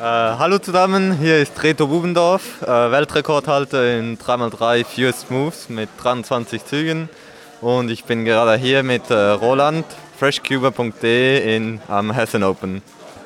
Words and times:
Äh, 0.00 0.02
hallo 0.02 0.58
zusammen, 0.58 1.12
hier 1.12 1.42
ist 1.42 1.62
Reto 1.62 1.86
Bubendorf, 1.86 2.62
äh, 2.62 2.66
Weltrekordhalter 2.66 3.98
in 3.98 4.16
3x3 4.16 4.82
Fewest 4.82 5.30
Moves 5.30 5.68
mit 5.68 5.90
23 5.98 6.64
Zügen 6.64 7.10
und 7.60 7.90
ich 7.90 8.04
bin 8.04 8.24
gerade 8.24 8.56
hier 8.56 8.82
mit 8.82 9.10
äh, 9.10 9.14
Roland, 9.14 9.84
freshcuber.de 10.18 11.78
am 11.88 12.12
Hessen 12.12 12.44
Open. 12.44 12.80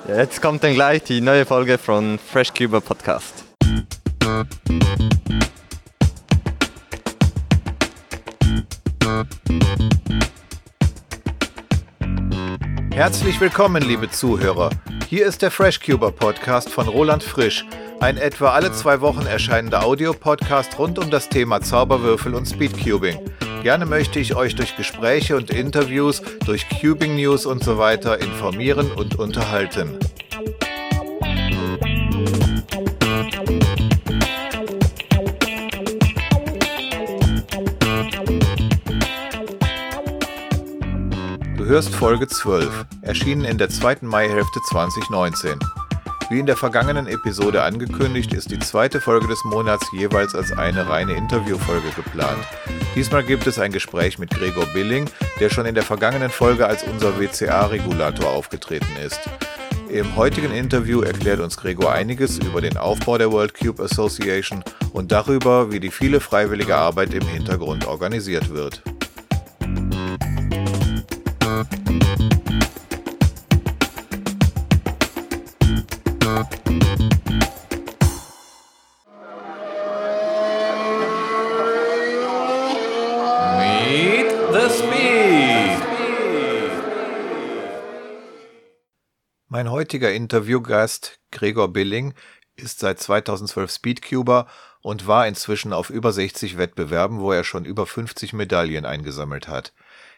Jetzt 0.09 0.43
kommt 0.43 0.65
dann 0.65 0.75
gleich 0.75 1.05
die 1.05 1.21
neue 1.21 1.47
Folge 1.47 1.79
von 1.79 2.19
Freshcuber 2.19 2.81
Podcast. 2.81 3.45
Herzlich 12.91 13.41
willkommen, 13.41 13.81
liebe 13.85 14.11
Zuhörer. 14.11 14.71
Hier 15.15 15.27
ist 15.27 15.43
der 15.43 15.53
FreshCuber 15.53 16.11
Podcast 16.11 16.69
von 16.69 16.89
Roland 16.89 17.23
Frisch, 17.23 17.65
ein 18.01 18.17
etwa 18.17 18.51
alle 18.51 18.73
zwei 18.73 19.01
Wochen 19.01 19.27
erscheinender 19.27 19.85
Audiopodcast 19.85 20.77
rund 20.77 20.99
um 20.99 21.09
das 21.09 21.29
Thema 21.29 21.61
Zauberwürfel 21.61 22.35
und 22.35 22.47
Speedcubing. 22.47 23.21
Gerne 23.63 23.87
möchte 23.87 24.19
ich 24.19 24.35
euch 24.35 24.57
durch 24.57 24.77
Gespräche 24.77 25.37
und 25.37 25.51
Interviews, 25.51 26.21
durch 26.47 26.67
Cubing 26.69 27.15
News 27.15 27.47
und 27.47 27.63
so 27.63 27.79
weiter 27.79 28.21
informieren 28.21 28.91
und 28.91 29.17
unterhalten. 29.17 30.01
Hörst 41.75 41.93
Folge 41.97 42.29
12, 42.29 42.87
erschienen 43.03 43.45
in 43.45 43.59
der 43.59 43.69
zweiten 43.69 44.07
Maihälfte 44.07 44.61
2019. 44.71 45.59
Wie 46.31 46.39
in 46.39 46.47
der 46.47 46.57
vergangenen 46.57 47.09
Episode 47.09 47.65
angekündigt, 47.65 48.33
ist 48.33 48.53
die 48.53 48.61
zweite 48.61 49.01
Folge 49.01 49.27
des 49.27 49.43
Monats 49.43 49.85
jeweils 49.91 50.37
als 50.37 50.53
eine 50.53 50.89
reine 50.89 51.15
Interviewfolge 51.15 51.89
geplant. 51.97 52.45
Diesmal 52.95 53.25
gibt 53.25 53.49
es 53.49 53.59
ein 53.59 53.73
Gespräch 53.73 54.21
mit 54.21 54.31
Gregor 54.31 54.67
Billing, 54.67 55.07
der 55.41 55.51
schon 55.51 55.67
in 55.67 55.75
der 55.75 55.83
vergangenen 55.83 56.31
Folge 56.31 56.65
als 56.65 56.85
unser 56.85 57.19
WCA-Regulator 57.19 58.31
aufgetreten 58.31 58.95
ist. 59.05 59.29
Im 59.89 60.15
heutigen 60.15 60.53
Interview 60.53 61.01
erklärt 61.01 61.41
uns 61.41 61.57
Gregor 61.57 61.91
einiges 61.91 62.39
über 62.39 62.61
den 62.61 62.77
Aufbau 62.77 63.19
der 63.19 63.33
World 63.33 63.53
Cube 63.53 63.83
Association 63.83 64.63
und 64.93 65.11
darüber, 65.11 65.73
wie 65.73 65.81
die 65.81 65.91
viele 65.91 66.21
freiwillige 66.21 66.77
Arbeit 66.77 67.13
im 67.15 67.27
Hintergrund 67.27 67.85
organisiert 67.89 68.55
wird. 68.55 68.81
Meet 71.55 71.67
the 84.51 84.69
Speed. 84.69 85.79
Mein 89.47 89.71
heutiger 89.71 90.13
Interviewgast, 90.13 91.21
Gregor 91.31 91.69
Billing, 91.69 92.15
ist 92.57 92.81
seit 92.81 92.99
2012 92.99 93.71
Speedcuber 93.71 94.49
und 94.81 95.07
war 95.07 95.29
inzwischen 95.29 95.73
auf 95.73 95.91
über 95.91 96.13
60 96.13 96.59
Wettbewerben, 96.59 97.21
wo 97.21 97.31
er 97.31 97.45
schon 97.45 97.65
über 97.65 97.87
50 97.87 98.33
Medaillen 98.33 98.87
eingesammelt 98.87 99.47
hat. 99.47 99.73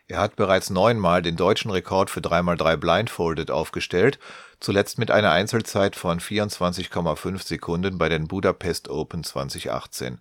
Er 0.09 0.21
hat 0.21 0.37
bereits 0.37 0.71
neunmal 0.71 1.21
den 1.21 1.35
deutschen 1.35 1.71
Rekord 1.71 2.11
für 2.11 2.21
3x3 2.21 2.77
Blindfolded 2.77 3.51
aufgestellt, 3.51 4.21
zuletzt 4.61 4.99
mit 4.99 5.11
einer 5.11 5.33
Einzelzeit 5.33 5.97
von 5.97 6.21
24,5 6.21 7.43
Sekunden 7.43 7.99
bei 7.99 8.09
den 8.09 8.29
Budapest 8.29 8.89
Open 8.89 9.25
2018. 9.25 10.21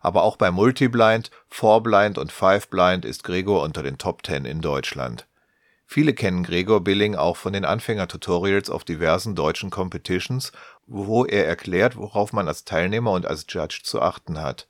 Aber 0.00 0.22
auch 0.22 0.36
bei 0.36 0.50
Multiblind, 0.50 1.30
Fourblind 1.48 2.16
und 2.16 2.32
Fiveblind 2.32 3.04
ist 3.04 3.24
Gregor 3.24 3.62
unter 3.62 3.82
den 3.82 3.98
Top 3.98 4.24
10 4.24 4.46
in 4.46 4.62
Deutschland. 4.62 5.26
Viele 5.84 6.14
kennen 6.14 6.42
Gregor 6.42 6.82
Billing 6.82 7.14
auch 7.14 7.36
von 7.36 7.52
den 7.52 7.64
Anfänger-Tutorials 7.64 8.70
auf 8.70 8.84
diversen 8.84 9.34
deutschen 9.34 9.70
Competitions, 9.70 10.52
wo 10.86 11.24
er 11.24 11.46
erklärt, 11.46 11.96
worauf 11.96 12.32
man 12.32 12.48
als 12.48 12.64
Teilnehmer 12.64 13.12
und 13.12 13.26
als 13.26 13.46
Judge 13.48 13.82
zu 13.84 14.00
achten 14.00 14.40
hat. 14.40 14.66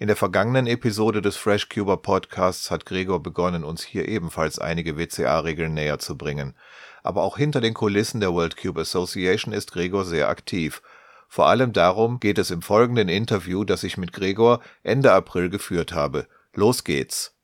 In 0.00 0.06
der 0.06 0.16
vergangenen 0.16 0.66
Episode 0.66 1.20
des 1.20 1.36
FreshCuber 1.36 1.98
Podcasts 1.98 2.70
hat 2.70 2.86
Gregor 2.86 3.22
begonnen, 3.22 3.64
uns 3.64 3.82
hier 3.82 4.08
ebenfalls 4.08 4.58
einige 4.58 4.96
WCA-Regeln 4.96 5.74
näher 5.74 5.98
zu 5.98 6.16
bringen. 6.16 6.56
Aber 7.02 7.22
auch 7.22 7.36
hinter 7.36 7.60
den 7.60 7.74
Kulissen 7.74 8.18
der 8.18 8.32
World 8.32 8.56
Cube 8.56 8.80
Association 8.80 9.52
ist 9.52 9.72
Gregor 9.72 10.06
sehr 10.06 10.30
aktiv. 10.30 10.80
Vor 11.28 11.48
allem 11.48 11.74
darum 11.74 12.18
geht 12.18 12.38
es 12.38 12.50
im 12.50 12.62
folgenden 12.62 13.10
Interview, 13.10 13.62
das 13.62 13.82
ich 13.82 13.98
mit 13.98 14.14
Gregor 14.14 14.60
Ende 14.82 15.12
April 15.12 15.50
geführt 15.50 15.92
habe. 15.92 16.26
Los 16.54 16.82
geht's! 16.84 17.36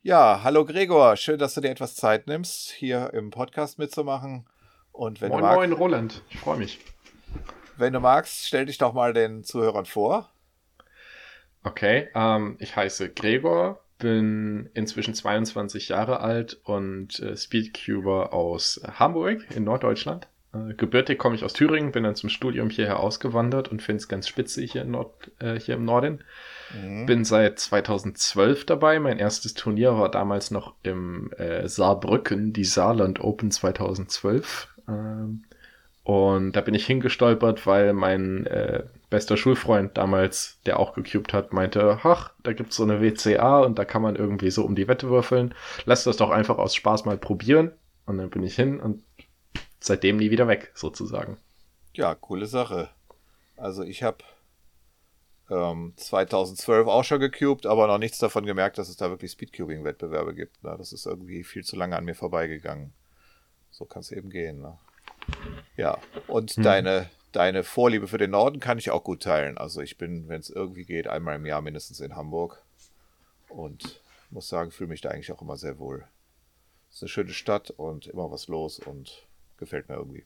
Ja, 0.00 0.40
hallo 0.42 0.64
Gregor, 0.64 1.16
schön, 1.16 1.38
dass 1.38 1.52
du 1.52 1.60
dir 1.60 1.68
etwas 1.68 1.94
Zeit 1.94 2.26
nimmst, 2.26 2.70
hier 2.70 3.12
im 3.12 3.28
Podcast 3.30 3.78
mitzumachen. 3.78 4.48
Und 4.92 5.20
wenn 5.20 5.28
Moin, 5.28 5.40
du 5.40 5.44
magst, 5.44 5.58
moin, 5.58 5.72
Roland. 5.72 6.22
Ich 6.30 6.38
freue 6.38 6.56
mich. 6.56 6.80
wenn 7.76 7.92
du 7.92 8.00
magst, 8.00 8.46
stell 8.46 8.64
dich 8.64 8.78
doch 8.78 8.94
mal 8.94 9.12
den 9.12 9.44
Zuhörern 9.44 9.84
vor. 9.84 10.30
Okay, 11.64 12.08
ähm, 12.14 12.56
ich 12.58 12.76
heiße 12.76 13.10
Gregor, 13.10 13.80
bin 13.98 14.70
inzwischen 14.74 15.14
22 15.14 15.88
Jahre 15.88 16.20
alt 16.20 16.58
und 16.64 17.20
äh, 17.20 17.36
Speedcuber 17.36 18.32
aus 18.32 18.80
Hamburg 18.98 19.44
in 19.54 19.64
Norddeutschland. 19.64 20.28
Äh, 20.54 20.74
gebürtig 20.74 21.18
komme 21.18 21.34
ich 21.34 21.44
aus 21.44 21.52
Thüringen, 21.52 21.92
bin 21.92 22.04
dann 22.04 22.14
zum 22.14 22.30
Studium 22.30 22.70
hierher 22.70 23.00
ausgewandert 23.00 23.68
und 23.68 23.82
finde 23.82 24.00
es 24.00 24.08
ganz 24.08 24.28
spitze 24.28 24.62
hier, 24.62 24.82
in 24.82 24.92
Nord, 24.92 25.30
äh, 25.40 25.58
hier 25.58 25.74
im 25.74 25.84
Norden. 25.84 26.24
Mhm. 26.74 27.06
Bin 27.06 27.24
seit 27.24 27.58
2012 27.58 28.64
dabei. 28.64 28.98
Mein 29.00 29.18
erstes 29.18 29.54
Turnier 29.54 29.98
war 29.98 30.10
damals 30.10 30.50
noch 30.50 30.74
im 30.82 31.32
äh, 31.32 31.68
Saarbrücken, 31.68 32.52
die 32.52 32.64
Saarland 32.64 33.20
Open 33.20 33.50
2012. 33.50 34.68
Ähm, 34.88 35.44
und 36.04 36.52
da 36.52 36.60
bin 36.62 36.74
ich 36.74 36.86
hingestolpert, 36.86 37.66
weil 37.66 37.92
mein 37.92 38.46
äh, 38.46 38.84
bester 39.10 39.36
Schulfreund 39.36 39.96
damals, 39.96 40.58
der 40.66 40.78
auch 40.78 40.94
gecubed 40.94 41.32
hat, 41.32 41.52
meinte, 41.52 41.98
ach, 42.02 42.32
da 42.42 42.52
gibt's 42.52 42.76
so 42.76 42.82
eine 42.82 43.00
WCA 43.00 43.60
und 43.60 43.78
da 43.78 43.84
kann 43.84 44.02
man 44.02 44.16
irgendwie 44.16 44.50
so 44.50 44.64
um 44.64 44.74
die 44.74 44.88
Wette 44.88 45.08
würfeln. 45.08 45.54
Lass 45.86 46.04
das 46.04 46.16
doch 46.18 46.30
einfach 46.30 46.58
aus 46.58 46.74
Spaß 46.74 47.04
mal 47.04 47.18
probieren. 47.18 47.72
Und 48.06 48.18
dann 48.18 48.30
bin 48.30 48.42
ich 48.42 48.54
hin 48.54 48.80
und 48.80 49.02
seitdem 49.80 50.16
nie 50.16 50.30
wieder 50.30 50.48
weg, 50.48 50.72
sozusagen. 50.74 51.38
Ja, 51.94 52.14
coole 52.14 52.46
Sache. 52.46 52.90
Also 53.56 53.82
ich 53.82 54.02
habe 54.02 54.18
ähm, 55.50 55.94
2012 55.96 56.86
auch 56.86 57.04
schon 57.04 57.20
gecubed, 57.20 57.66
aber 57.66 57.86
noch 57.86 57.98
nichts 57.98 58.18
davon 58.18 58.44
gemerkt, 58.46 58.78
dass 58.78 58.88
es 58.88 58.96
da 58.96 59.10
wirklich 59.10 59.32
Speedcubing-Wettbewerbe 59.32 60.34
gibt. 60.34 60.62
Ne? 60.62 60.74
Das 60.78 60.92
ist 60.92 61.06
irgendwie 61.06 61.44
viel 61.44 61.64
zu 61.64 61.76
lange 61.76 61.96
an 61.96 62.04
mir 62.04 62.14
vorbeigegangen. 62.14 62.92
So 63.70 63.84
kann 63.84 64.00
es 64.00 64.12
eben 64.12 64.30
gehen. 64.30 64.60
Ne? 64.60 64.78
Ja, 65.76 65.98
und 66.26 66.52
Hm. 66.52 66.62
deine, 66.62 67.10
deine 67.38 67.62
Vorliebe 67.62 68.08
für 68.08 68.18
den 68.18 68.32
Norden 68.32 68.58
kann 68.58 68.78
ich 68.78 68.90
auch 68.90 69.04
gut 69.04 69.22
teilen. 69.22 69.58
Also 69.58 69.80
ich 69.80 69.96
bin, 69.96 70.28
wenn 70.28 70.40
es 70.40 70.50
irgendwie 70.50 70.84
geht, 70.84 71.06
einmal 71.06 71.36
im 71.36 71.46
Jahr 71.46 71.62
mindestens 71.62 72.00
in 72.00 72.16
Hamburg. 72.16 72.64
Und 73.48 74.02
muss 74.30 74.48
sagen, 74.48 74.72
fühle 74.72 74.90
mich 74.90 75.02
da 75.02 75.10
eigentlich 75.10 75.30
auch 75.30 75.40
immer 75.40 75.56
sehr 75.56 75.78
wohl. 75.78 76.04
Es 76.90 76.96
ist 76.96 77.02
eine 77.04 77.08
schöne 77.08 77.32
Stadt 77.32 77.70
und 77.70 78.08
immer 78.08 78.32
was 78.32 78.48
los 78.48 78.80
und 78.80 79.24
gefällt 79.56 79.88
mir 79.88 79.94
irgendwie. 79.94 80.24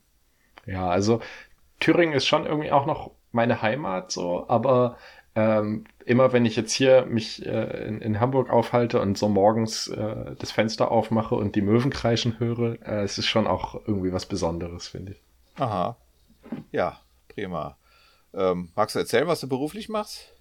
Ja, 0.65 0.89
also 0.89 1.21
Thüringen 1.81 2.15
ist 2.15 2.27
schon 2.27 2.47
irgendwie 2.47 2.73
auch 2.73 2.87
noch 2.87 3.11
meine 3.31 3.61
Heimat 3.61 4.11
so, 4.11 4.49
aber 4.49 4.97
ähm, 5.35 5.85
immer 6.07 6.33
wenn 6.33 6.47
ich 6.47 6.57
jetzt 6.57 6.73
hier 6.73 7.05
mich 7.05 7.45
äh, 7.45 7.87
in, 7.87 8.01
in 8.01 8.21
Hamburg 8.21 8.49
aufhalte 8.49 9.01
und 9.01 9.19
so 9.19 9.29
morgens 9.29 9.89
äh, 9.89 10.35
das 10.39 10.51
Fenster 10.51 10.91
aufmache 10.91 11.35
und 11.35 11.57
die 11.57 11.63
Möwen 11.63 11.91
kreischen 11.91 12.39
höre, 12.39 12.81
äh, 12.83 13.03
es 13.03 13.19
ist 13.19 13.27
schon 13.27 13.47
auch 13.47 13.75
irgendwie 13.87 14.13
was 14.13 14.25
Besonderes, 14.25 14.89
finde 14.89 15.13
ich. 15.13 15.23
Aha. 15.57 15.97
Ja, 16.71 17.01
prima. 17.29 17.77
Ähm, 18.35 18.71
magst 18.75 18.95
du 18.95 19.01
erzählen, 19.01 19.27
was 19.27 19.41
du 19.41 19.49
beruflich 19.49 19.89
machst? 19.89 20.33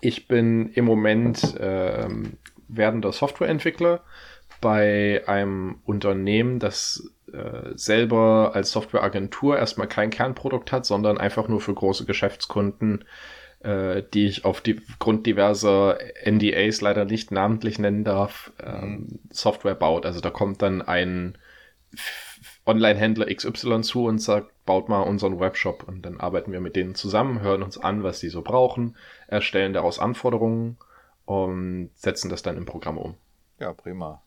Ich 0.00 0.28
bin 0.28 0.70
im 0.72 0.84
Moment 0.84 1.56
ähm, 1.58 2.38
werdender 2.68 3.12
Softwareentwickler 3.12 4.02
bei 4.60 5.22
einem 5.26 5.80
Unternehmen, 5.84 6.58
das 6.58 7.10
äh, 7.32 7.70
selber 7.74 8.52
als 8.54 8.72
Softwareagentur 8.72 9.58
erstmal 9.58 9.88
kein 9.88 10.10
Kernprodukt 10.10 10.70
hat, 10.70 10.84
sondern 10.84 11.18
einfach 11.18 11.48
nur 11.48 11.60
für 11.60 11.72
große 11.72 12.04
Geschäftskunden, 12.04 13.04
äh, 13.60 14.02
die 14.12 14.26
ich 14.26 14.44
aufgrund 14.44 15.26
diverser 15.26 15.98
NDAs 16.24 16.80
leider 16.82 17.06
nicht 17.06 17.30
namentlich 17.30 17.78
nennen 17.78 18.04
darf, 18.04 18.52
ähm, 18.62 19.20
Software 19.30 19.74
baut. 19.74 20.04
Also 20.04 20.20
da 20.20 20.30
kommt 20.30 20.60
dann 20.60 20.82
ein 20.82 21.38
Online-Händler 22.70 23.26
XY 23.34 23.80
zu 23.82 24.04
und 24.06 24.20
sagt, 24.20 24.52
baut 24.64 24.88
mal 24.88 25.02
unseren 25.02 25.40
Webshop 25.40 25.82
und 25.88 26.02
dann 26.02 26.20
arbeiten 26.20 26.52
wir 26.52 26.60
mit 26.60 26.76
denen 26.76 26.94
zusammen, 26.94 27.40
hören 27.40 27.62
uns 27.62 27.76
an, 27.78 28.02
was 28.04 28.20
sie 28.20 28.28
so 28.28 28.42
brauchen, 28.42 28.96
erstellen 29.26 29.72
daraus 29.72 29.98
Anforderungen 29.98 30.78
und 31.24 31.90
setzen 31.94 32.30
das 32.30 32.42
dann 32.42 32.56
im 32.56 32.66
Programm 32.66 32.96
um. 32.98 33.16
Ja, 33.58 33.72
prima. 33.72 34.22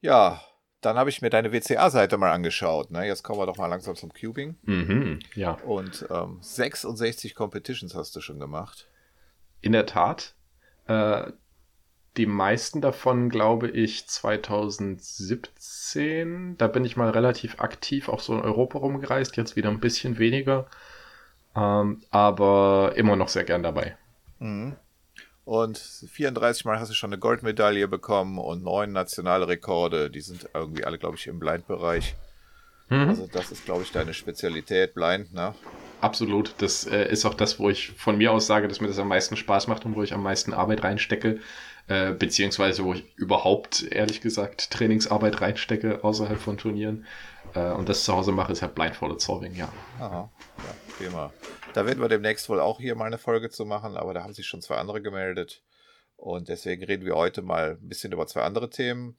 Ja, 0.00 0.40
Dann 0.80 0.96
habe 0.96 1.10
ich 1.10 1.22
mir 1.22 1.30
deine 1.30 1.52
WCA-Seite 1.52 2.18
mal 2.18 2.30
angeschaut. 2.30 2.92
Ne? 2.92 3.04
Jetzt 3.04 3.24
kommen 3.24 3.40
wir 3.40 3.46
doch 3.46 3.56
mal 3.56 3.66
langsam 3.66 3.96
zum 3.96 4.12
Cubing. 4.12 4.56
Mhm, 4.62 5.18
ja. 5.34 5.52
Und 5.64 6.06
ähm, 6.08 6.38
66 6.40 7.34
Competitions 7.34 7.96
hast 7.96 8.14
du 8.14 8.20
schon 8.20 8.38
gemacht. 8.38 8.88
In 9.60 9.72
der 9.72 9.86
Tat. 9.86 10.34
Äh, 10.86 11.32
die 12.18 12.26
meisten 12.26 12.80
davon, 12.80 13.30
glaube 13.30 13.68
ich, 13.68 14.08
2017. 14.08 16.56
Da 16.58 16.66
bin 16.66 16.84
ich 16.84 16.96
mal 16.96 17.10
relativ 17.10 17.60
aktiv 17.60 18.08
auch 18.08 18.18
so 18.20 18.34
in 18.34 18.40
Europa 18.40 18.78
rumgereist, 18.78 19.36
jetzt 19.36 19.54
wieder 19.56 19.68
ein 19.70 19.80
bisschen 19.80 20.18
weniger. 20.18 20.66
Ähm, 21.56 22.02
aber 22.10 22.92
immer 22.96 23.16
noch 23.16 23.28
sehr 23.28 23.44
gern 23.44 23.62
dabei. 23.62 23.96
Mhm. 24.40 24.76
Und 25.44 25.78
34 25.78 26.66
Mal 26.66 26.78
hast 26.78 26.90
du 26.90 26.94
schon 26.94 27.12
eine 27.12 27.18
Goldmedaille 27.18 27.88
bekommen 27.88 28.38
und 28.38 28.62
neun 28.62 28.92
nationale 28.92 29.48
Rekorde. 29.48 30.10
Die 30.10 30.20
sind 30.20 30.50
irgendwie 30.52 30.84
alle, 30.84 30.98
glaube 30.98 31.16
ich, 31.16 31.26
im 31.26 31.38
Blind-Bereich. 31.38 32.14
Mhm. 32.90 33.08
Also 33.08 33.26
das 33.32 33.50
ist, 33.50 33.64
glaube 33.64 33.82
ich, 33.82 33.92
deine 33.92 34.12
Spezialität, 34.12 34.92
Blind, 34.94 35.32
ne? 35.32 35.54
Absolut. 36.00 36.54
Das 36.58 36.86
äh, 36.86 37.10
ist 37.10 37.24
auch 37.24 37.34
das, 37.34 37.58
wo 37.58 37.70
ich 37.70 37.92
von 37.92 38.18
mir 38.18 38.32
aus 38.32 38.46
sage, 38.46 38.68
dass 38.68 38.80
mir 38.80 38.88
das 38.88 38.98
am 38.98 39.08
meisten 39.08 39.36
Spaß 39.36 39.66
macht 39.66 39.84
und 39.84 39.96
wo 39.96 40.02
ich 40.02 40.12
am 40.12 40.22
meisten 40.22 40.54
Arbeit 40.54 40.84
reinstecke. 40.84 41.40
Äh, 41.88 42.12
beziehungsweise 42.12 42.84
wo 42.84 42.92
ich 42.92 43.04
überhaupt, 43.16 43.82
ehrlich 43.90 44.20
gesagt, 44.20 44.70
Trainingsarbeit 44.70 45.40
reinstecke 45.40 46.04
außerhalb 46.04 46.38
von 46.38 46.58
Turnieren. 46.58 47.06
Äh, 47.54 47.72
und 47.72 47.88
das 47.88 48.04
zu 48.04 48.14
Hause 48.14 48.30
mache, 48.30 48.52
ist 48.52 48.60
halt 48.60 48.74
Blindfolded 48.74 49.20
Solving, 49.22 49.54
ja. 49.54 49.72
Aha, 49.98 50.30
ja, 50.58 50.74
prima. 50.98 51.32
Da 51.72 51.86
werden 51.86 52.00
wir 52.00 52.08
demnächst 52.08 52.48
wohl 52.50 52.60
auch 52.60 52.78
hier 52.78 52.94
mal 52.94 53.06
eine 53.06 53.16
Folge 53.16 53.48
zu 53.48 53.64
machen, 53.64 53.96
aber 53.96 54.12
da 54.12 54.22
haben 54.22 54.34
sich 54.34 54.46
schon 54.46 54.60
zwei 54.60 54.76
andere 54.76 55.00
gemeldet. 55.00 55.62
Und 56.16 56.48
deswegen 56.48 56.84
reden 56.84 57.06
wir 57.06 57.14
heute 57.14 57.40
mal 57.40 57.78
ein 57.80 57.88
bisschen 57.88 58.12
über 58.12 58.26
zwei 58.26 58.42
andere 58.42 58.68
Themen. 58.68 59.16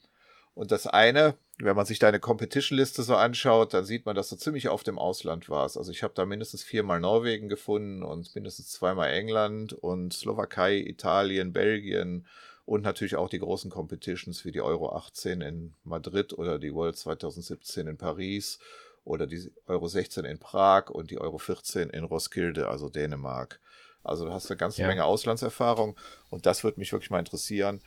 Und 0.54 0.72
das 0.72 0.86
eine, 0.86 1.36
wenn 1.58 1.76
man 1.76 1.86
sich 1.86 1.98
deine 1.98 2.20
Competition-Liste 2.20 3.02
so 3.02 3.16
anschaut, 3.16 3.74
dann 3.74 3.86
sieht 3.86 4.06
man, 4.06 4.16
dass 4.16 4.30
du 4.30 4.36
ziemlich 4.36 4.70
oft 4.70 4.88
im 4.90 5.00
Ausland 5.00 5.50
warst. 5.50 5.78
Also 5.78 5.92
ich 5.92 6.04
habe 6.04 6.14
da 6.14 6.26
mindestens 6.26 6.64
viermal 6.64 7.00
Norwegen 7.00 7.50
gefunden 7.50 8.04
und 8.04 8.36
mindestens 8.36 8.70
zweimal 8.70 9.10
England 9.10 9.74
und 9.74 10.14
Slowakei, 10.14 10.78
Italien, 10.78 11.54
Belgien 11.54 12.28
und 12.70 12.84
natürlich 12.84 13.16
auch 13.16 13.30
die 13.30 13.40
großen 13.40 13.72
Competitions 13.72 14.46
wie 14.46 14.52
die 14.52 14.62
Euro 14.62 14.96
18 14.96 15.42
in 15.42 15.74
Madrid 15.84 16.38
oder 16.38 16.60
die 16.60 16.72
World 16.72 16.98
2017 16.98 17.88
in 17.88 17.98
Paris 17.98 18.60
oder 19.04 19.26
die 19.26 19.52
Euro 19.66 19.88
16 19.88 20.24
in 20.24 20.38
Prag 20.38 20.92
und 20.92 21.10
die 21.10 21.18
Euro 21.18 21.40
14 21.40 21.90
in 21.90 22.04
Roskilde, 22.04 22.68
also 22.68 22.88
Dänemark. 22.88 23.60
Also 24.04 24.26
du 24.26 24.32
hast 24.32 24.52
eine 24.52 24.58
ganze 24.58 24.84
ja. 24.84 24.88
Menge 24.88 25.04
Auslandserfahrung 25.06 25.98
und 26.30 26.46
das 26.46 26.64
würde 26.64 26.80
mich 26.80 26.92
wirklich 26.92 27.10
mal 27.10 27.18
interessieren, 27.18 27.82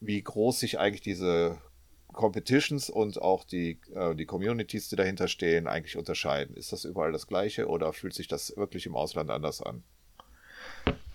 wie 0.00 0.20
groß 0.20 0.58
sich 0.58 0.80
eigentlich 0.80 1.02
diese 1.02 1.58
Competitions 2.12 2.90
und 2.90 3.22
auch 3.22 3.44
die, 3.44 3.78
äh, 3.94 4.16
die 4.16 4.26
Communities, 4.26 4.88
die 4.88 4.96
dahinter 4.96 5.28
stehen, 5.28 5.68
eigentlich 5.68 5.96
unterscheiden. 5.96 6.56
Ist 6.56 6.72
das 6.72 6.84
überall 6.84 7.12
das 7.12 7.28
gleiche 7.28 7.68
oder 7.68 7.92
fühlt 7.92 8.14
sich 8.14 8.26
das 8.26 8.56
wirklich 8.56 8.86
im 8.86 8.96
Ausland 8.96 9.30
anders 9.30 9.62
an? 9.62 9.84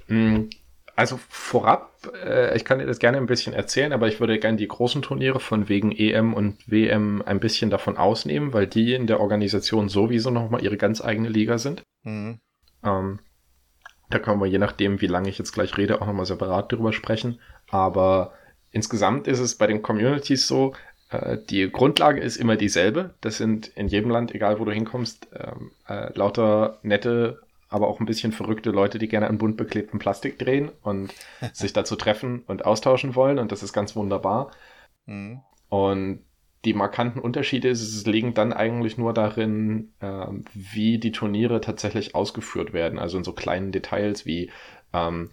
Hm, 0.08 0.50
also 0.96 1.20
vorab, 1.30 1.92
äh, 2.24 2.56
ich 2.56 2.64
kann 2.64 2.80
dir 2.80 2.86
das 2.86 3.00
gerne 3.00 3.18
ein 3.18 3.26
bisschen 3.26 3.54
erzählen, 3.54 3.92
aber 3.92 4.08
ich 4.08 4.20
würde 4.20 4.40
gerne 4.40 4.58
die 4.58 4.68
großen 4.68 5.02
Turniere 5.02 5.40
von 5.40 5.68
wegen 5.68 5.92
EM 5.92 6.34
und 6.34 6.58
WM 6.68 7.22
ein 7.26 7.40
bisschen 7.40 7.70
davon 7.70 7.98
ausnehmen, 7.98 8.54
weil 8.54 8.68
die 8.68 8.94
in 8.94 9.08
der 9.08 9.20
Organisation 9.20 9.90
sowieso 9.90 10.30
nochmal 10.30 10.64
ihre 10.64 10.78
ganz 10.78 11.04
eigene 11.04 11.30
Liga 11.30 11.58
sind. 11.58 11.84
Mhm. 12.04 12.40
Ähm, 12.84 13.20
da 14.10 14.20
können 14.20 14.40
wir 14.40 14.48
je 14.48 14.60
nachdem, 14.60 15.02
wie 15.02 15.08
lange 15.08 15.30
ich 15.30 15.38
jetzt 15.38 15.52
gleich 15.52 15.78
rede, 15.78 16.02
auch 16.02 16.08
nochmal 16.08 16.26
separat 16.26 16.72
drüber 16.72 16.94
sprechen. 16.94 17.40
Aber 17.70 18.34
insgesamt 18.72 19.28
ist 19.28 19.40
es 19.40 19.56
bei 19.56 19.68
den 19.68 19.82
Communities 19.82 20.48
so, 20.48 20.74
äh, 21.10 21.38
die 21.50 21.70
Grundlage 21.70 22.22
ist 22.22 22.38
immer 22.38 22.56
dieselbe. 22.56 23.16
Das 23.22 23.38
sind 23.38 23.68
in 23.68 23.88
jedem 23.88 24.12
Land, 24.12 24.34
egal 24.34 24.60
wo 24.60 24.66
du 24.66 24.72
hinkommst, 24.72 25.28
ähm, 25.34 25.72
äh, 25.88 26.18
lauter 26.18 26.80
nette 26.84 27.42
aber 27.76 27.90
auch 27.90 28.00
ein 28.00 28.06
bisschen 28.06 28.32
verrückte 28.32 28.72
Leute, 28.72 29.00
die 29.00 29.10
gerne 29.10 29.28
an 29.28 29.38
bunt 29.38 29.58
beklebtem 29.58 30.00
Plastik 30.00 30.40
drehen 30.40 30.72
und 30.82 31.14
sich 31.54 31.74
dazu 31.74 31.98
treffen 31.98 32.44
und 32.48 32.64
austauschen 32.64 33.16
wollen. 33.16 33.38
Und 33.38 33.52
das 33.52 33.64
ist 33.64 33.74
ganz 33.74 33.98
wunderbar. 33.98 34.52
Mhm. 35.06 35.42
Und 35.68 36.20
die 36.64 36.74
markanten 36.74 37.20
Unterschiede 37.20 37.74
liegen 38.06 38.34
dann 38.34 38.54
eigentlich 38.54 38.98
nur 38.98 39.14
darin, 39.14 39.92
äh, 40.00 40.26
wie 40.54 41.00
die 41.00 41.12
Turniere 41.12 41.60
tatsächlich 41.60 42.16
ausgeführt 42.16 42.72
werden. 42.72 42.98
Also 42.98 43.18
in 43.18 43.26
so 43.26 43.34
kleinen 43.34 43.74
Details 43.74 44.26
wie 44.26 44.52
ähm, 44.94 45.30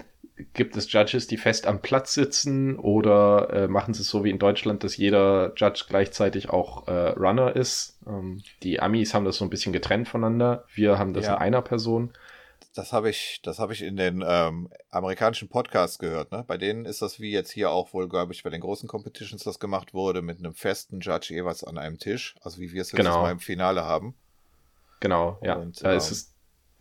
gibt 0.54 0.76
es 0.76 0.90
Judges, 0.92 1.26
die 1.26 1.36
fest 1.36 1.66
am 1.66 1.82
Platz 1.82 2.14
sitzen 2.14 2.78
oder 2.78 3.50
äh, 3.50 3.68
machen 3.68 3.94
sie 3.94 4.02
es 4.02 4.08
so 4.08 4.24
wie 4.24 4.30
in 4.30 4.38
Deutschland, 4.38 4.82
dass 4.82 4.96
jeder 4.96 5.52
Judge 5.56 5.84
gleichzeitig 5.88 6.50
auch 6.50 6.88
äh, 6.88 7.10
Runner 7.10 7.54
ist? 7.54 7.98
Ähm, 8.06 8.42
die 8.62 8.80
Amis 8.80 9.14
haben 9.14 9.24
das 9.24 9.36
so 9.36 9.44
ein 9.44 9.50
bisschen 9.50 9.72
getrennt 9.72 10.08
voneinander. 10.08 10.64
Wir 10.74 10.98
haben 10.98 11.12
das 11.14 11.26
ja. 11.26 11.34
in 11.34 11.40
einer 11.40 11.62
Person 11.62 12.12
das 12.74 12.92
habe 12.92 13.10
ich, 13.10 13.40
das 13.42 13.58
habe 13.58 13.72
ich 13.72 13.82
in 13.82 13.96
den 13.96 14.24
ähm, 14.26 14.70
amerikanischen 14.90 15.48
Podcasts 15.48 15.98
gehört. 15.98 16.32
Ne? 16.32 16.44
Bei 16.46 16.56
denen 16.56 16.86
ist 16.86 17.02
das 17.02 17.20
wie 17.20 17.30
jetzt 17.30 17.50
hier 17.50 17.70
auch 17.70 17.92
wohl, 17.92 18.08
glaube 18.08 18.32
ich, 18.32 18.42
bei 18.42 18.50
den 18.50 18.60
großen 18.60 18.88
Competitions 18.88 19.44
das 19.44 19.58
gemacht 19.58 19.92
wurde, 19.92 20.22
mit 20.22 20.38
einem 20.38 20.54
festen 20.54 21.00
Judge 21.00 21.34
jeweils 21.34 21.64
an 21.64 21.78
einem 21.78 21.98
Tisch, 21.98 22.34
also 22.42 22.60
wie 22.60 22.72
wir 22.72 22.82
es 22.82 22.92
jetzt 22.92 22.96
genau. 22.96 23.22
mal 23.22 23.32
im 23.32 23.40
Finale 23.40 23.84
haben. 23.84 24.14
Genau, 25.00 25.38
ja. 25.42 25.56
Und, 25.56 25.82
da 25.84 25.92
ähm, 25.92 25.98
ist 25.98 26.10
es 26.10 26.31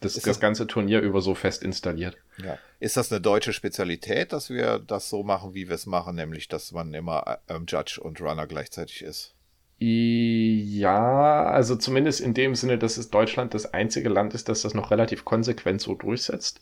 das, 0.01 0.17
ist 0.17 0.27
das, 0.27 0.35
das 0.35 0.39
ganze 0.39 0.67
Turnier 0.67 0.99
über 0.99 1.21
so 1.21 1.35
fest 1.35 1.63
installiert. 1.63 2.17
Ja. 2.43 2.57
Ist 2.79 2.97
das 2.97 3.11
eine 3.11 3.21
deutsche 3.21 3.53
Spezialität, 3.53 4.33
dass 4.33 4.49
wir 4.49 4.79
das 4.79 5.09
so 5.09 5.23
machen, 5.23 5.53
wie 5.53 5.67
wir 5.67 5.75
es 5.75 5.85
machen, 5.85 6.15
nämlich 6.15 6.47
dass 6.47 6.71
man 6.71 6.93
immer 6.93 7.39
ähm, 7.47 7.65
Judge 7.67 8.01
und 8.01 8.19
Runner 8.19 8.47
gleichzeitig 8.47 9.03
ist? 9.03 9.35
Ja, 9.83 11.45
also 11.45 11.75
zumindest 11.75 12.21
in 12.21 12.35
dem 12.35 12.53
Sinne, 12.53 12.77
dass 12.77 12.97
es 12.97 13.09
Deutschland 13.09 13.55
das 13.55 13.73
einzige 13.73 14.09
Land 14.09 14.35
ist, 14.35 14.47
das 14.47 14.61
das 14.61 14.75
noch 14.75 14.91
relativ 14.91 15.25
konsequent 15.25 15.81
so 15.81 15.95
durchsetzt. 15.95 16.61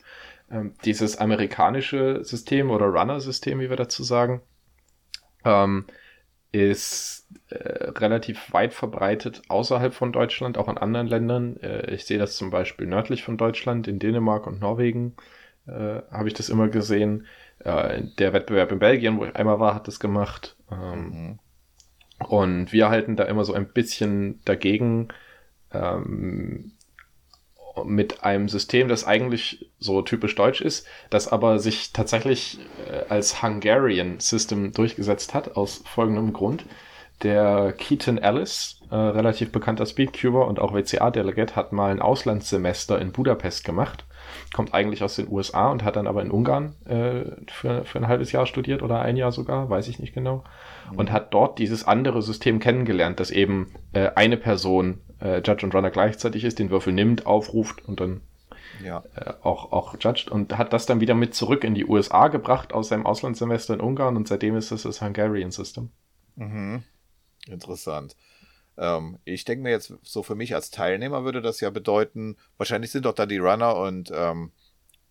Ähm, 0.49 0.73
dieses 0.85 1.17
amerikanische 1.17 2.23
System 2.23 2.71
oder 2.71 2.85
Runner-System, 2.85 3.59
wie 3.59 3.69
wir 3.69 3.75
dazu 3.75 4.03
sagen, 4.03 4.41
ähm, 5.43 5.85
ist 6.51 7.27
äh, 7.49 7.89
relativ 7.91 8.51
weit 8.53 8.73
verbreitet 8.73 9.43
außerhalb 9.49 9.93
von 9.93 10.11
Deutschland, 10.11 10.57
auch 10.57 10.67
in 10.67 10.77
anderen 10.77 11.07
Ländern. 11.07 11.57
Äh, 11.57 11.93
ich 11.93 12.05
sehe 12.05 12.17
das 12.17 12.35
zum 12.35 12.49
Beispiel 12.49 12.87
nördlich 12.87 13.23
von 13.23 13.37
Deutschland, 13.37 13.87
in 13.87 13.99
Dänemark 13.99 14.47
und 14.47 14.59
Norwegen 14.59 15.15
äh, 15.67 16.01
habe 16.11 16.27
ich 16.27 16.33
das 16.33 16.49
immer 16.49 16.67
gesehen. 16.67 17.27
Äh, 17.59 18.03
der 18.17 18.33
Wettbewerb 18.33 18.71
in 18.71 18.79
Belgien, 18.79 19.19
wo 19.19 19.25
ich 19.25 19.35
einmal 19.35 19.59
war, 19.59 19.75
hat 19.75 19.87
das 19.87 19.99
gemacht. 19.99 20.55
Ähm, 20.71 21.09
mhm. 21.09 21.39
Und 22.27 22.73
wir 22.73 22.89
halten 22.89 23.15
da 23.15 23.23
immer 23.25 23.45
so 23.45 23.53
ein 23.53 23.67
bisschen 23.67 24.41
dagegen 24.45 25.09
ähm, 25.71 26.73
mit 27.85 28.23
einem 28.23 28.49
System, 28.49 28.87
das 28.87 29.05
eigentlich 29.05 29.69
so 29.79 30.01
typisch 30.01 30.35
deutsch 30.35 30.61
ist, 30.61 30.85
das 31.09 31.27
aber 31.27 31.59
sich 31.59 31.93
tatsächlich 31.93 32.59
äh, 32.87 33.09
als 33.09 33.41
Hungarian 33.41 34.19
System 34.19 34.71
durchgesetzt 34.71 35.33
hat, 35.33 35.55
aus 35.55 35.83
folgendem 35.85 36.33
Grund. 36.33 36.65
Der 37.23 37.73
Keaton 37.77 38.17
Ellis, 38.17 38.79
äh, 38.91 38.95
relativ 38.95 39.51
bekannter 39.51 39.85
Speedcuber 39.85 40.47
und 40.47 40.59
auch 40.59 40.73
WCA-Delegate, 40.73 41.55
hat 41.55 41.73
mal 41.73 41.91
ein 41.91 42.01
Auslandssemester 42.01 42.99
in 42.99 43.11
Budapest 43.11 43.65
gemacht. 43.65 44.05
Kommt 44.53 44.73
eigentlich 44.73 45.03
aus 45.03 45.15
den 45.15 45.29
USA 45.29 45.69
und 45.69 45.83
hat 45.83 45.95
dann 45.97 46.07
aber 46.07 46.21
in 46.21 46.31
Ungarn 46.31 46.75
äh, 46.85 47.23
für, 47.51 47.83
für 47.83 47.97
ein 47.97 48.07
halbes 48.07 48.31
Jahr 48.31 48.45
studiert 48.45 48.81
oder 48.81 49.01
ein 49.01 49.17
Jahr 49.17 49.31
sogar, 49.31 49.69
weiß 49.69 49.89
ich 49.89 49.99
nicht 49.99 50.13
genau 50.13 50.43
und 50.95 51.11
hat 51.11 51.33
dort 51.33 51.59
dieses 51.59 51.83
andere 51.85 52.21
System 52.21 52.59
kennengelernt, 52.59 53.19
dass 53.19 53.31
eben 53.31 53.71
äh, 53.93 54.09
eine 54.15 54.37
Person 54.37 55.01
äh, 55.21 55.41
Judge 55.41 55.65
und 55.65 55.75
Runner 55.75 55.89
gleichzeitig 55.91 56.43
ist, 56.43 56.59
den 56.59 56.69
Würfel 56.69 56.93
nimmt, 56.93 57.25
aufruft 57.25 57.87
und 57.87 57.99
dann 57.99 58.21
ja. 58.83 59.03
äh, 59.15 59.33
auch, 59.41 59.71
auch 59.71 59.95
judged 59.99 60.29
und 60.29 60.57
hat 60.57 60.73
das 60.73 60.85
dann 60.85 61.01
wieder 61.01 61.15
mit 61.15 61.33
zurück 61.33 61.63
in 61.63 61.75
die 61.75 61.85
USA 61.85 62.27
gebracht 62.27 62.73
aus 62.73 62.89
seinem 62.89 63.05
Auslandssemester 63.05 63.73
in 63.73 63.81
Ungarn 63.81 64.15
und 64.15 64.27
seitdem 64.27 64.55
ist 64.55 64.71
das 64.71 64.83
das 64.83 65.01
Hungarian 65.01 65.51
System. 65.51 65.91
Mhm. 66.35 66.83
Interessant. 67.47 68.15
Ähm, 68.77 69.19
ich 69.25 69.45
denke 69.45 69.63
mir 69.63 69.71
jetzt, 69.71 69.93
so 70.03 70.23
für 70.23 70.35
mich 70.35 70.55
als 70.55 70.71
Teilnehmer 70.71 71.23
würde 71.23 71.41
das 71.41 71.59
ja 71.59 71.69
bedeuten, 71.69 72.37
wahrscheinlich 72.57 72.91
sind 72.91 73.05
doch 73.05 73.13
da 73.13 73.25
die 73.25 73.37
Runner 73.37 73.75
und, 73.75 74.11
ähm, 74.13 74.51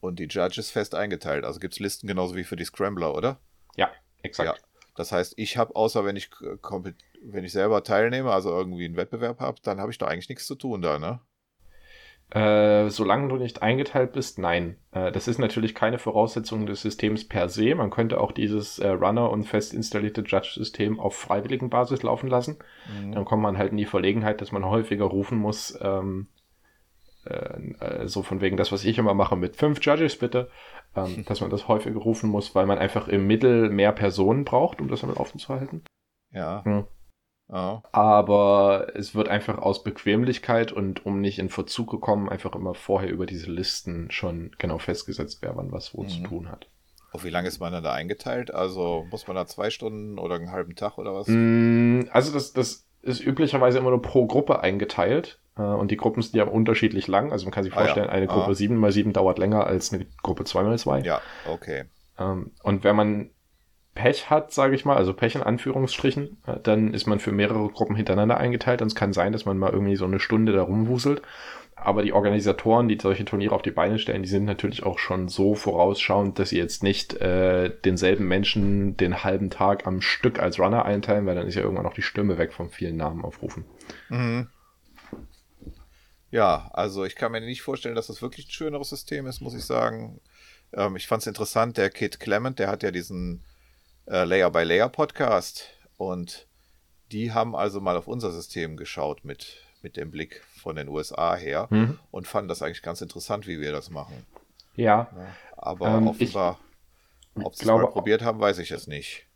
und 0.00 0.18
die 0.18 0.26
Judges 0.26 0.70
fest 0.70 0.94
eingeteilt. 0.94 1.44
Also 1.44 1.60
gibt 1.60 1.74
es 1.74 1.80
Listen 1.80 2.06
genauso 2.06 2.34
wie 2.36 2.44
für 2.44 2.56
die 2.56 2.64
Scrambler, 2.64 3.14
oder? 3.14 3.40
Ja, 3.76 3.90
exakt. 4.22 4.58
Ja. 4.58 4.67
Das 4.98 5.12
heißt, 5.12 5.34
ich 5.36 5.56
habe, 5.56 5.76
außer 5.76 6.04
wenn 6.04 6.16
ich, 6.16 6.28
wenn 7.22 7.44
ich 7.44 7.52
selber 7.52 7.84
teilnehme, 7.84 8.32
also 8.32 8.50
irgendwie 8.50 8.84
einen 8.84 8.96
Wettbewerb 8.96 9.38
habe, 9.38 9.58
dann 9.62 9.80
habe 9.80 9.92
ich 9.92 9.98
da 9.98 10.06
eigentlich 10.06 10.28
nichts 10.28 10.46
zu 10.46 10.56
tun 10.56 10.82
da, 10.82 10.98
ne? 10.98 11.20
Äh, 12.30 12.90
solange 12.90 13.28
du 13.28 13.36
nicht 13.36 13.62
eingeteilt 13.62 14.12
bist, 14.12 14.38
nein. 14.38 14.76
Äh, 14.90 15.12
das 15.12 15.28
ist 15.28 15.38
natürlich 15.38 15.74
keine 15.74 15.98
Voraussetzung 15.98 16.66
des 16.66 16.82
Systems 16.82 17.26
per 17.26 17.48
se. 17.48 17.74
Man 17.76 17.90
könnte 17.90 18.20
auch 18.20 18.32
dieses 18.32 18.80
äh, 18.80 18.88
Runner- 18.88 19.30
und 19.30 19.44
fest 19.44 19.72
installierte 19.72 20.22
Judge-System 20.22 20.98
auf 20.98 21.14
freiwilligen 21.16 21.70
Basis 21.70 22.02
laufen 22.02 22.28
lassen. 22.28 22.58
Mhm. 22.92 23.12
Dann 23.12 23.24
kommt 23.24 23.42
man 23.42 23.56
halt 23.56 23.70
in 23.70 23.78
die 23.78 23.86
Verlegenheit, 23.86 24.40
dass 24.40 24.50
man 24.50 24.66
häufiger 24.66 25.06
rufen 25.06 25.38
muss, 25.38 25.78
ähm, 25.80 26.26
äh, 27.24 28.06
so 28.06 28.22
von 28.22 28.40
wegen 28.40 28.56
das, 28.56 28.72
was 28.72 28.84
ich 28.84 28.98
immer 28.98 29.14
mache 29.14 29.36
mit 29.36 29.56
fünf 29.56 29.78
Judges 29.80 30.18
bitte, 30.18 30.50
ähm, 30.94 31.24
dass 31.26 31.40
man 31.40 31.50
das 31.50 31.68
häufiger 31.68 31.98
rufen 31.98 32.30
muss, 32.30 32.54
weil 32.54 32.66
man 32.66 32.78
einfach 32.78 33.08
im 33.08 33.26
Mittel 33.26 33.70
mehr 33.70 33.92
Personen 33.92 34.44
braucht, 34.44 34.80
um 34.80 34.88
das 34.88 35.00
damit 35.00 35.16
offen 35.16 35.38
zu 35.38 35.48
halten. 35.48 35.82
Ja. 36.32 36.64
Hm. 36.64 36.84
Oh. 37.50 37.80
Aber 37.92 38.88
es 38.94 39.14
wird 39.14 39.28
einfach 39.28 39.58
aus 39.58 39.82
Bequemlichkeit 39.82 40.70
und 40.70 41.06
um 41.06 41.20
nicht 41.20 41.38
in 41.38 41.48
Verzug 41.48 41.90
gekommen, 41.90 42.28
einfach 42.28 42.54
immer 42.54 42.74
vorher 42.74 43.10
über 43.10 43.24
diese 43.24 43.50
Listen 43.50 44.10
schon 44.10 44.50
genau 44.58 44.78
festgesetzt, 44.78 45.38
wer 45.40 45.56
wann 45.56 45.72
was 45.72 45.94
wo 45.94 46.02
mhm. 46.02 46.08
zu 46.08 46.22
tun 46.22 46.50
hat. 46.50 46.68
Auf 47.10 47.24
wie 47.24 47.30
lange 47.30 47.48
ist 47.48 47.58
man 47.58 47.72
dann 47.72 47.82
da 47.82 47.92
eingeteilt? 47.92 48.52
Also 48.52 49.06
muss 49.10 49.26
man 49.26 49.36
da 49.36 49.46
zwei 49.46 49.70
Stunden 49.70 50.18
oder 50.18 50.34
einen 50.34 50.52
halben 50.52 50.74
Tag 50.74 50.98
oder 50.98 51.14
was? 51.14 51.26
Mm, 51.28 52.02
also 52.10 52.32
das, 52.32 52.52
das 52.52 52.86
ist 53.00 53.20
üblicherweise 53.20 53.78
immer 53.78 53.90
nur 53.90 54.02
pro 54.02 54.26
Gruppe 54.26 54.60
eingeteilt. 54.60 55.40
Äh, 55.58 55.62
und 55.62 55.90
die 55.90 55.96
Gruppen 55.96 56.22
sind 56.22 56.34
ja 56.34 56.44
unterschiedlich 56.44 57.08
lang. 57.08 57.32
Also 57.32 57.44
man 57.44 57.52
kann 57.52 57.64
sich 57.64 57.72
vorstellen, 57.72 58.08
ah, 58.08 58.12
ja. 58.12 58.16
eine 58.16 58.26
Gruppe 58.26 58.50
ah. 58.50 58.54
7 58.54 58.76
mal 58.76 58.92
7 58.92 59.12
dauert 59.12 59.38
länger 59.38 59.66
als 59.66 59.92
eine 59.92 60.06
Gruppe 60.22 60.44
2 60.44 60.62
mal 60.62 60.78
2 60.78 61.00
Ja, 61.00 61.20
okay. 61.46 61.84
Ähm, 62.18 62.52
und 62.62 62.84
wenn 62.84 62.96
man 62.96 63.30
Pech 63.94 64.30
hat, 64.30 64.52
sage 64.52 64.76
ich 64.76 64.84
mal, 64.84 64.96
also 64.96 65.12
Pech 65.12 65.34
in 65.34 65.42
Anführungsstrichen, 65.42 66.38
äh, 66.46 66.60
dann 66.62 66.94
ist 66.94 67.06
man 67.06 67.18
für 67.18 67.32
mehrere 67.32 67.68
Gruppen 67.68 67.96
hintereinander 67.96 68.36
eingeteilt 68.36 68.80
und 68.80 68.88
es 68.88 68.94
kann 68.94 69.12
sein, 69.12 69.32
dass 69.32 69.44
man 69.44 69.58
mal 69.58 69.72
irgendwie 69.72 69.96
so 69.96 70.04
eine 70.04 70.20
Stunde 70.20 70.52
da 70.52 70.62
rumwuselt. 70.62 71.22
Aber 71.80 72.02
die 72.02 72.12
Organisatoren, 72.12 72.88
die 72.88 72.98
solche 73.00 73.24
Turniere 73.24 73.54
auf 73.54 73.62
die 73.62 73.70
Beine 73.70 74.00
stellen, 74.00 74.24
die 74.24 74.28
sind 74.28 74.44
natürlich 74.44 74.82
auch 74.82 74.98
schon 74.98 75.28
so 75.28 75.54
vorausschauend, 75.54 76.36
dass 76.38 76.48
sie 76.48 76.58
jetzt 76.58 76.82
nicht 76.82 77.14
äh, 77.20 77.70
denselben 77.84 78.26
Menschen 78.26 78.96
den 78.96 79.22
halben 79.22 79.48
Tag 79.48 79.86
am 79.86 80.00
Stück 80.00 80.40
als 80.40 80.58
Runner 80.58 80.84
einteilen, 80.84 81.24
weil 81.26 81.36
dann 81.36 81.46
ist 81.46 81.54
ja 81.54 81.62
irgendwann 81.62 81.84
noch 81.84 81.94
die 81.94 82.02
Stimme 82.02 82.36
weg 82.36 82.52
von 82.52 82.68
vielen 82.68 82.96
Namen 82.96 83.24
aufrufen. 83.24 83.64
Mhm. 84.08 84.48
Ja, 86.30 86.70
also 86.72 87.04
ich 87.04 87.16
kann 87.16 87.32
mir 87.32 87.40
nicht 87.40 87.62
vorstellen, 87.62 87.94
dass 87.94 88.08
das 88.08 88.20
wirklich 88.20 88.48
ein 88.48 88.52
schöneres 88.52 88.90
System 88.90 89.26
ist, 89.26 89.40
muss 89.40 89.54
ich 89.54 89.64
sagen. 89.64 90.20
Ähm, 90.72 90.96
ich 90.96 91.06
fand 91.06 91.22
es 91.22 91.26
interessant, 91.26 91.76
der 91.76 91.90
Kid 91.90 92.20
Clement, 92.20 92.58
der 92.58 92.68
hat 92.68 92.82
ja 92.82 92.90
diesen 92.90 93.42
äh, 94.06 94.24
Layer 94.24 94.50
by 94.50 94.62
Layer 94.62 94.88
Podcast 94.88 95.70
und 95.96 96.46
die 97.12 97.32
haben 97.32 97.56
also 97.56 97.80
mal 97.80 97.96
auf 97.96 98.08
unser 98.08 98.30
System 98.30 98.76
geschaut 98.76 99.24
mit, 99.24 99.56
mit 99.82 99.96
dem 99.96 100.10
Blick 100.10 100.44
von 100.56 100.76
den 100.76 100.88
USA 100.88 101.34
her 101.34 101.68
mhm. 101.70 101.98
und 102.10 102.26
fanden 102.26 102.48
das 102.48 102.60
eigentlich 102.60 102.82
ganz 102.82 103.00
interessant, 103.00 103.46
wie 103.46 103.60
wir 103.60 103.72
das 103.72 103.88
machen. 103.88 104.26
Ja. 104.76 105.08
ja 105.16 105.36
aber 105.56 105.88
ähm, 105.88 106.08
offenbar, 106.08 106.58
ob 107.42 107.54
sie 107.54 107.62
es 107.62 107.66
mal 107.66 107.86
probiert 107.86 108.22
haben, 108.22 108.38
weiß 108.38 108.58
ich 108.58 108.70
es 108.70 108.86
nicht. 108.86 109.26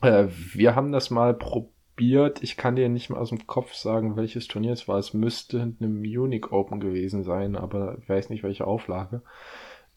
Äh, 0.00 0.26
wir 0.54 0.74
haben 0.74 0.92
das 0.92 1.10
mal 1.10 1.34
probiert. 1.34 1.75
Ich 1.98 2.56
kann 2.56 2.76
dir 2.76 2.88
nicht 2.88 3.08
mal 3.10 3.18
aus 3.18 3.30
dem 3.30 3.46
Kopf 3.46 3.72
sagen, 3.72 4.16
welches 4.16 4.48
Turnier 4.48 4.72
es 4.72 4.86
war. 4.86 4.98
Es 4.98 5.14
müsste 5.14 5.60
eine 5.80 5.88
Munich 5.88 6.52
Open 6.52 6.78
gewesen 6.80 7.24
sein, 7.24 7.56
aber 7.56 7.96
ich 8.00 8.08
weiß 8.08 8.30
nicht, 8.30 8.42
welche 8.42 8.66
Auflage. 8.66 9.22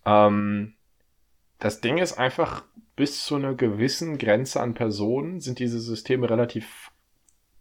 Ähm, 0.06 0.74
das 1.60 1.82
Ding 1.82 1.98
ist 1.98 2.18
einfach, 2.18 2.63
bis 2.96 3.25
zu 3.25 3.36
einer 3.36 3.53
gewissen 3.53 4.18
Grenze 4.18 4.62
an 4.62 4.74
Personen 4.74 5.41
sind 5.41 5.60
diese 5.60 5.79
Systeme 5.79 6.29
relativ 6.29 6.91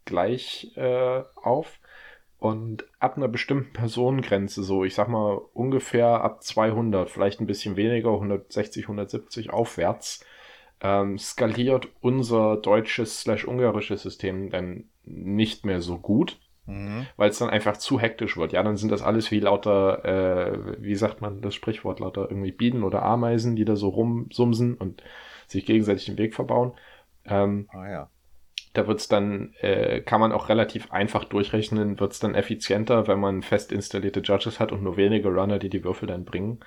gleich 0.05 0.73
äh, 0.77 1.23
auf. 1.35 1.81
Und 2.39 2.87
ab 3.01 3.17
einer 3.17 3.27
bestimmten 3.27 3.73
Personengrenze, 3.73 4.63
so 4.63 4.85
ich 4.85 4.95
sag 4.95 5.09
mal 5.09 5.41
ungefähr 5.55 6.23
ab 6.23 6.45
200, 6.45 7.11
vielleicht 7.11 7.41
ein 7.41 7.49
bisschen 7.49 7.75
weniger, 7.75 8.13
160, 8.13 8.85
170 8.85 9.51
aufwärts, 9.51 10.25
ähm, 10.81 11.19
skaliert 11.19 11.89
unser 12.01 12.57
deutsches 12.57 13.21
slash 13.21 13.47
ungarisches 13.47 14.03
System 14.03 14.51
dann 14.51 14.85
nicht 15.05 15.65
mehr 15.67 15.81
so 15.81 15.99
gut, 15.99 16.39
mhm. 16.67 17.07
weil 17.17 17.31
es 17.31 17.39
dann 17.39 17.51
einfach 17.51 17.77
zu 17.77 17.99
hektisch 17.99 18.37
wird. 18.37 18.53
Ja, 18.53 18.63
dann 18.63 18.77
sind 18.77 18.93
das 18.93 19.03
alles 19.03 19.31
wie 19.31 19.41
lauter, 19.41 20.05
äh, 20.05 20.83
wie 20.83 20.95
sagt 20.95 21.21
man 21.21 21.41
das 21.41 21.55
Sprichwort, 21.55 22.01
lauter 22.01 22.29
irgendwie 22.31 22.53
Bienen 22.53 22.85
oder 22.85 23.03
Ameisen, 23.03 23.57
die 23.57 23.65
da 23.65 23.77
so 23.77 23.89
rumsumsen 23.89 24.75
und 24.75 25.03
sich 25.47 25.67
gegenseitig 25.67 26.07
den 26.07 26.19
Weg 26.19 26.35
verbauen. 26.35 26.73
Ähm, 27.25 27.69
ah 27.73 27.89
ja. 27.89 28.11
Da 28.75 28.87
wird's 28.87 29.09
dann, 29.09 29.55
äh, 29.61 30.01
kann 30.01 30.21
man 30.21 30.31
auch 30.31 30.49
relativ 30.49 30.93
einfach 30.93 31.25
durchrechnen, 31.25 31.99
wird's 31.99 32.21
dann 32.21 32.35
effizienter, 32.35 33.09
wenn 33.09 33.19
man 33.19 33.43
fest 33.43 33.73
installierte 33.73 34.21
Judges 34.21 34.61
hat 34.61 34.73
und 34.73 34.83
nur 34.83 34.97
wenige 34.97 35.29
Runner, 35.29 35.59
die 35.59 35.71
die 35.71 35.83
Würfel 35.83 36.07
dann 36.07 36.25
bringen. 36.25 36.61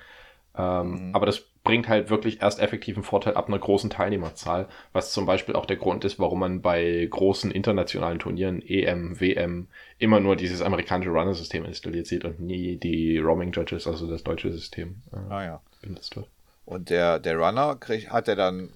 Ähm, 0.56 1.08
mhm. 1.08 1.14
Aber 1.14 1.26
das 1.26 1.40
bringt 1.64 1.88
halt 1.88 2.10
wirklich 2.10 2.42
erst 2.42 2.60
effektiven 2.60 3.02
Vorteil 3.02 3.34
ab 3.34 3.48
einer 3.48 3.58
großen 3.58 3.88
Teilnehmerzahl, 3.88 4.68
was 4.92 5.12
zum 5.12 5.26
Beispiel 5.26 5.54
auch 5.54 5.66
der 5.66 5.76
Grund 5.76 6.04
ist, 6.04 6.18
warum 6.18 6.40
man 6.40 6.60
bei 6.60 7.06
großen 7.08 7.50
internationalen 7.50 8.18
Turnieren, 8.18 8.60
EM, 8.62 9.20
WM, 9.20 9.68
immer 9.98 10.20
nur 10.20 10.36
dieses 10.36 10.60
amerikanische 10.60 11.10
Runner-System 11.10 11.64
installiert 11.64 12.06
sieht 12.06 12.24
und 12.24 12.40
nie 12.40 12.76
die 12.76 13.18
Roaming 13.18 13.52
Judges, 13.52 13.86
also 13.86 14.10
das 14.10 14.24
deutsche 14.24 14.52
System, 14.52 14.96
äh, 15.12 15.32
ah, 15.32 15.44
ja. 15.44 15.60
benutzt 15.80 16.16
wird. 16.16 16.26
Und 16.64 16.90
der, 16.90 17.18
der 17.18 17.36
Runner 17.36 17.76
krieg, 17.76 18.10
hat 18.10 18.28
er 18.28 18.36
dann 18.36 18.70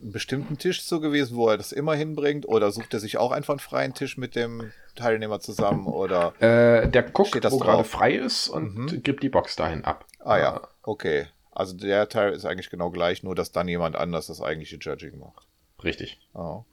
einen 0.00 0.12
bestimmten 0.12 0.58
Tisch 0.58 0.82
so 0.82 1.00
gewesen, 1.00 1.36
wo 1.36 1.48
er 1.48 1.56
das 1.56 1.72
immer 1.72 1.94
hinbringt? 1.94 2.46
Oder 2.46 2.70
sucht 2.70 2.92
er 2.94 3.00
sich 3.00 3.18
auch 3.18 3.32
einfach 3.32 3.54
einen 3.54 3.60
freien 3.60 3.94
Tisch 3.94 4.16
mit 4.16 4.36
dem 4.36 4.72
Teilnehmer 4.94 5.40
zusammen? 5.40 5.86
Oder 5.86 6.34
äh, 6.40 6.88
der 6.88 7.02
guckt, 7.02 7.34
wo 7.50 7.58
gerade 7.58 7.84
frei 7.84 8.14
ist 8.14 8.48
und 8.48 8.76
mhm. 8.76 9.02
gibt 9.02 9.22
die 9.22 9.28
Box 9.28 9.56
dahin 9.56 9.84
ab. 9.84 10.04
Ah 10.20 10.38
ja, 10.38 10.68
okay. 10.82 11.26
Also 11.50 11.74
der 11.74 12.08
Teil 12.08 12.32
ist 12.32 12.44
eigentlich 12.44 12.68
genau 12.68 12.90
gleich, 12.90 13.22
nur 13.22 13.34
dass 13.34 13.52
dann 13.52 13.68
jemand 13.68 13.96
anders 13.96 14.26
das 14.26 14.42
eigentliche 14.42 14.76
Judging 14.76 15.18
macht. 15.18 15.46
Richtig. 15.82 16.20
Oh. 16.34 16.64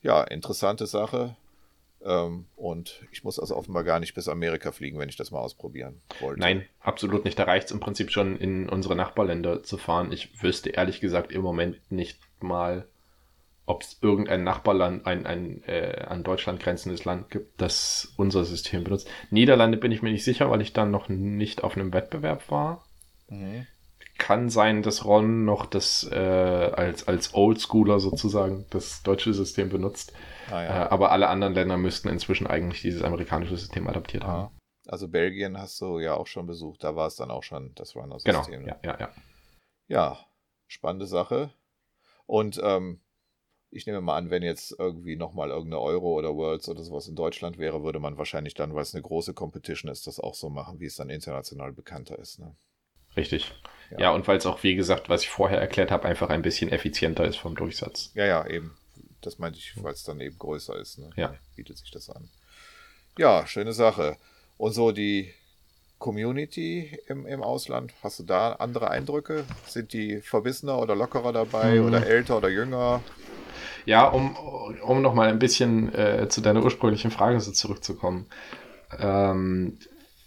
Ja, 0.00 0.22
interessante 0.22 0.86
Sache. 0.86 1.36
Ähm, 2.04 2.46
und 2.56 3.02
ich 3.12 3.24
muss 3.24 3.38
also 3.38 3.56
offenbar 3.56 3.84
gar 3.84 4.00
nicht 4.00 4.14
bis 4.14 4.28
Amerika 4.28 4.72
fliegen, 4.72 4.98
wenn 4.98 5.08
ich 5.08 5.16
das 5.16 5.30
mal 5.30 5.40
ausprobieren 5.40 6.00
wollte. 6.20 6.40
Nein, 6.40 6.66
absolut 6.80 7.24
nicht. 7.24 7.38
Da 7.38 7.44
reicht 7.44 7.66
es 7.66 7.72
im 7.72 7.80
Prinzip 7.80 8.10
schon 8.10 8.36
in 8.38 8.68
unsere 8.68 8.96
Nachbarländer 8.96 9.62
zu 9.62 9.78
fahren. 9.78 10.12
Ich 10.12 10.42
wüsste 10.42 10.70
ehrlich 10.70 11.00
gesagt 11.00 11.32
im 11.32 11.42
Moment 11.42 11.80
nicht 11.90 12.18
mal, 12.42 12.86
ob 13.66 13.82
es 13.82 13.98
irgendein 14.02 14.44
Nachbarland, 14.44 15.06
ein, 15.06 15.26
ein 15.26 15.62
äh, 15.64 16.04
an 16.06 16.24
Deutschland 16.24 16.60
grenzendes 16.60 17.04
Land 17.04 17.30
gibt, 17.30 17.60
das 17.60 18.12
unser 18.16 18.44
System 18.44 18.84
benutzt. 18.84 19.08
Niederlande 19.30 19.78
bin 19.78 19.92
ich 19.92 20.02
mir 20.02 20.10
nicht 20.10 20.24
sicher, 20.24 20.50
weil 20.50 20.60
ich 20.60 20.72
dann 20.72 20.90
noch 20.90 21.08
nicht 21.08 21.64
auf 21.64 21.76
einem 21.76 21.92
Wettbewerb 21.92 22.50
war. 22.50 22.84
Mhm. 23.28 23.66
Kann 24.18 24.50
sein, 24.50 24.82
dass 24.82 25.04
Ron 25.04 25.44
noch 25.44 25.66
das 25.66 26.08
äh, 26.12 26.16
als, 26.16 27.08
als 27.08 27.34
Oldschooler 27.34 27.98
sozusagen 27.98 28.66
das 28.70 29.02
deutsche 29.02 29.32
System 29.32 29.68
benutzt. 29.68 30.12
Ah, 30.50 30.62
ja. 30.62 30.84
äh, 30.84 30.88
aber 30.90 31.12
alle 31.12 31.28
anderen 31.28 31.54
Länder 31.54 31.76
müssten 31.76 32.08
inzwischen 32.08 32.46
eigentlich 32.46 32.82
dieses 32.82 33.02
amerikanische 33.02 33.56
System 33.56 33.88
adaptiert 33.88 34.24
ah. 34.24 34.28
haben. 34.28 34.58
Also 34.86 35.08
Belgien 35.08 35.58
hast 35.58 35.80
du 35.80 36.00
ja 36.00 36.14
auch 36.14 36.26
schon 36.26 36.46
besucht, 36.46 36.82
da 36.82 36.96
war 36.96 37.06
es 37.06 37.14
dann 37.16 37.30
auch 37.30 37.44
schon 37.44 37.72
das 37.76 37.94
Runner-System. 37.94 38.64
Genau, 38.64 38.66
ja, 38.66 38.76
ja, 38.82 39.00
ja. 39.00 39.08
Ja, 39.86 40.18
spannende 40.66 41.06
Sache. 41.06 41.52
Und 42.26 42.60
ähm, 42.62 43.00
ich 43.70 43.86
nehme 43.86 44.00
mal 44.00 44.16
an, 44.16 44.30
wenn 44.30 44.42
jetzt 44.42 44.76
irgendwie 44.78 45.16
nochmal 45.16 45.48
irgendeine 45.48 45.80
Euro 45.80 46.12
oder 46.12 46.34
Worlds 46.34 46.68
oder 46.68 46.84
sowas 46.84 47.08
in 47.08 47.16
Deutschland 47.16 47.58
wäre, 47.58 47.82
würde 47.82 48.00
man 48.00 48.18
wahrscheinlich 48.18 48.54
dann, 48.54 48.74
weil 48.74 48.82
es 48.82 48.94
eine 48.94 49.02
große 49.02 49.32
Competition 49.32 49.90
ist, 49.90 50.06
das 50.06 50.20
auch 50.20 50.34
so 50.34 50.50
machen, 50.50 50.78
wie 50.78 50.86
es 50.86 50.96
dann 50.96 51.08
international 51.08 51.72
bekannter 51.72 52.18
ist. 52.18 52.38
Ne? 52.38 52.54
Richtig. 53.16 53.52
Ja. 53.90 53.98
ja, 54.00 54.10
und 54.12 54.28
weil 54.28 54.36
es 54.36 54.46
auch, 54.46 54.62
wie 54.62 54.74
gesagt, 54.74 55.08
was 55.08 55.22
ich 55.22 55.30
vorher 55.30 55.58
erklärt 55.58 55.90
habe, 55.90 56.06
einfach 56.06 56.28
ein 56.28 56.42
bisschen 56.42 56.70
effizienter 56.70 57.24
ist 57.24 57.36
vom 57.36 57.54
Durchsatz. 57.54 58.10
Ja, 58.14 58.26
ja, 58.26 58.46
eben. 58.46 58.76
Das 59.22 59.38
meinte 59.38 59.58
ich, 59.58 59.82
weil 59.82 59.92
es 59.92 60.04
dann 60.04 60.20
eben 60.20 60.38
größer 60.38 60.76
ist. 60.76 60.98
Ne? 60.98 61.10
Ja. 61.16 61.34
Bietet 61.56 61.78
sich 61.78 61.90
das 61.90 62.10
an. 62.10 62.28
Ja, 63.18 63.46
schöne 63.46 63.72
Sache. 63.72 64.16
Und 64.56 64.72
so 64.72 64.92
die 64.92 65.32
Community 66.02 66.98
im, 67.06 67.26
im 67.26 67.42
Ausland? 67.42 67.94
Hast 68.02 68.18
du 68.18 68.24
da 68.24 68.54
andere 68.54 68.90
Eindrücke? 68.90 69.44
Sind 69.66 69.92
die 69.92 70.20
verbissener 70.20 70.78
oder 70.78 70.96
lockerer 70.96 71.32
dabei 71.32 71.76
mhm. 71.76 71.86
oder 71.86 72.06
älter 72.06 72.36
oder 72.38 72.50
jünger? 72.50 73.00
Ja, 73.86 74.08
um, 74.08 74.36
um 74.82 75.00
nochmal 75.00 75.28
ein 75.28 75.38
bisschen 75.38 75.94
äh, 75.94 76.28
zu 76.28 76.40
deiner 76.40 76.62
ursprünglichen 76.62 77.12
Frage 77.12 77.40
so 77.40 77.52
zurückzukommen. 77.52 78.26
Ähm, 78.98 79.78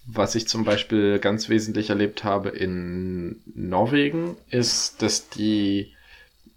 was 0.08 0.36
ich 0.36 0.48
zum 0.48 0.64
Beispiel 0.64 1.20
ganz 1.20 1.50
wesentlich 1.50 1.90
erlebt 1.90 2.24
habe 2.24 2.50
in 2.50 3.42
Norwegen, 3.54 4.38
ist, 4.50 5.02
dass 5.02 5.30
die 5.30 5.94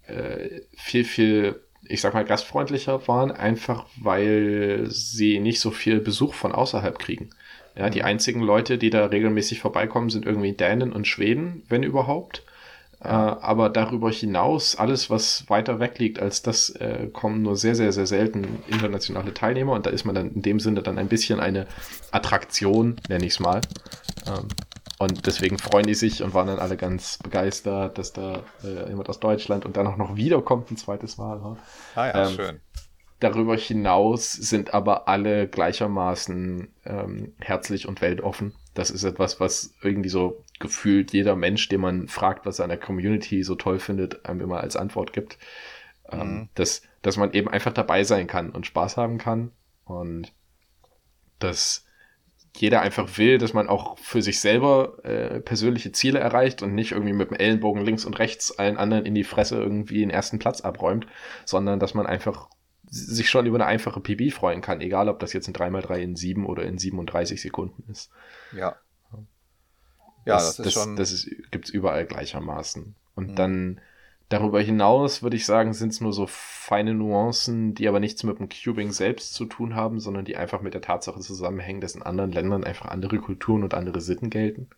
äh, 0.07 0.61
viel, 0.77 1.03
viel, 1.03 1.59
ich 1.83 1.99
sag 1.99 2.13
mal, 2.13 2.23
gastfreundlicher 2.23 3.07
waren, 3.07 3.31
einfach 3.31 3.85
weil 3.99 4.87
sie 4.89 5.39
nicht 5.39 5.59
so 5.59 5.71
viel 5.71 5.99
Besuch 5.99 6.33
von 6.33 6.53
außerhalb 6.53 6.97
kriegen. 6.99 7.31
Ja, 7.79 7.89
die 7.89 8.03
einzigen 8.03 8.41
Leute, 8.41 8.77
die 8.77 8.89
da 8.89 9.05
regelmäßig 9.05 9.61
vorbeikommen, 9.61 10.09
sind 10.09 10.25
irgendwie 10.25 10.51
Dänen 10.51 10.91
und 10.91 11.07
Schweden, 11.07 11.63
wenn 11.69 11.81
überhaupt. 11.81 12.43
Äh, 13.01 13.07
aber 13.07 13.69
darüber 13.69 14.11
hinaus, 14.11 14.75
alles, 14.75 15.09
was 15.09 15.49
weiter 15.49 15.79
weg 15.79 15.97
liegt 15.97 16.19
als 16.19 16.41
das, 16.41 16.71
äh, 16.71 17.07
kommen 17.13 17.41
nur 17.41 17.55
sehr, 17.55 17.75
sehr, 17.75 17.93
sehr 17.93 18.05
selten 18.05 18.61
internationale 18.67 19.33
Teilnehmer. 19.33 19.71
Und 19.71 19.85
da 19.85 19.91
ist 19.91 20.03
man 20.03 20.13
dann 20.13 20.33
in 20.33 20.41
dem 20.41 20.59
Sinne 20.59 20.83
dann 20.83 20.97
ein 20.97 21.07
bisschen 21.07 21.39
eine 21.39 21.67
Attraktion, 22.11 22.97
nenne 23.07 23.25
ich 23.25 23.31
es 23.31 23.39
mal. 23.39 23.61
Ähm, 24.27 24.49
und 24.97 25.25
deswegen 25.25 25.57
freuen 25.57 25.85
die 25.85 25.95
sich 25.95 26.21
und 26.21 26.33
waren 26.33 26.47
dann 26.47 26.59
alle 26.59 26.75
ganz 26.75 27.19
begeistert, 27.19 27.97
dass 27.97 28.11
da 28.11 28.43
äh, 28.61 28.89
jemand 28.89 29.07
aus 29.07 29.21
Deutschland 29.21 29.65
und 29.65 29.77
dann 29.77 29.87
auch 29.87 29.95
noch 29.95 30.17
wiederkommt 30.17 30.69
ein 30.69 30.75
zweites 30.75 31.17
Mal. 31.17 31.55
Ah 31.95 32.07
ja, 32.07 32.27
ähm, 32.27 32.35
schön. 32.35 32.59
Darüber 33.19 33.57
hinaus 33.57 34.31
sind 34.31 34.73
aber 34.73 35.07
alle 35.07 35.47
gleichermaßen 35.47 36.69
ähm, 36.85 37.33
herzlich 37.39 37.87
und 37.87 38.01
weltoffen. 38.01 38.53
Das 38.73 38.91
ist 38.91 39.03
etwas, 39.03 39.39
was 39.39 39.73
irgendwie 39.81 40.09
so 40.09 40.43
gefühlt 40.59 41.11
jeder 41.11 41.35
Mensch, 41.35 41.67
den 41.67 41.81
man 41.81 42.07
fragt, 42.07 42.45
was 42.45 42.59
er 42.59 42.63
an 42.63 42.69
der 42.69 42.79
Community 42.79 43.43
so 43.43 43.55
toll 43.55 43.79
findet, 43.79 44.25
einem 44.25 44.41
immer 44.41 44.61
als 44.61 44.75
Antwort 44.77 45.11
gibt. 45.11 45.37
Ähm, 46.11 46.19
mhm. 46.19 46.49
dass, 46.55 46.81
dass 47.01 47.17
man 47.17 47.33
eben 47.33 47.49
einfach 47.49 47.73
dabei 47.73 48.03
sein 48.03 48.25
kann 48.25 48.49
und 48.49 48.65
Spaß 48.65 48.97
haben 48.97 49.19
kann 49.19 49.51
und 49.85 50.33
dass 51.37 51.85
jeder 52.55 52.81
einfach 52.81 53.17
will, 53.17 53.37
dass 53.37 53.53
man 53.53 53.69
auch 53.69 53.97
für 53.99 54.21
sich 54.21 54.39
selber 54.39 54.97
äh, 55.03 55.39
persönliche 55.39 55.91
Ziele 55.91 56.19
erreicht 56.19 56.63
und 56.63 56.73
nicht 56.73 56.93
irgendwie 56.93 57.13
mit 57.13 57.29
dem 57.29 57.37
Ellenbogen 57.37 57.83
links 57.83 58.05
und 58.05 58.17
rechts 58.17 58.57
allen 58.57 58.77
anderen 58.77 59.05
in 59.05 59.13
die 59.13 59.23
Fresse 59.23 59.57
irgendwie 59.57 59.99
den 59.99 60.09
ersten 60.09 60.39
Platz 60.39 60.61
abräumt, 60.61 61.05
sondern 61.45 61.79
dass 61.79 61.93
man 61.93 62.07
einfach 62.07 62.49
sich 62.89 63.29
schon 63.29 63.45
über 63.45 63.57
eine 63.57 63.65
einfache 63.65 63.99
PB 63.99 64.31
freuen 64.31 64.61
kann, 64.61 64.81
egal 64.81 65.09
ob 65.09 65.19
das 65.19 65.33
jetzt 65.33 65.47
ein 65.47 65.53
3x3 65.53 65.97
in 65.97 66.15
7 66.15 66.45
oder 66.45 66.63
in 66.63 66.77
37 66.77 67.41
Sekunden 67.41 67.83
ist. 67.91 68.11
Ja. 68.55 68.75
Ja, 70.25 70.35
das, 70.35 70.57
das 70.57 70.59
ist 70.59 70.65
das, 70.65 70.73
schon. 70.73 70.95
Das 70.95 71.11
ist, 71.11 71.51
gibt's 71.51 71.69
überall 71.69 72.05
gleichermaßen. 72.05 72.95
Und 73.15 73.31
mhm. 73.31 73.35
dann 73.35 73.81
darüber 74.29 74.61
hinaus 74.61 75.23
würde 75.23 75.35
ich 75.35 75.45
sagen, 75.45 75.73
sind 75.73 75.89
es 75.89 76.01
nur 76.01 76.13
so 76.13 76.25
feine 76.27 76.93
Nuancen, 76.93 77.73
die 77.73 77.87
aber 77.87 77.99
nichts 77.99 78.23
mit 78.23 78.39
dem 78.39 78.49
Cubing 78.49 78.91
selbst 78.91 79.33
zu 79.33 79.45
tun 79.45 79.75
haben, 79.75 79.99
sondern 79.99 80.25
die 80.25 80.37
einfach 80.37 80.61
mit 80.61 80.73
der 80.73 80.81
Tatsache 80.81 81.19
zusammenhängen, 81.19 81.81
dass 81.81 81.95
in 81.95 82.03
anderen 82.03 82.31
Ländern 82.31 82.63
einfach 82.63 82.87
andere 82.87 83.17
Kulturen 83.19 83.63
und 83.63 83.73
andere 83.73 84.01
Sitten 84.01 84.29
gelten. 84.29 84.69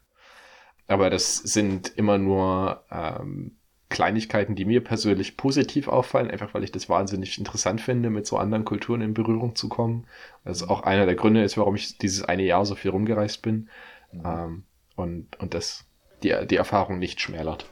Aber 0.87 1.09
das 1.09 1.37
sind 1.37 1.89
immer 1.97 2.17
nur 2.17 2.83
ähm, 2.89 3.57
Kleinigkeiten, 3.91 4.55
die 4.55 4.65
mir 4.65 4.83
persönlich 4.83 5.37
positiv 5.37 5.87
auffallen, 5.87 6.31
einfach 6.31 6.55
weil 6.55 6.63
ich 6.63 6.71
das 6.71 6.89
wahnsinnig 6.89 7.37
interessant 7.37 7.81
finde, 7.81 8.09
mit 8.09 8.25
so 8.25 8.37
anderen 8.37 8.65
Kulturen 8.65 9.01
in 9.01 9.13
Berührung 9.13 9.55
zu 9.55 9.69
kommen. 9.69 10.07
Das 10.43 10.61
ist 10.61 10.67
auch 10.67 10.81
einer 10.81 11.05
der 11.05 11.15
Gründe 11.15 11.43
ist, 11.43 11.57
warum 11.57 11.75
ich 11.75 11.99
dieses 11.99 12.23
eine 12.23 12.43
Jahr 12.43 12.65
so 12.65 12.73
viel 12.73 12.91
rumgereist 12.91 13.43
bin. 13.43 13.69
Mhm. 14.11 14.21
Ähm, 14.25 14.63
und, 14.95 15.39
und 15.39 15.53
das 15.53 15.85
die, 16.23 16.35
die 16.47 16.55
Erfahrung 16.55 16.99
nicht 16.99 17.21
schmälert. 17.21 17.65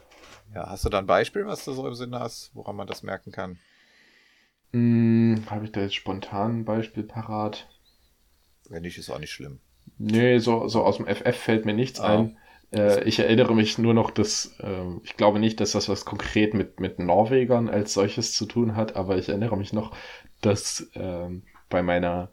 Ja, 0.54 0.68
hast 0.68 0.84
du 0.84 0.88
da 0.88 0.98
ein 0.98 1.06
Beispiel, 1.06 1.46
was 1.46 1.64
du 1.64 1.72
so 1.72 1.86
im 1.86 1.94
Sinne 1.94 2.18
hast, 2.18 2.50
woran 2.54 2.76
man 2.76 2.86
das 2.86 3.02
merken 3.02 3.30
kann? 3.30 3.58
Hm, 4.72 5.44
Habe 5.48 5.64
ich 5.64 5.72
da 5.72 5.80
jetzt 5.80 5.94
spontan 5.94 6.60
ein 6.60 6.64
Beispiel 6.64 7.02
parat? 7.02 7.68
Wenn 8.68 8.82
nicht, 8.82 8.98
ist 8.98 9.10
auch 9.10 9.18
nicht 9.18 9.32
schlimm. 9.32 9.60
Nee, 9.98 10.38
so, 10.38 10.68
so 10.68 10.82
aus 10.82 10.96
dem 10.96 11.06
FF 11.06 11.36
fällt 11.36 11.64
mir 11.64 11.74
nichts 11.74 12.00
ah. 12.00 12.18
ein. 12.18 12.36
Äh, 12.72 13.04
ich 13.04 13.18
erinnere 13.18 13.54
mich 13.54 13.78
nur 13.78 13.94
noch, 13.94 14.10
dass 14.10 14.56
äh, 14.60 14.98
ich 15.04 15.16
glaube 15.16 15.38
nicht, 15.38 15.60
dass 15.60 15.72
das 15.72 15.88
was 15.88 16.04
konkret 16.04 16.54
mit, 16.54 16.80
mit 16.80 16.98
Norwegern 16.98 17.68
als 17.68 17.94
solches 17.94 18.34
zu 18.34 18.46
tun 18.46 18.76
hat, 18.76 18.96
aber 18.96 19.18
ich 19.18 19.28
erinnere 19.28 19.56
mich 19.56 19.72
noch, 19.72 19.96
dass 20.40 20.90
äh, 20.94 21.28
bei 21.68 21.82
meiner 21.82 22.30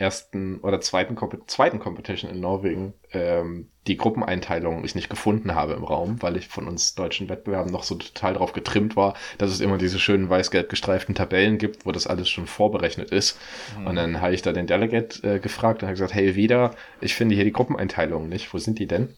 ersten 0.00 0.60
oder 0.60 0.80
zweiten, 0.80 1.16
zweiten 1.46 1.78
Competition 1.78 2.30
in 2.30 2.40
Norwegen 2.40 2.94
ähm, 3.12 3.68
die 3.86 3.98
Gruppeneinteilung 3.98 4.82
ich 4.82 4.94
nicht 4.94 5.10
gefunden 5.10 5.54
habe 5.54 5.74
im 5.74 5.84
Raum, 5.84 6.22
weil 6.22 6.38
ich 6.38 6.48
von 6.48 6.66
uns 6.66 6.94
deutschen 6.94 7.28
Wettbewerben 7.28 7.70
noch 7.70 7.82
so 7.82 7.96
total 7.96 8.32
darauf 8.32 8.54
getrimmt 8.54 8.96
war, 8.96 9.14
dass 9.36 9.50
es 9.50 9.60
immer 9.60 9.76
diese 9.76 9.98
schönen 9.98 10.30
weiß-gelb 10.30 10.70
gestreiften 10.70 11.14
Tabellen 11.14 11.58
gibt, 11.58 11.84
wo 11.84 11.92
das 11.92 12.06
alles 12.06 12.30
schon 12.30 12.46
vorberechnet 12.46 13.10
ist. 13.10 13.38
Mhm. 13.78 13.86
Und 13.86 13.96
dann 13.96 14.20
habe 14.22 14.32
ich 14.32 14.40
da 14.40 14.52
den 14.52 14.66
Delegate 14.66 15.34
äh, 15.34 15.38
gefragt 15.38 15.82
und 15.82 15.88
habe 15.88 15.94
gesagt, 15.94 16.14
hey, 16.14 16.34
wieder, 16.34 16.74
ich 17.02 17.14
finde 17.14 17.34
hier 17.34 17.44
die 17.44 17.52
Gruppeneinteilung 17.52 18.28
nicht, 18.28 18.54
wo 18.54 18.58
sind 18.58 18.78
die 18.78 18.86
denn? 18.86 19.14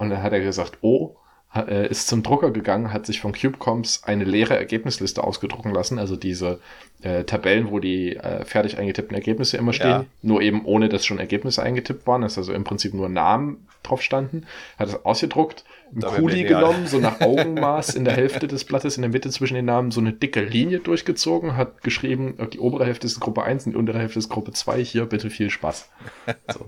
Und 0.00 0.08
dann 0.08 0.22
hat 0.22 0.32
er 0.32 0.40
gesagt, 0.40 0.78
oh, 0.80 1.14
äh, 1.54 1.88
ist 1.88 2.08
zum 2.08 2.22
Drucker 2.22 2.52
gegangen, 2.52 2.90
hat 2.90 3.04
sich 3.04 3.20
von 3.20 3.32
CubeComps 3.32 4.04
eine 4.04 4.24
leere 4.24 4.56
Ergebnisliste 4.56 5.22
ausgedrucken 5.22 5.74
lassen, 5.74 5.98
also 5.98 6.16
diese 6.16 6.58
äh, 7.02 7.24
Tabellen, 7.24 7.70
wo 7.70 7.80
die 7.80 8.16
äh, 8.16 8.46
fertig 8.46 8.78
eingetippten 8.78 9.14
Ergebnisse 9.14 9.58
immer 9.58 9.74
stehen, 9.74 9.90
ja. 9.90 10.04
nur 10.22 10.40
eben 10.40 10.64
ohne, 10.64 10.88
dass 10.88 11.04
schon 11.04 11.18
Ergebnisse 11.18 11.62
eingetippt 11.62 12.06
waren, 12.06 12.22
dass 12.22 12.38
also 12.38 12.54
im 12.54 12.64
Prinzip 12.64 12.94
nur 12.94 13.10
Namen 13.10 13.66
drauf 13.82 14.00
standen, 14.00 14.46
hat 14.78 14.88
es 14.88 15.04
ausgedruckt, 15.04 15.64
ein 15.94 16.00
Kuli 16.00 16.44
genommen, 16.44 16.86
so 16.86 16.98
nach 16.98 17.20
Augenmaß 17.20 17.94
in 17.94 18.06
der 18.06 18.14
Hälfte 18.14 18.48
des 18.48 18.64
Blattes, 18.64 18.96
in 18.96 19.02
der 19.02 19.10
Mitte 19.10 19.28
zwischen 19.28 19.54
den 19.54 19.66
Namen 19.66 19.90
so 19.90 20.00
eine 20.00 20.14
dicke 20.14 20.40
Linie 20.40 20.78
durchgezogen, 20.78 21.58
hat 21.58 21.82
geschrieben, 21.82 22.38
die 22.54 22.58
obere 22.58 22.86
Hälfte 22.86 23.06
ist 23.06 23.20
Gruppe 23.20 23.42
1 23.42 23.66
und 23.66 23.72
die 23.72 23.78
untere 23.78 23.98
Hälfte 23.98 24.18
ist 24.18 24.30
Gruppe 24.30 24.52
2, 24.52 24.82
hier 24.82 25.04
bitte 25.04 25.28
viel 25.28 25.50
Spaß. 25.50 25.90
So. 26.52 26.66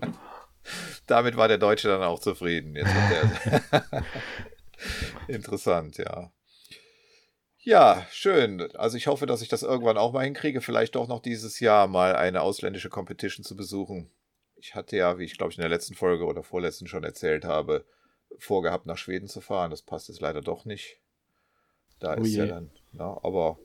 Damit 1.13 1.37
war 1.37 1.47
der 1.47 1.59
Deutsche 1.59 1.89
dann 1.89 2.03
auch 2.03 2.21
zufrieden. 2.21 2.75
Interessant, 5.29 5.99
ja. 5.99 6.33
Ja, 7.59 8.07
schön. 8.11 8.63
Also 8.77 8.97
ich 8.97 9.09
hoffe, 9.09 9.27
dass 9.27 9.43
ich 9.43 9.51
das 9.51 9.63
irgendwann 9.63 9.99
auch 9.99 10.15
mal 10.15 10.25
hinkriege, 10.25 10.63
vielleicht 10.63 10.95
doch 10.95 11.09
noch 11.09 11.21
dieses 11.21 11.61
Jahr 11.61 11.87
mal 11.87 12.17
eine 12.17 12.41
ausländische 12.41 12.89
Competition 12.89 13.45
zu 13.45 13.57
besuchen. 13.57 14.11
Ich 14.57 14.75
hatte 14.75 14.97
ja, 14.97 15.19
wie 15.19 15.25
ich 15.25 15.37
glaube 15.37 15.53
ich 15.53 15.59
in 15.59 15.61
der 15.61 15.69
letzten 15.69 15.93
Folge 15.93 16.25
oder 16.25 16.43
vorletzten 16.43 16.87
schon 16.87 17.05
erzählt 17.05 17.45
habe, 17.45 17.85
vorgehabt, 18.39 18.87
nach 18.87 18.97
Schweden 18.97 19.29
zu 19.29 19.43
fahren. 19.43 19.71
Das 19.71 19.83
passt 19.83 20.09
jetzt 20.09 20.23
leider 20.23 20.41
doch 20.41 20.65
nicht. 20.65 20.99
Da 22.01 22.17
oh 22.17 22.23
ist 22.23 22.35
ja 22.35 22.47
dann, 22.47 22.71
na, 22.93 23.21
aber 23.23 23.59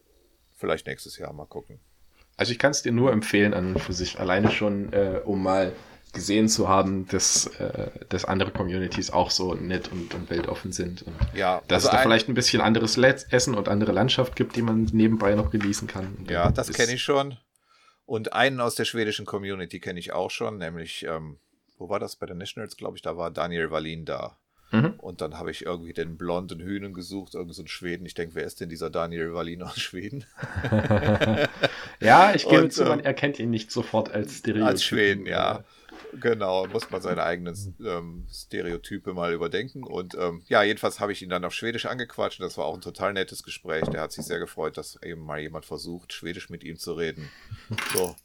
vielleicht 0.53 0.85
nächstes 0.85 1.17
Jahr 1.17 1.31
mal 1.31 1.45
gucken. 1.45 1.79
Also 2.35 2.51
ich 2.51 2.59
kann 2.59 2.71
es 2.71 2.81
dir 2.81 2.91
nur 2.91 3.13
empfehlen 3.13 3.53
an 3.53 3.75
und 3.75 3.79
für 3.79 3.93
sich 3.93 4.19
alleine 4.19 4.51
schon, 4.51 4.91
äh, 4.91 5.21
um 5.23 5.41
mal 5.41 5.71
gesehen 6.17 6.49
zu 6.49 6.67
haben, 6.67 7.07
dass, 7.07 7.45
äh, 7.59 7.91
dass 8.09 8.25
andere 8.25 8.51
Communities 8.51 9.11
auch 9.11 9.29
so 9.29 9.53
nett 9.53 9.91
und, 9.91 10.13
und 10.15 10.29
weltoffen 10.29 10.71
sind. 10.71 11.03
Und 11.03 11.15
ja, 11.35 11.61
dass 11.67 11.85
also 11.85 11.87
es 11.87 11.91
da 11.91 12.01
vielleicht 12.01 12.27
ein 12.27 12.33
bisschen 12.33 12.59
anderes 12.59 12.97
Essen 12.97 13.53
und 13.53 13.69
andere 13.69 13.91
Landschaft 13.91 14.35
gibt, 14.35 14.55
die 14.55 14.63
man 14.63 14.89
nebenbei 14.91 15.35
noch 15.35 15.51
genießen 15.51 15.87
kann. 15.87 16.25
Ja, 16.27 16.51
das 16.51 16.73
kenne 16.73 16.93
ich 16.93 17.03
schon. 17.03 17.37
Und 18.05 18.33
einen 18.33 18.59
aus 18.59 18.75
der 18.75 18.85
schwedischen 18.85 19.25
Community 19.25 19.79
kenne 19.79 19.99
ich 19.99 20.11
auch 20.11 20.31
schon, 20.31 20.57
nämlich, 20.57 21.05
ähm, 21.07 21.37
wo 21.77 21.87
war 21.89 21.99
das 21.99 22.15
bei 22.15 22.25
den 22.25 22.39
Nationals, 22.39 22.75
glaube 22.77 22.97
ich, 22.97 23.03
da 23.03 23.15
war 23.15 23.29
Daniel 23.29 23.69
Wallin 23.69 24.05
da. 24.05 24.37
Mhm. 24.71 24.95
Und 24.97 25.21
dann 25.21 25.37
habe 25.37 25.51
ich 25.51 25.65
irgendwie 25.65 25.93
den 25.93 26.17
blonden 26.17 26.59
Hühnen 26.59 26.93
gesucht, 26.93 27.35
irgend 27.35 27.53
so 27.53 27.61
einen 27.61 27.67
Schweden. 27.67 28.05
Ich 28.05 28.15
denke, 28.15 28.35
wer 28.35 28.43
ist 28.43 28.59
denn 28.59 28.69
dieser 28.69 28.89
Daniel 28.89 29.33
Wallin 29.33 29.61
aus 29.63 29.79
Schweden? 29.79 30.25
ja, 32.01 32.33
ich 32.35 32.47
gebe 32.47 32.67
zu, 32.69 32.83
man 32.83 32.99
ähm, 32.99 33.05
erkennt 33.05 33.39
ihn 33.39 33.49
nicht 33.49 33.71
sofort 33.71 34.09
als 34.11 34.39
Stereotyp. 34.39 34.67
Als 34.67 34.83
Schweden, 34.83 35.25
ja. 35.25 35.63
Genau, 36.13 36.65
muss 36.67 36.89
man 36.89 37.01
seine 37.01 37.23
eigenen 37.23 37.75
ähm, 37.85 38.27
Stereotype 38.31 39.13
mal 39.13 39.33
überdenken. 39.33 39.83
Und 39.83 40.15
ähm, 40.15 40.43
ja, 40.47 40.63
jedenfalls 40.63 40.99
habe 40.99 41.11
ich 41.11 41.21
ihn 41.21 41.29
dann 41.29 41.45
auf 41.45 41.53
Schwedisch 41.53 41.85
angequatscht. 41.85 42.39
Das 42.39 42.57
war 42.57 42.65
auch 42.65 42.75
ein 42.75 42.81
total 42.81 43.13
nettes 43.13 43.43
Gespräch. 43.43 43.85
Der 43.89 44.01
hat 44.01 44.11
sich 44.11 44.25
sehr 44.25 44.39
gefreut, 44.39 44.77
dass 44.77 45.01
eben 45.03 45.21
mal 45.21 45.39
jemand 45.39 45.65
versucht, 45.65 46.13
Schwedisch 46.13 46.49
mit 46.49 46.63
ihm 46.63 46.77
zu 46.77 46.93
reden. 46.93 47.29
So, 47.93 48.15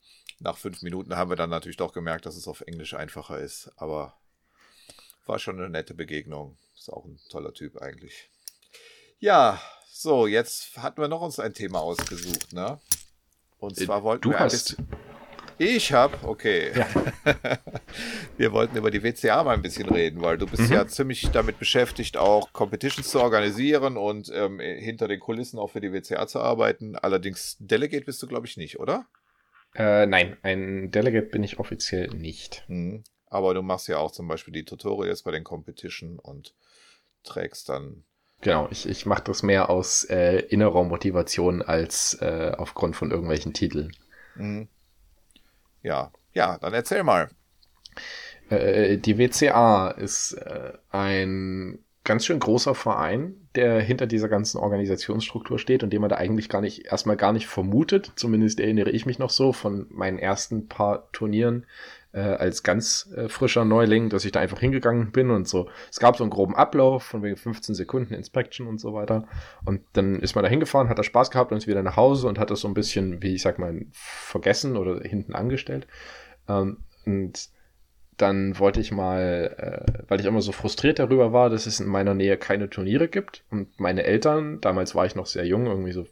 nach 0.41 0.59
fünf 0.59 0.83
Minuten 0.83 1.17
haben 1.17 1.31
wir 1.31 1.37
dann 1.37 1.51
natürlich 1.51 1.77
doch 1.77 1.93
gemerkt, 1.93 2.27
dass 2.27 2.37
es 2.37 2.49
auf 2.49 2.63
Englisch 2.63 2.95
einfacher 2.95 3.39
ist. 3.39 3.71
Aber 3.77 4.17
war 5.27 5.39
schon 5.39 5.59
eine 5.59 5.71
nette 5.71 5.95
Begegnung. 5.95 6.57
Ist 6.77 6.93
auch 6.93 7.05
ein 7.05 7.19
toller 7.31 7.53
Typ 7.53 7.77
eigentlich. 7.79 8.29
Ja, 9.21 9.61
so, 9.89 10.27
jetzt 10.27 10.77
hatten 10.79 11.01
wir 11.01 11.09
noch 11.09 11.21
uns 11.21 11.39
ein 11.39 11.55
Thema 11.55 11.81
ausgesucht, 11.81 12.53
ne? 12.53 12.81
Und 13.59 13.81
äh, 13.81 13.85
zwar 13.85 14.03
wollten 14.03 14.23
du 14.23 14.31
wir 14.31 14.41
hast, 14.41 14.77
ich 15.59 15.93
hab, 15.93 16.25
okay. 16.25 16.73
Ja. 16.75 16.87
Wir 18.37 18.53
wollten 18.53 18.77
über 18.77 18.91
die 18.91 19.03
WCA 19.03 19.43
mal 19.45 19.55
ein 19.55 19.63
bisschen 19.63 19.89
reden, 19.89 20.23
weil 20.23 20.39
du 20.39 20.47
bist 20.47 20.69
mhm. 20.69 20.73
ja 20.73 20.87
ziemlich 20.87 21.31
damit 21.31 21.59
beschäftigt, 21.59 22.17
auch 22.17 22.53
Competitions 22.53 23.09
zu 23.09 23.21
organisieren 23.21 23.97
und 23.97 24.31
ähm, 24.35 24.61
hinter 24.61 25.09
den 25.09 25.21
Kulissen 25.21 25.59
auch 25.59 25.69
für 25.69 25.81
die 25.81 25.93
WCA 25.93 26.27
zu 26.27 26.41
arbeiten. 26.41 26.97
Allerdings 26.97 27.57
Delegate 27.59 28.05
bist 28.05 28.23
du, 28.23 28.27
glaube 28.27 28.47
ich, 28.47 28.57
nicht, 28.57 28.79
oder? 28.81 29.07
Äh, 29.75 30.07
nein, 30.07 30.37
ein 30.43 30.91
Delegate 30.91 31.29
bin 31.29 31.43
ich 31.43 31.59
offiziell 31.59 32.09
nicht. 32.09 32.65
Mhm. 32.69 33.05
Aber 33.27 33.55
du 33.55 33.63
machst 33.63 33.89
ja 33.89 33.99
auch 33.99 34.11
zum 34.11 34.29
Beispiel 34.29 34.53
die 34.53 34.65
Tutorials 34.65 35.23
bei 35.23 35.31
den 35.31 35.45
Competition 35.45 36.19
und 36.19 36.55
trägst 37.23 37.69
dann 37.69 38.05
Genau, 38.43 38.67
ich, 38.73 38.89
ich 38.89 39.07
mache 39.07 39.23
das 39.23 39.45
mehr 39.45 39.71
aus 39.71 40.03
äh, 40.05 40.41
innerer 40.41 40.83
Motivation 40.83 41.63
als 41.63 42.15
äh, 42.21 42.53
aufgrund 42.59 42.97
von 42.97 43.13
irgendwelchen 43.13 43.55
Titeln. 43.55 43.97
Mhm. 44.35 44.69
Ja, 45.83 46.13
ja, 46.33 46.59
dann 46.59 46.73
erzähl 46.73 47.03
mal. 47.03 47.31
Äh, 48.51 48.99
die 48.99 49.19
WCA 49.19 49.89
ist 49.89 50.33
äh, 50.35 50.73
ein 50.91 51.79
ganz 52.05 52.27
schön 52.27 52.41
großer 52.41 52.75
Verein, 52.75 53.49
der 53.55 53.81
hinter 53.81 54.07
dieser 54.07 54.29
ganzen 54.29 54.59
Organisationsstruktur 54.59 55.59
steht 55.59 55.83
und 55.83 55.93
den 55.93 56.01
man 56.01 56.11
da 56.11 56.17
eigentlich 56.17 56.49
gar 56.49 56.61
nicht, 56.61 56.87
erstmal 56.87 57.17
gar 57.17 57.33
nicht 57.33 57.47
vermutet. 57.47 58.13
Zumindest 58.17 58.61
erinnere 58.61 58.91
ich 58.91 59.07
mich 59.07 59.19
noch 59.19 59.31
so 59.31 59.53
von 59.53 59.87
meinen 59.91 60.19
ersten 60.19 60.69
paar 60.69 61.11
Turnieren 61.13 61.67
äh, 62.13 62.21
als 62.21 62.63
ganz 62.63 63.11
äh, 63.17 63.29
frischer 63.29 63.65
Neuling, 63.65 64.11
dass 64.11 64.25
ich 64.25 64.33
da 64.33 64.41
einfach 64.41 64.61
hingegangen 64.61 65.13
bin 65.13 65.31
und 65.31 65.49
so. 65.49 65.69
Es 65.91 65.99
gab 65.99 66.17
so 66.17 66.25
einen 66.25 66.31
groben 66.31 66.55
Ablauf 66.55 67.03
von 67.03 67.23
wegen 67.23 67.37
15 67.37 67.75
Sekunden 67.75 68.15
Inspection 68.15 68.67
und 68.67 68.79
so 68.79 68.93
weiter. 68.93 69.27
Und 69.65 69.83
dann 69.95 70.21
ist 70.21 70.35
man 70.35 70.45
da 70.45 70.51
hingefahren, 70.51 70.89
hat 70.89 70.99
da 70.99 71.03
Spaß 71.03 71.31
gehabt 71.31 71.53
und 71.53 71.59
ist 71.59 71.67
wieder 71.67 71.83
nach 71.83 71.97
Hause 71.97 72.29
und 72.29 72.39
hat 72.39 72.51
das 72.51 72.61
so 72.61 72.69
ein 72.69 72.75
bisschen, 72.75 73.23
wie 73.23 73.35
ich 73.35 73.43
sag 73.43 73.59
mal, 73.59 73.87
vergessen 73.93 74.77
oder 74.77 75.01
hinten 75.01 75.35
angestellt. 75.35 75.87
Ähm, 76.49 76.79
und 77.07 77.49
dann 78.19 78.59
wollte 78.59 78.81
ich 78.81 78.93
mal, 78.93 79.57
äh, 79.59 80.05
weil 80.09 80.21
ich 80.21 80.27
immer 80.27 80.43
so 80.43 80.53
frustriert 80.53 80.99
darüber 80.99 81.33
war, 81.33 81.51
dass 81.51 81.67
es 81.67 81.81
in 81.81 81.89
meiner 81.89 82.15
Nähe 82.15 82.37
keine 82.37 82.69
Turniere 82.69 83.09
gibt. 83.09 83.45
Und 83.51 83.81
meine 83.81 84.05
Eltern, 84.05 84.61
damals 84.61 84.95
war 84.95 85.07
ich 85.07 85.15
noch 85.15 85.27
sehr 85.27 85.47
jung, 85.47 85.67
irgendwie 85.67 85.93
so 85.93 86.07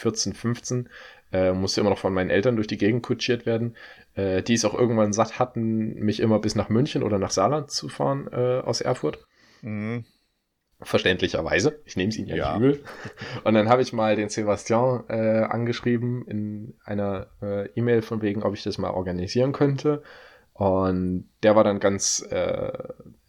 14, 0.00 0.34
15, 0.34 0.88
äh, 1.32 1.52
musste 1.52 1.80
immer 1.80 1.90
noch 1.90 1.98
von 1.98 2.12
meinen 2.14 2.30
Eltern 2.30 2.56
durch 2.56 2.66
die 2.66 2.78
Gegend 2.78 3.02
kutschiert 3.02 3.46
werden, 3.46 3.76
äh, 4.14 4.42
die 4.42 4.54
es 4.54 4.64
auch 4.64 4.74
irgendwann 4.74 5.12
satt 5.12 5.38
hatten, 5.38 5.94
mich 5.94 6.20
immer 6.20 6.38
bis 6.38 6.54
nach 6.54 6.68
München 6.68 7.02
oder 7.02 7.18
nach 7.18 7.30
Saarland 7.30 7.70
zu 7.70 7.88
fahren 7.88 8.28
äh, 8.32 8.60
aus 8.60 8.80
Erfurt. 8.80 9.18
Mhm. 9.62 10.04
Verständlicherweise. 10.82 11.78
Ich 11.84 11.96
nehme 11.96 12.08
es 12.08 12.16
Ihnen 12.16 12.28
ja, 12.28 12.36
Ja. 12.36 12.58
nicht 12.58 12.68
übel. 12.78 12.84
Und 13.44 13.54
dann 13.54 13.68
habe 13.68 13.82
ich 13.82 13.92
mal 13.92 14.16
den 14.16 14.30
Sebastian 14.30 15.04
äh, 15.08 15.42
angeschrieben 15.42 16.24
in 16.26 16.74
einer 16.84 17.26
äh, 17.42 17.68
E-Mail 17.74 18.00
von 18.02 18.22
wegen, 18.22 18.42
ob 18.42 18.54
ich 18.54 18.62
das 18.62 18.78
mal 18.78 18.90
organisieren 18.90 19.52
könnte. 19.52 20.02
Und 20.54 21.28
der 21.42 21.54
war 21.56 21.64
dann 21.64 21.80
ganz 21.80 22.26
äh, 22.30 22.72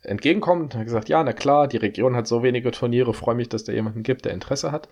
entgegenkommend 0.03 0.73
und 0.73 0.79
hat 0.79 0.85
gesagt, 0.85 1.09
ja, 1.09 1.23
na 1.23 1.33
klar, 1.33 1.67
die 1.67 1.77
Region 1.77 2.15
hat 2.15 2.27
so 2.27 2.43
wenige 2.43 2.71
Turniere, 2.71 3.13
freue 3.13 3.35
mich, 3.35 3.49
dass 3.49 3.63
da 3.63 3.71
jemanden 3.73 4.03
gibt, 4.03 4.25
der 4.25 4.33
Interesse 4.33 4.71
hat. 4.71 4.89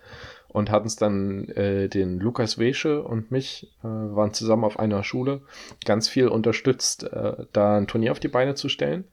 Und 0.52 0.70
hat 0.70 0.82
uns 0.82 0.96
dann 0.96 1.48
äh, 1.50 1.88
den 1.88 2.18
Lukas 2.18 2.58
Wesche 2.58 3.02
und 3.02 3.30
mich, 3.30 3.72
äh, 3.82 3.86
waren 3.86 4.32
zusammen 4.32 4.64
auf 4.64 4.78
einer 4.80 5.04
Schule, 5.04 5.42
ganz 5.84 6.08
viel 6.08 6.28
unterstützt, 6.28 7.04
äh, 7.04 7.46
da 7.52 7.76
ein 7.76 7.86
Turnier 7.86 8.10
auf 8.12 8.20
die 8.20 8.28
Beine 8.28 8.56
zu 8.56 8.68
stellen. 8.68 9.04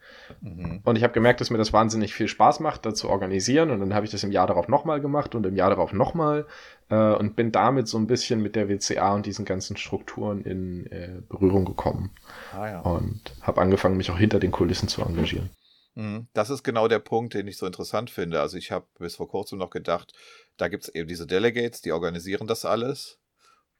Mhm. 0.41 0.81
Und 0.83 0.95
ich 0.95 1.03
habe 1.03 1.13
gemerkt, 1.13 1.39
dass 1.39 1.49
mir 1.49 1.57
das 1.59 1.73
wahnsinnig 1.73 2.13
viel 2.13 2.27
Spaß 2.27 2.59
macht, 2.59 2.85
da 2.85 2.93
zu 2.93 3.09
organisieren. 3.09 3.69
Und 3.69 3.79
dann 3.79 3.93
habe 3.93 4.05
ich 4.05 4.11
das 4.11 4.23
im 4.23 4.31
Jahr 4.31 4.47
darauf 4.47 4.67
nochmal 4.67 4.99
gemacht 4.99 5.35
und 5.35 5.45
im 5.45 5.55
Jahr 5.55 5.69
darauf 5.69 5.93
nochmal. 5.93 6.45
Äh, 6.89 7.13
und 7.13 7.35
bin 7.35 7.51
damit 7.51 7.87
so 7.87 7.97
ein 7.97 8.07
bisschen 8.07 8.41
mit 8.41 8.55
der 8.55 8.69
WCA 8.69 9.13
und 9.13 9.25
diesen 9.25 9.45
ganzen 9.45 9.77
Strukturen 9.77 10.41
in 10.41 10.87
äh, 10.87 11.21
Berührung 11.29 11.65
gekommen. 11.65 12.11
Ah, 12.53 12.67
ja. 12.67 12.79
Und 12.81 13.21
habe 13.41 13.61
angefangen, 13.61 13.97
mich 13.97 14.09
auch 14.09 14.17
hinter 14.17 14.39
den 14.39 14.51
Kulissen 14.51 14.87
zu 14.87 15.01
engagieren. 15.01 15.49
Mhm. 15.97 16.27
Das 16.33 16.51
ist 16.51 16.63
genau 16.63 16.87
der 16.87 16.99
Punkt, 16.99 17.33
den 17.33 17.47
ich 17.47 17.57
so 17.57 17.65
interessant 17.65 18.09
finde. 18.11 18.39
Also 18.39 18.57
ich 18.57 18.71
habe 18.71 18.85
bis 18.99 19.15
vor 19.15 19.27
kurzem 19.27 19.57
noch 19.57 19.71
gedacht, 19.71 20.13
da 20.57 20.67
gibt 20.67 20.83
es 20.83 20.95
eben 20.95 21.07
diese 21.07 21.27
Delegates, 21.27 21.81
die 21.81 21.91
organisieren 21.91 22.47
das 22.47 22.65
alles. 22.65 23.19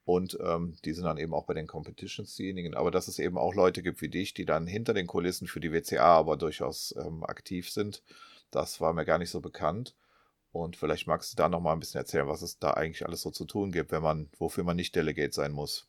Und 0.04 0.38
ähm, 0.42 0.74
die 0.86 0.94
sind 0.94 1.04
dann 1.04 1.18
eben 1.18 1.34
auch 1.34 1.44
bei 1.44 1.52
den 1.52 1.66
Competitions 1.66 2.34
diejenigen. 2.34 2.74
Aber 2.74 2.90
dass 2.90 3.08
es 3.08 3.18
eben 3.18 3.36
auch 3.36 3.54
Leute 3.54 3.82
gibt 3.82 4.00
wie 4.00 4.08
dich, 4.08 4.32
die 4.32 4.46
dann 4.46 4.66
hinter 4.66 4.94
den 4.94 5.06
Kulissen 5.06 5.46
für 5.46 5.60
die 5.60 5.70
WCA 5.70 6.16
aber 6.16 6.38
durchaus 6.38 6.94
ähm, 6.98 7.24
aktiv 7.24 7.68
sind, 7.70 8.02
das 8.50 8.80
war 8.80 8.94
mir 8.94 9.04
gar 9.04 9.18
nicht 9.18 9.28
so 9.28 9.42
bekannt. 9.42 9.94
Und 10.50 10.76
vielleicht 10.76 11.06
magst 11.06 11.32
du 11.32 11.36
da 11.36 11.50
noch 11.50 11.60
mal 11.60 11.74
ein 11.74 11.80
bisschen 11.80 11.98
erzählen, 11.98 12.26
was 12.26 12.40
es 12.40 12.58
da 12.58 12.70
eigentlich 12.70 13.04
alles 13.04 13.20
so 13.20 13.30
zu 13.30 13.44
tun 13.44 13.70
gibt, 13.70 13.92
wenn 13.92 14.02
man, 14.02 14.30
wofür 14.38 14.64
man 14.64 14.76
nicht 14.76 14.96
Delegate 14.96 15.34
sein 15.34 15.52
muss. 15.52 15.86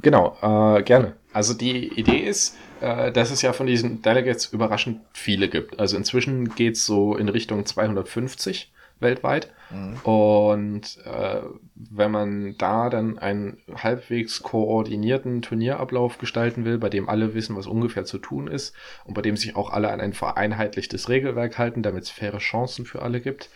Genau, 0.00 0.36
äh, 0.40 0.82
gerne. 0.82 1.16
Also 1.34 1.52
die 1.52 1.88
Idee 1.98 2.20
ist, 2.20 2.56
äh, 2.80 3.12
dass 3.12 3.30
es 3.30 3.42
ja 3.42 3.52
von 3.52 3.66
diesen 3.66 4.00
Delegates 4.00 4.46
überraschend 4.46 5.02
viele 5.12 5.50
gibt. 5.50 5.78
Also 5.78 5.98
inzwischen 5.98 6.54
geht's 6.54 6.86
so 6.86 7.16
in 7.16 7.28
Richtung 7.28 7.66
250 7.66 8.72
weltweit. 9.00 9.52
Mhm. 9.70 9.96
Und 10.02 10.98
äh, 11.04 11.40
wenn 11.74 12.10
man 12.10 12.56
da 12.58 12.90
dann 12.90 13.18
einen 13.18 13.58
halbwegs 13.74 14.42
koordinierten 14.42 15.42
Turnierablauf 15.42 16.18
gestalten 16.18 16.64
will, 16.64 16.78
bei 16.78 16.88
dem 16.88 17.08
alle 17.08 17.34
wissen, 17.34 17.56
was 17.56 17.66
ungefähr 17.66 18.04
zu 18.04 18.18
tun 18.18 18.46
ist 18.46 18.74
und 19.04 19.14
bei 19.14 19.22
dem 19.22 19.36
sich 19.36 19.56
auch 19.56 19.70
alle 19.70 19.90
an 19.90 20.00
ein 20.00 20.12
vereinheitlichtes 20.12 21.08
Regelwerk 21.08 21.58
halten, 21.58 21.82
damit 21.82 22.04
es 22.04 22.10
faire 22.10 22.38
Chancen 22.38 22.84
für 22.84 23.02
alle 23.02 23.20
gibt, 23.20 23.50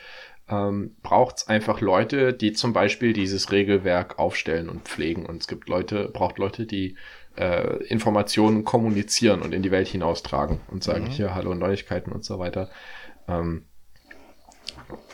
ähm, 0.49 0.97
braucht 1.03 1.39
es 1.39 1.49
einfach 1.49 1.81
Leute, 1.81 2.33
die 2.33 2.53
zum 2.53 2.73
Beispiel 2.73 3.13
dieses 3.13 3.51
Regelwerk 3.51 4.19
aufstellen 4.19 4.69
und 4.69 4.83
pflegen. 4.83 5.25
Und 5.27 5.43
es 5.43 5.49
gibt 5.49 5.69
Leute, 5.69 6.11
braucht 6.13 6.39
Leute, 6.39 6.67
die 6.67 6.97
äh, 7.37 7.83
Informationen 7.85 8.65
kommunizieren 8.65 9.43
und 9.43 9.55
in 9.55 9.63
die 9.63 9.71
Welt 9.71 9.89
hinaustragen 9.89 10.61
und 10.71 10.85
sagen, 10.85 11.05
Mhm. 11.05 11.11
hier, 11.11 11.35
hallo 11.35 11.55
Neuigkeiten 11.55 12.13
und 12.13 12.25
so 12.25 12.39
weiter. 12.39 12.71
Ähm, 13.27 13.65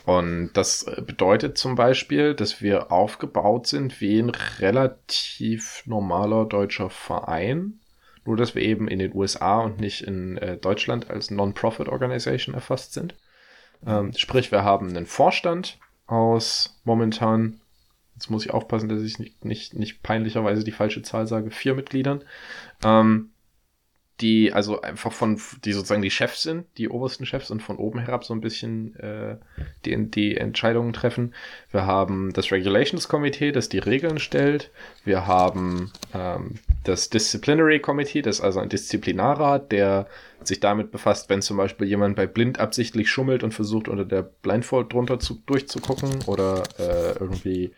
und 0.06 0.50
das 0.54 0.86
bedeutet 1.06 1.58
zum 1.58 1.74
Beispiel, 1.74 2.34
dass 2.34 2.62
wir 2.62 2.90
aufgebaut 2.90 3.66
sind 3.66 4.00
wie 4.00 4.20
ein 4.20 4.30
relativ 4.58 5.82
normaler 5.86 6.46
deutscher 6.46 6.90
Verein. 6.90 7.80
Nur, 8.24 8.36
dass 8.36 8.54
wir 8.54 8.62
eben 8.62 8.88
in 8.88 8.98
den 8.98 9.14
USA 9.14 9.60
und 9.60 9.80
nicht 9.80 10.02
in 10.02 10.36
äh, 10.38 10.56
Deutschland 10.58 11.10
als 11.10 11.30
Non-Profit-Organisation 11.30 12.54
erfasst 12.54 12.92
sind. 12.92 13.14
Ähm, 13.86 14.12
sprich, 14.12 14.52
wir 14.52 14.62
haben 14.62 14.88
einen 14.90 15.06
Vorstand 15.06 15.78
aus 16.06 16.80
momentan, 16.84 17.60
jetzt 18.14 18.30
muss 18.30 18.44
ich 18.44 18.52
aufpassen, 18.52 18.88
dass 18.88 19.02
ich 19.02 19.18
nicht, 19.18 19.44
nicht, 19.44 19.74
nicht 19.74 20.02
peinlicherweise 20.02 20.64
die 20.64 20.72
falsche 20.72 21.02
Zahl 21.02 21.26
sage, 21.26 21.50
vier 21.50 21.74
Mitgliedern. 21.74 22.22
Ähm, 22.84 23.30
die 24.20 24.52
also 24.52 24.80
einfach 24.82 25.12
von, 25.12 25.40
die 25.64 25.72
sozusagen 25.72 26.02
die 26.02 26.10
Chefs 26.10 26.42
sind, 26.42 26.66
die 26.76 26.88
obersten 26.88 27.26
Chefs 27.26 27.50
und 27.50 27.62
von 27.62 27.76
oben 27.76 28.00
herab 28.00 28.24
so 28.24 28.34
ein 28.34 28.40
bisschen 28.40 28.94
äh, 28.96 29.36
die, 29.84 30.10
die 30.10 30.36
Entscheidungen 30.36 30.92
treffen. 30.92 31.34
Wir 31.70 31.86
haben 31.86 32.32
das 32.32 32.52
Regulations 32.52 33.08
Komitee, 33.08 33.52
das 33.52 33.68
die 33.68 33.78
Regeln 33.78 34.18
stellt. 34.18 34.70
Wir 35.04 35.26
haben 35.26 35.90
ähm, 36.14 36.56
das 36.84 37.10
Disciplinary 37.10 37.80
Committee, 37.80 38.22
das 38.22 38.36
ist 38.36 38.44
also 38.44 38.60
ein 38.60 38.68
Disziplinarrat, 38.68 39.72
der 39.72 40.06
sich 40.42 40.60
damit 40.60 40.90
befasst, 40.90 41.28
wenn 41.28 41.42
zum 41.42 41.56
Beispiel 41.56 41.86
jemand 41.86 42.16
bei 42.16 42.26
Blind 42.26 42.60
absichtlich 42.60 43.10
schummelt 43.10 43.42
und 43.42 43.52
versucht, 43.52 43.88
unter 43.88 44.04
der 44.04 44.22
Blindfold 44.22 44.92
drunter 44.92 45.18
zu, 45.18 45.42
durchzugucken 45.46 46.22
oder 46.26 46.62
äh, 46.78 47.18
irgendwie 47.18 47.72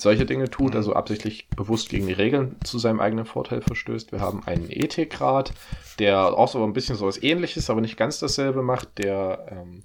solche 0.00 0.26
Dinge 0.26 0.50
tut, 0.50 0.74
also 0.74 0.94
absichtlich 0.94 1.48
bewusst 1.50 1.88
gegen 1.88 2.06
die 2.06 2.12
Regeln 2.12 2.56
zu 2.64 2.78
seinem 2.78 3.00
eigenen 3.00 3.26
Vorteil 3.26 3.60
verstößt. 3.60 4.12
Wir 4.12 4.20
haben 4.20 4.42
einen 4.46 4.70
Ethikrat, 4.70 5.52
der 5.98 6.36
auch 6.36 6.48
so 6.48 6.62
ein 6.64 6.72
bisschen 6.72 6.96
so 6.96 7.06
was 7.06 7.22
ähnliches, 7.22 7.70
aber 7.70 7.80
nicht 7.80 7.96
ganz 7.96 8.18
dasselbe 8.18 8.62
macht, 8.62 8.98
der, 8.98 9.46
ähm, 9.50 9.84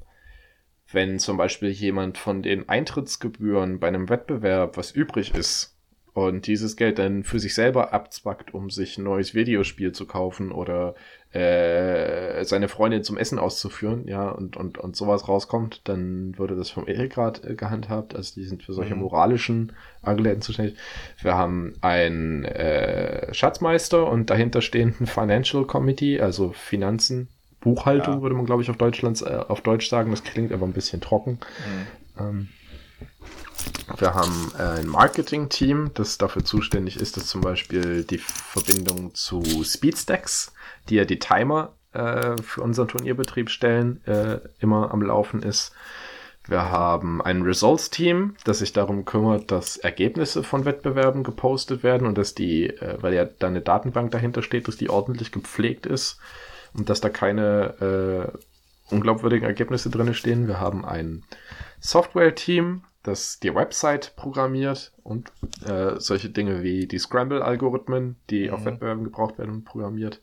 wenn 0.91 1.19
zum 1.19 1.37
Beispiel 1.37 1.69
jemand 1.69 2.17
von 2.17 2.41
den 2.41 2.69
Eintrittsgebühren 2.69 3.79
bei 3.79 3.87
einem 3.87 4.09
Wettbewerb 4.09 4.77
was 4.77 4.91
übrig 4.91 5.33
ist 5.35 5.74
und 6.15 6.47
dieses 6.47 6.75
Geld 6.77 6.97
dann 6.97 7.23
für 7.23 7.39
sich 7.39 7.53
selber 7.53 7.93
abzwackt, 7.93 8.53
um 8.53 8.69
sich 8.71 8.97
ein 8.97 9.03
neues 9.03 9.35
Videospiel 9.35 9.91
zu 9.91 10.07
kaufen 10.07 10.51
oder 10.51 10.95
äh, 11.33 12.45
seine 12.45 12.69
Freundin 12.69 13.03
zum 13.03 13.17
Essen 13.17 13.37
auszuführen, 13.37 14.07
ja, 14.07 14.29
und, 14.29 14.55
und, 14.55 14.77
und 14.77 14.95
sowas 14.95 15.27
rauskommt, 15.27 15.81
dann 15.83 16.37
würde 16.37 16.55
das 16.55 16.69
vom 16.69 16.87
Ethikrat 16.87 17.43
äh, 17.43 17.55
gehandhabt. 17.55 18.15
Also 18.15 18.35
die 18.35 18.45
sind 18.45 18.63
für 18.63 18.71
solche 18.71 18.95
Mhm. 18.95 19.01
moralischen 19.01 19.73
Angelegenheiten 20.01 20.41
zuständig. 20.41 20.77
Wir 21.21 21.35
haben 21.35 21.73
einen 21.81 22.45
äh, 22.45 23.33
Schatzmeister 23.33 24.09
und 24.09 24.29
dahinter 24.29 24.61
stehenden 24.61 25.07
Financial 25.07 25.65
Committee, 25.65 26.21
also 26.21 26.53
Finanzen, 26.53 27.27
Buchhaltung 27.59 28.13
Ja. 28.15 28.21
würde 28.21 28.35
man, 28.35 28.45
glaube 28.45 28.61
ich, 28.63 28.69
auf, 28.69 28.77
Deutschlands, 28.77 29.21
äh, 29.21 29.41
auf 29.47 29.59
Deutsch 29.59 29.89
sagen. 29.89 30.11
Das 30.11 30.23
klingt 30.23 30.53
aber 30.53 30.65
ein 30.65 30.71
bisschen 30.73 31.01
trocken. 31.01 31.39
Ähm, 32.17 32.47
wir 33.97 34.13
haben 34.13 34.51
äh, 34.57 34.79
ein 34.79 34.87
Marketing-Team, 34.87 35.91
das 35.93 36.17
dafür 36.17 36.43
zuständig 36.43 36.97
ist, 36.97 37.17
dass 37.17 37.27
zum 37.27 37.41
Beispiel 37.41 38.03
die 38.03 38.17
Verbindung 38.17 39.13
zu 39.13 39.43
Speedstacks, 39.63 40.53
die 40.89 40.95
ja 40.95 41.05
die 41.05 41.19
Timer 41.19 41.73
äh, 41.93 42.35
für 42.41 42.61
unseren 42.61 42.87
Turnierbetrieb 42.87 43.49
stellen, 43.49 44.05
äh, 44.05 44.39
immer 44.59 44.91
am 44.91 45.01
Laufen 45.01 45.43
ist. 45.43 45.73
Wir 46.47 46.69
haben 46.69 47.21
ein 47.21 47.41
Results-Team, 47.41 48.35
das 48.43 48.59
sich 48.59 48.71
darum 48.71 49.05
kümmert, 49.05 49.51
dass 49.51 49.77
Ergebnisse 49.77 50.43
von 50.43 50.65
Wettbewerben 50.65 51.23
gepostet 51.23 51.81
werden 51.81 52.05
und 52.05 52.17
dass 52.17 52.35
die, 52.35 52.67
äh, 52.67 52.97
weil 53.01 53.13
ja 53.13 53.25
da 53.25 53.47
eine 53.47 53.61
Datenbank 53.61 54.11
dahinter 54.11 54.43
steht, 54.43 54.67
dass 54.67 54.77
die 54.77 54.89
ordentlich 54.89 55.31
gepflegt 55.31 55.85
ist 55.85 56.19
und 56.73 56.89
dass 56.89 57.01
da 57.01 57.09
keine 57.09 58.31
äh, 58.31 58.93
unglaubwürdigen 58.93 59.47
Ergebnisse 59.47 59.89
drin 59.89 60.13
stehen. 60.13 60.47
Wir 60.47 60.59
haben 60.59 60.85
ein 60.85 61.23
Software-Team, 61.79 62.83
das 63.07 63.39
die 63.39 63.53
Website 63.53 64.15
programmiert 64.15 64.93
und 65.03 65.31
äh, 65.65 65.99
solche 65.99 66.29
Dinge 66.29 66.63
wie 66.63 66.87
die 66.87 66.99
Scramble-Algorithmen, 66.99 68.17
die 68.29 68.51
auf 68.51 68.61
Mhm. 68.61 68.65
Wettbewerben 68.65 69.03
gebraucht 69.03 69.37
werden, 69.37 69.63
programmiert. 69.63 70.21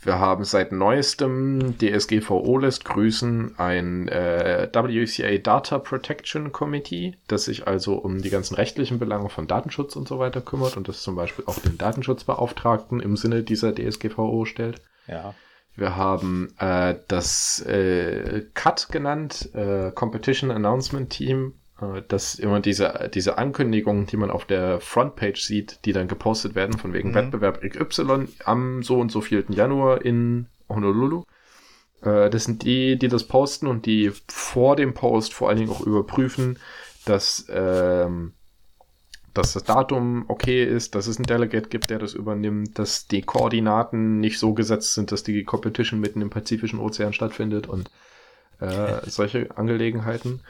Wir 0.00 0.20
haben 0.20 0.44
seit 0.44 0.70
neuestem 0.70 1.76
DSGVO 1.78 2.58
lässt 2.58 2.84
grüßen 2.84 3.58
ein 3.58 4.06
äh, 4.06 4.68
WCA 4.72 5.38
Data 5.38 5.80
Protection 5.80 6.52
Committee, 6.52 7.16
das 7.26 7.46
sich 7.46 7.66
also 7.66 7.94
um 7.94 8.22
die 8.22 8.30
ganzen 8.30 8.54
rechtlichen 8.54 9.00
Belange 9.00 9.28
von 9.28 9.48
Datenschutz 9.48 9.96
und 9.96 10.06
so 10.06 10.20
weiter 10.20 10.40
kümmert 10.40 10.76
und 10.76 10.86
das 10.86 11.02
zum 11.02 11.16
Beispiel 11.16 11.46
auch 11.46 11.58
den 11.58 11.78
Datenschutzbeauftragten 11.78 13.00
im 13.00 13.16
Sinne 13.16 13.42
dieser 13.42 13.74
DSGVO 13.74 14.44
stellt. 14.44 14.80
Ja. 15.08 15.34
Wir 15.74 15.96
haben 15.96 16.54
äh, 16.58 16.96
das 17.08 17.60
äh, 17.66 18.46
CUT 18.54 18.88
genannt, 18.90 19.52
äh, 19.54 19.90
Competition 19.92 20.52
Announcement 20.52 21.10
Team, 21.10 21.54
äh, 21.80 22.02
das 22.08 22.36
immer 22.36 22.60
diese, 22.60 23.10
diese 23.12 23.38
Ankündigungen, 23.38 24.06
die 24.06 24.16
man 24.16 24.30
auf 24.30 24.44
der 24.44 24.80
Frontpage 24.80 25.40
sieht, 25.40 25.84
die 25.84 25.92
dann 25.92 26.08
gepostet 26.08 26.54
werden, 26.54 26.78
von 26.78 26.92
wegen 26.92 27.10
Mhm. 27.10 27.14
Wettbewerb 27.14 27.60
XY 27.62 28.28
am 28.44 28.82
so 28.82 28.98
und 28.98 29.10
so 29.10 29.20
vielten 29.20 29.52
Januar 29.52 30.04
in 30.04 30.46
Honolulu. 30.68 31.24
Äh, 32.02 32.30
das 32.30 32.44
sind 32.44 32.62
die, 32.62 32.98
die 32.98 33.08
das 33.08 33.24
posten 33.24 33.66
und 33.66 33.86
die 33.86 34.12
vor 34.28 34.76
dem 34.76 34.94
Post 34.94 35.34
vor 35.34 35.48
allen 35.48 35.58
Dingen 35.58 35.70
auch 35.70 35.80
überprüfen, 35.80 36.58
dass 37.04 37.46
ähm, 37.50 38.32
dass 39.34 39.52
das 39.52 39.62
Datum 39.64 40.24
okay 40.26 40.64
ist, 40.64 40.96
dass 40.96 41.06
es 41.06 41.16
einen 41.18 41.26
Delegate 41.26 41.68
gibt, 41.68 41.90
der 41.90 42.00
das 42.00 42.12
übernimmt, 42.12 42.76
dass 42.78 43.06
die 43.06 43.22
Koordinaten 43.22 44.18
nicht 44.18 44.38
so 44.38 44.52
gesetzt 44.52 44.94
sind, 44.94 45.12
dass 45.12 45.22
die 45.22 45.44
Competition 45.44 46.00
mitten 46.00 46.22
im 46.22 46.30
Pazifischen 46.30 46.80
Ozean 46.80 47.12
stattfindet 47.12 47.68
und 47.68 47.88
äh, 48.60 49.08
solche 49.08 49.56
Angelegenheiten. 49.56 50.40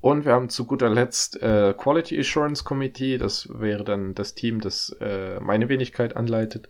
Und 0.00 0.24
wir 0.24 0.32
haben 0.32 0.48
zu 0.48 0.66
guter 0.66 0.88
Letzt 0.88 1.42
äh, 1.42 1.74
Quality 1.76 2.18
Assurance 2.18 2.64
Committee, 2.64 3.18
das 3.18 3.48
wäre 3.52 3.84
dann 3.84 4.14
das 4.14 4.34
Team, 4.34 4.60
das 4.60 4.96
äh, 5.00 5.38
meine 5.40 5.68
Wenigkeit 5.68 6.16
anleitet. 6.16 6.68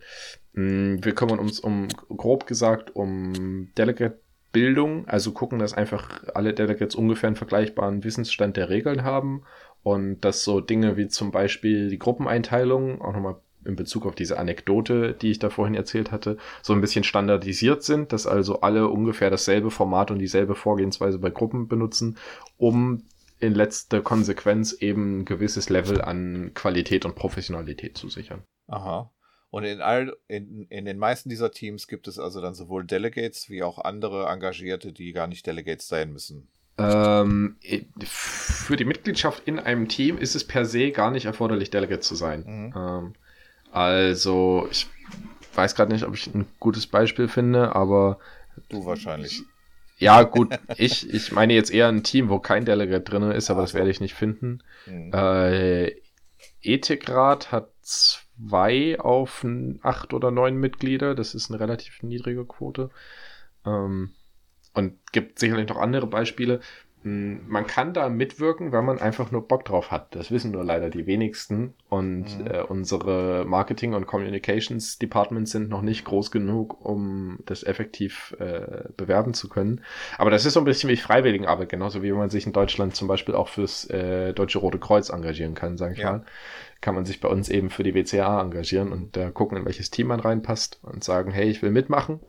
Mm, 0.53 0.97
Wir 1.01 1.15
kümmern 1.15 1.39
uns 1.39 1.59
um, 1.59 1.87
grob 2.09 2.45
gesagt, 2.45 2.95
um 2.95 3.69
Delegate 3.77 4.19
Bildung, 4.51 5.07
also 5.07 5.31
gucken, 5.31 5.59
dass 5.59 5.73
einfach 5.73 6.23
alle 6.33 6.53
Delegates 6.53 6.95
ungefähr 6.95 7.27
einen 7.27 7.37
vergleichbaren 7.37 8.03
Wissensstand 8.03 8.57
der 8.57 8.69
Regeln 8.69 9.03
haben. 9.03 9.43
Und 9.83 10.21
dass 10.21 10.43
so 10.43 10.59
Dinge 10.59 10.97
wie 10.97 11.07
zum 11.07 11.31
Beispiel 11.31 11.89
die 11.89 11.97
Gruppeneinteilung, 11.97 13.01
auch 13.01 13.13
nochmal 13.13 13.37
in 13.65 13.75
Bezug 13.75 14.05
auf 14.05 14.15
diese 14.15 14.37
Anekdote, 14.39 15.13
die 15.13 15.31
ich 15.31 15.39
da 15.39 15.49
vorhin 15.49 15.75
erzählt 15.75 16.11
hatte, 16.11 16.37
so 16.61 16.73
ein 16.73 16.81
bisschen 16.81 17.03
standardisiert 17.03 17.83
sind, 17.83 18.13
dass 18.13 18.27
also 18.27 18.61
alle 18.61 18.87
ungefähr 18.87 19.29
dasselbe 19.29 19.71
Format 19.71 20.11
und 20.11 20.19
dieselbe 20.19 20.55
Vorgehensweise 20.55 21.19
bei 21.19 21.29
Gruppen 21.29 21.67
benutzen, 21.67 22.17
um 22.57 23.03
in 23.39 23.53
letzter 23.53 24.01
Konsequenz 24.01 24.73
eben 24.73 25.21
ein 25.21 25.25
gewisses 25.25 25.69
Level 25.69 26.01
an 26.01 26.51
Qualität 26.53 27.05
und 27.05 27.15
Professionalität 27.15 27.97
zu 27.97 28.09
sichern. 28.09 28.43
Aha. 28.67 29.11
Und 29.49 29.65
in, 29.65 29.81
all, 29.81 30.15
in, 30.27 30.65
in 30.69 30.85
den 30.85 30.97
meisten 30.97 31.27
dieser 31.27 31.51
Teams 31.51 31.87
gibt 31.87 32.07
es 32.07 32.17
also 32.17 32.39
dann 32.39 32.53
sowohl 32.53 32.85
Delegates 32.85 33.49
wie 33.49 33.63
auch 33.63 33.79
andere 33.79 34.27
Engagierte, 34.27 34.93
die 34.93 35.11
gar 35.11 35.27
nicht 35.27 35.45
Delegates 35.45 35.87
sein 35.87 36.13
müssen. 36.13 36.47
Ähm, 36.77 37.57
für 37.99 38.75
die 38.75 38.85
Mitgliedschaft 38.85 39.43
in 39.45 39.59
einem 39.59 39.87
Team 39.87 40.17
ist 40.17 40.35
es 40.35 40.45
per 40.45 40.65
se 40.65 40.91
gar 40.91 41.11
nicht 41.11 41.25
erforderlich, 41.25 41.69
Delegate 41.69 42.01
zu 42.01 42.15
sein. 42.15 42.43
Mhm. 42.45 42.73
Ähm, 42.75 43.13
also, 43.71 44.67
ich 44.69 44.87
weiß 45.55 45.75
gerade 45.75 45.93
nicht, 45.93 46.05
ob 46.05 46.15
ich 46.15 46.27
ein 46.27 46.45
gutes 46.59 46.87
Beispiel 46.87 47.27
finde, 47.27 47.75
aber. 47.75 48.19
Du 48.69 48.85
wahrscheinlich. 48.85 49.43
Ja, 49.97 50.23
gut, 50.23 50.57
ich, 50.77 51.13
ich 51.13 51.31
meine 51.31 51.53
jetzt 51.53 51.71
eher 51.71 51.87
ein 51.87 52.03
Team, 52.03 52.29
wo 52.29 52.39
kein 52.39 52.65
Delegate 52.65 53.03
drin 53.03 53.31
ist, 53.31 53.49
aber 53.49 53.61
also. 53.61 53.71
das 53.71 53.73
werde 53.75 53.91
ich 53.91 54.01
nicht 54.01 54.15
finden. 54.15 54.63
Mhm. 54.85 55.11
Äh, 55.13 55.95
Ethikrat 56.61 57.51
hat 57.51 57.69
zwei 57.83 58.99
auf 58.99 59.45
acht 59.81 60.13
oder 60.13 60.31
neun 60.31 60.57
Mitglieder. 60.57 61.15
Das 61.15 61.35
ist 61.35 61.49
eine 61.49 61.59
relativ 61.59 62.03
niedrige 62.03 62.45
Quote. 62.45 62.89
Ähm, 63.65 64.11
und 64.73 64.97
gibt 65.11 65.39
sicherlich 65.39 65.67
noch 65.67 65.77
andere 65.77 66.07
Beispiele. 66.07 66.61
Hm, 67.03 67.41
man 67.47 67.65
kann 67.65 67.93
da 67.93 68.09
mitwirken, 68.09 68.71
wenn 68.71 68.85
man 68.85 68.99
einfach 68.99 69.31
nur 69.31 69.47
Bock 69.47 69.65
drauf 69.65 69.89
hat. 69.89 70.15
Das 70.15 70.29
wissen 70.29 70.51
nur 70.51 70.63
leider 70.63 70.89
die 70.89 71.07
wenigsten. 71.07 71.73
Und 71.89 72.39
mhm. 72.39 72.47
äh, 72.47 72.61
unsere 72.61 73.43
Marketing- 73.47 73.95
und 73.95 74.05
Communications 74.05 74.99
Departments 74.99 75.51
sind 75.51 75.69
noch 75.69 75.81
nicht 75.81 76.05
groß 76.05 76.29
genug, 76.29 76.85
um 76.85 77.39
das 77.45 77.63
effektiv 77.63 78.35
äh, 78.39 78.89
bewerben 78.97 79.33
zu 79.33 79.49
können. 79.49 79.81
Aber 80.17 80.29
das 80.29 80.45
ist 80.45 80.53
so 80.53 80.59
ein 80.59 80.65
bisschen 80.65 80.89
wie 80.89 80.97
Freiwilligenarbeit, 80.97 81.69
genauso 81.69 82.03
wie 82.03 82.11
man 82.11 82.29
sich 82.29 82.45
in 82.45 82.53
Deutschland 82.53 82.95
zum 82.95 83.07
Beispiel 83.07 83.33
auch 83.33 83.47
fürs 83.47 83.89
äh, 83.89 84.33
Deutsche 84.33 84.59
Rote 84.59 84.77
Kreuz 84.77 85.09
engagieren 85.09 85.55
kann, 85.55 85.77
sage 85.77 85.93
ich 85.93 85.99
ja. 85.99 86.11
mal. 86.11 86.25
Kann 86.81 86.95
man 86.95 87.05
sich 87.05 87.19
bei 87.19 87.29
uns 87.29 87.49
eben 87.49 87.69
für 87.69 87.83
die 87.83 87.93
WCA 87.93 88.41
engagieren 88.41 88.91
und 88.91 89.19
gucken, 89.35 89.55
in 89.55 89.65
welches 89.65 89.91
Team 89.91 90.07
man 90.07 90.19
reinpasst 90.19 90.79
und 90.81 91.03
sagen, 91.03 91.31
hey, 91.31 91.47
ich 91.47 91.61
will 91.61 91.69
mitmachen 91.69 92.19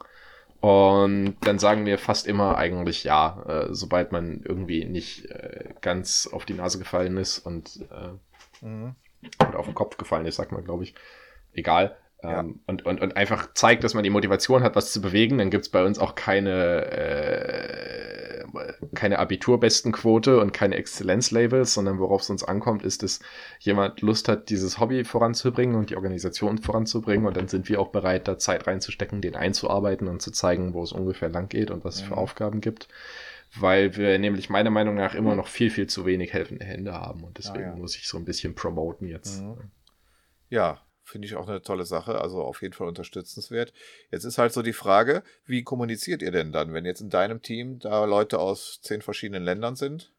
und 0.62 1.38
dann 1.40 1.58
sagen 1.58 1.86
wir 1.86 1.98
fast 1.98 2.28
immer 2.28 2.56
eigentlich 2.56 3.02
ja, 3.02 3.42
äh, 3.48 3.74
sobald 3.74 4.12
man 4.12 4.42
irgendwie 4.44 4.84
nicht 4.84 5.26
äh, 5.26 5.70
ganz 5.80 6.28
auf 6.32 6.44
die 6.44 6.54
Nase 6.54 6.78
gefallen 6.78 7.16
ist 7.16 7.40
und 7.40 7.84
äh, 7.90 8.64
mhm. 8.64 8.94
oder 9.40 9.58
auf 9.58 9.66
den 9.66 9.74
Kopf 9.74 9.96
gefallen 9.96 10.24
ist, 10.24 10.36
sagt 10.36 10.52
man, 10.52 10.64
glaube 10.64 10.84
ich. 10.84 10.94
Egal. 11.52 11.96
Ja. 12.22 12.38
Ähm, 12.38 12.60
und, 12.66 12.86
und, 12.86 13.00
und 13.00 13.16
einfach 13.16 13.52
zeigt, 13.54 13.82
dass 13.82 13.94
man 13.94 14.04
die 14.04 14.10
Motivation 14.10 14.62
hat, 14.62 14.76
was 14.76 14.92
zu 14.92 15.02
bewegen, 15.02 15.38
dann 15.38 15.50
gibt's 15.50 15.68
bei 15.68 15.84
uns 15.84 15.98
auch 15.98 16.14
keine 16.14 16.86
äh, 16.92 17.81
keine 18.94 19.18
Abiturbestenquote 19.18 20.40
und 20.40 20.52
keine 20.52 20.76
Exzellenzlabels, 20.76 21.74
sondern 21.74 21.98
worauf 21.98 22.22
es 22.22 22.30
uns 22.30 22.44
ankommt, 22.44 22.82
ist, 22.82 23.02
dass 23.02 23.20
jemand 23.60 24.00
Lust 24.00 24.28
hat, 24.28 24.50
dieses 24.50 24.78
Hobby 24.78 25.04
voranzubringen 25.04 25.76
und 25.76 25.90
die 25.90 25.96
Organisation 25.96 26.58
voranzubringen 26.58 27.26
und 27.26 27.36
dann 27.36 27.48
sind 27.48 27.68
wir 27.68 27.80
auch 27.80 27.88
bereit, 27.88 28.28
da 28.28 28.38
Zeit 28.38 28.66
reinzustecken, 28.66 29.20
den 29.20 29.36
einzuarbeiten 29.36 30.08
und 30.08 30.22
zu 30.22 30.30
zeigen, 30.30 30.74
wo 30.74 30.82
es 30.82 30.92
ungefähr 30.92 31.28
lang 31.28 31.48
geht 31.48 31.70
und 31.70 31.84
was 31.84 31.96
es 31.96 32.00
für 32.02 32.12
mhm. 32.12 32.18
Aufgaben 32.18 32.60
gibt. 32.60 32.88
Weil 33.58 33.96
wir 33.96 34.18
nämlich 34.18 34.48
meiner 34.48 34.70
Meinung 34.70 34.94
nach 34.94 35.14
immer 35.14 35.34
noch 35.34 35.46
viel, 35.46 35.70
viel 35.70 35.86
zu 35.86 36.06
wenig 36.06 36.32
helfende 36.32 36.64
Hände 36.64 36.94
haben 36.94 37.22
und 37.22 37.36
deswegen 37.36 37.64
ah, 37.64 37.74
ja. 37.74 37.76
muss 37.76 37.96
ich 37.96 38.08
so 38.08 38.16
ein 38.16 38.24
bisschen 38.24 38.54
promoten 38.54 39.06
jetzt. 39.06 39.42
Mhm. 39.42 39.70
Ja, 40.48 40.80
Finde 41.12 41.26
ich 41.26 41.36
auch 41.36 41.46
eine 41.46 41.60
tolle 41.60 41.84
Sache, 41.84 42.22
also 42.22 42.42
auf 42.42 42.62
jeden 42.62 42.72
Fall 42.72 42.88
unterstützenswert. 42.88 43.74
Jetzt 44.10 44.24
ist 44.24 44.38
halt 44.38 44.54
so 44.54 44.62
die 44.62 44.72
Frage, 44.72 45.22
wie 45.44 45.62
kommuniziert 45.62 46.22
ihr 46.22 46.30
denn 46.30 46.52
dann, 46.52 46.72
wenn 46.72 46.86
jetzt 46.86 47.02
in 47.02 47.10
deinem 47.10 47.42
Team 47.42 47.78
da 47.80 48.06
Leute 48.06 48.38
aus 48.38 48.80
zehn 48.80 49.02
verschiedenen 49.02 49.44
Ländern 49.44 49.76
sind? 49.76 50.10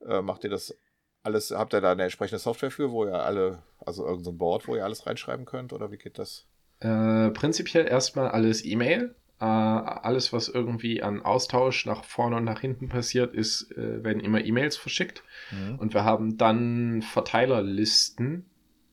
Äh, 0.00 0.22
macht 0.22 0.44
ihr 0.44 0.48
das 0.48 0.74
alles, 1.22 1.50
habt 1.50 1.74
ihr 1.74 1.82
da 1.82 1.92
eine 1.92 2.04
entsprechende 2.04 2.38
Software 2.38 2.70
für, 2.70 2.90
wo 2.90 3.04
ihr 3.04 3.22
alle, 3.22 3.62
also 3.84 4.06
irgendein 4.06 4.38
Board, 4.38 4.68
wo 4.68 4.74
ihr 4.74 4.84
alles 4.84 5.06
reinschreiben 5.06 5.44
könnt 5.44 5.74
oder 5.74 5.92
wie 5.92 5.98
geht 5.98 6.18
das? 6.18 6.46
Äh, 6.80 7.28
prinzipiell 7.32 7.86
erstmal 7.86 8.28
alles 8.28 8.64
E-Mail. 8.64 9.14
Äh, 9.38 9.44
alles, 9.44 10.32
was 10.32 10.48
irgendwie 10.48 11.02
an 11.02 11.20
Austausch 11.20 11.84
nach 11.84 12.04
vorne 12.04 12.36
und 12.36 12.44
nach 12.44 12.60
hinten 12.60 12.88
passiert, 12.88 13.34
ist, 13.34 13.70
äh, 13.72 14.02
werden 14.02 14.20
immer 14.20 14.42
E-Mails 14.42 14.78
verschickt. 14.78 15.24
Mhm. 15.50 15.78
Und 15.78 15.92
wir 15.92 16.04
haben 16.04 16.38
dann 16.38 17.02
Verteilerlisten, 17.02 18.46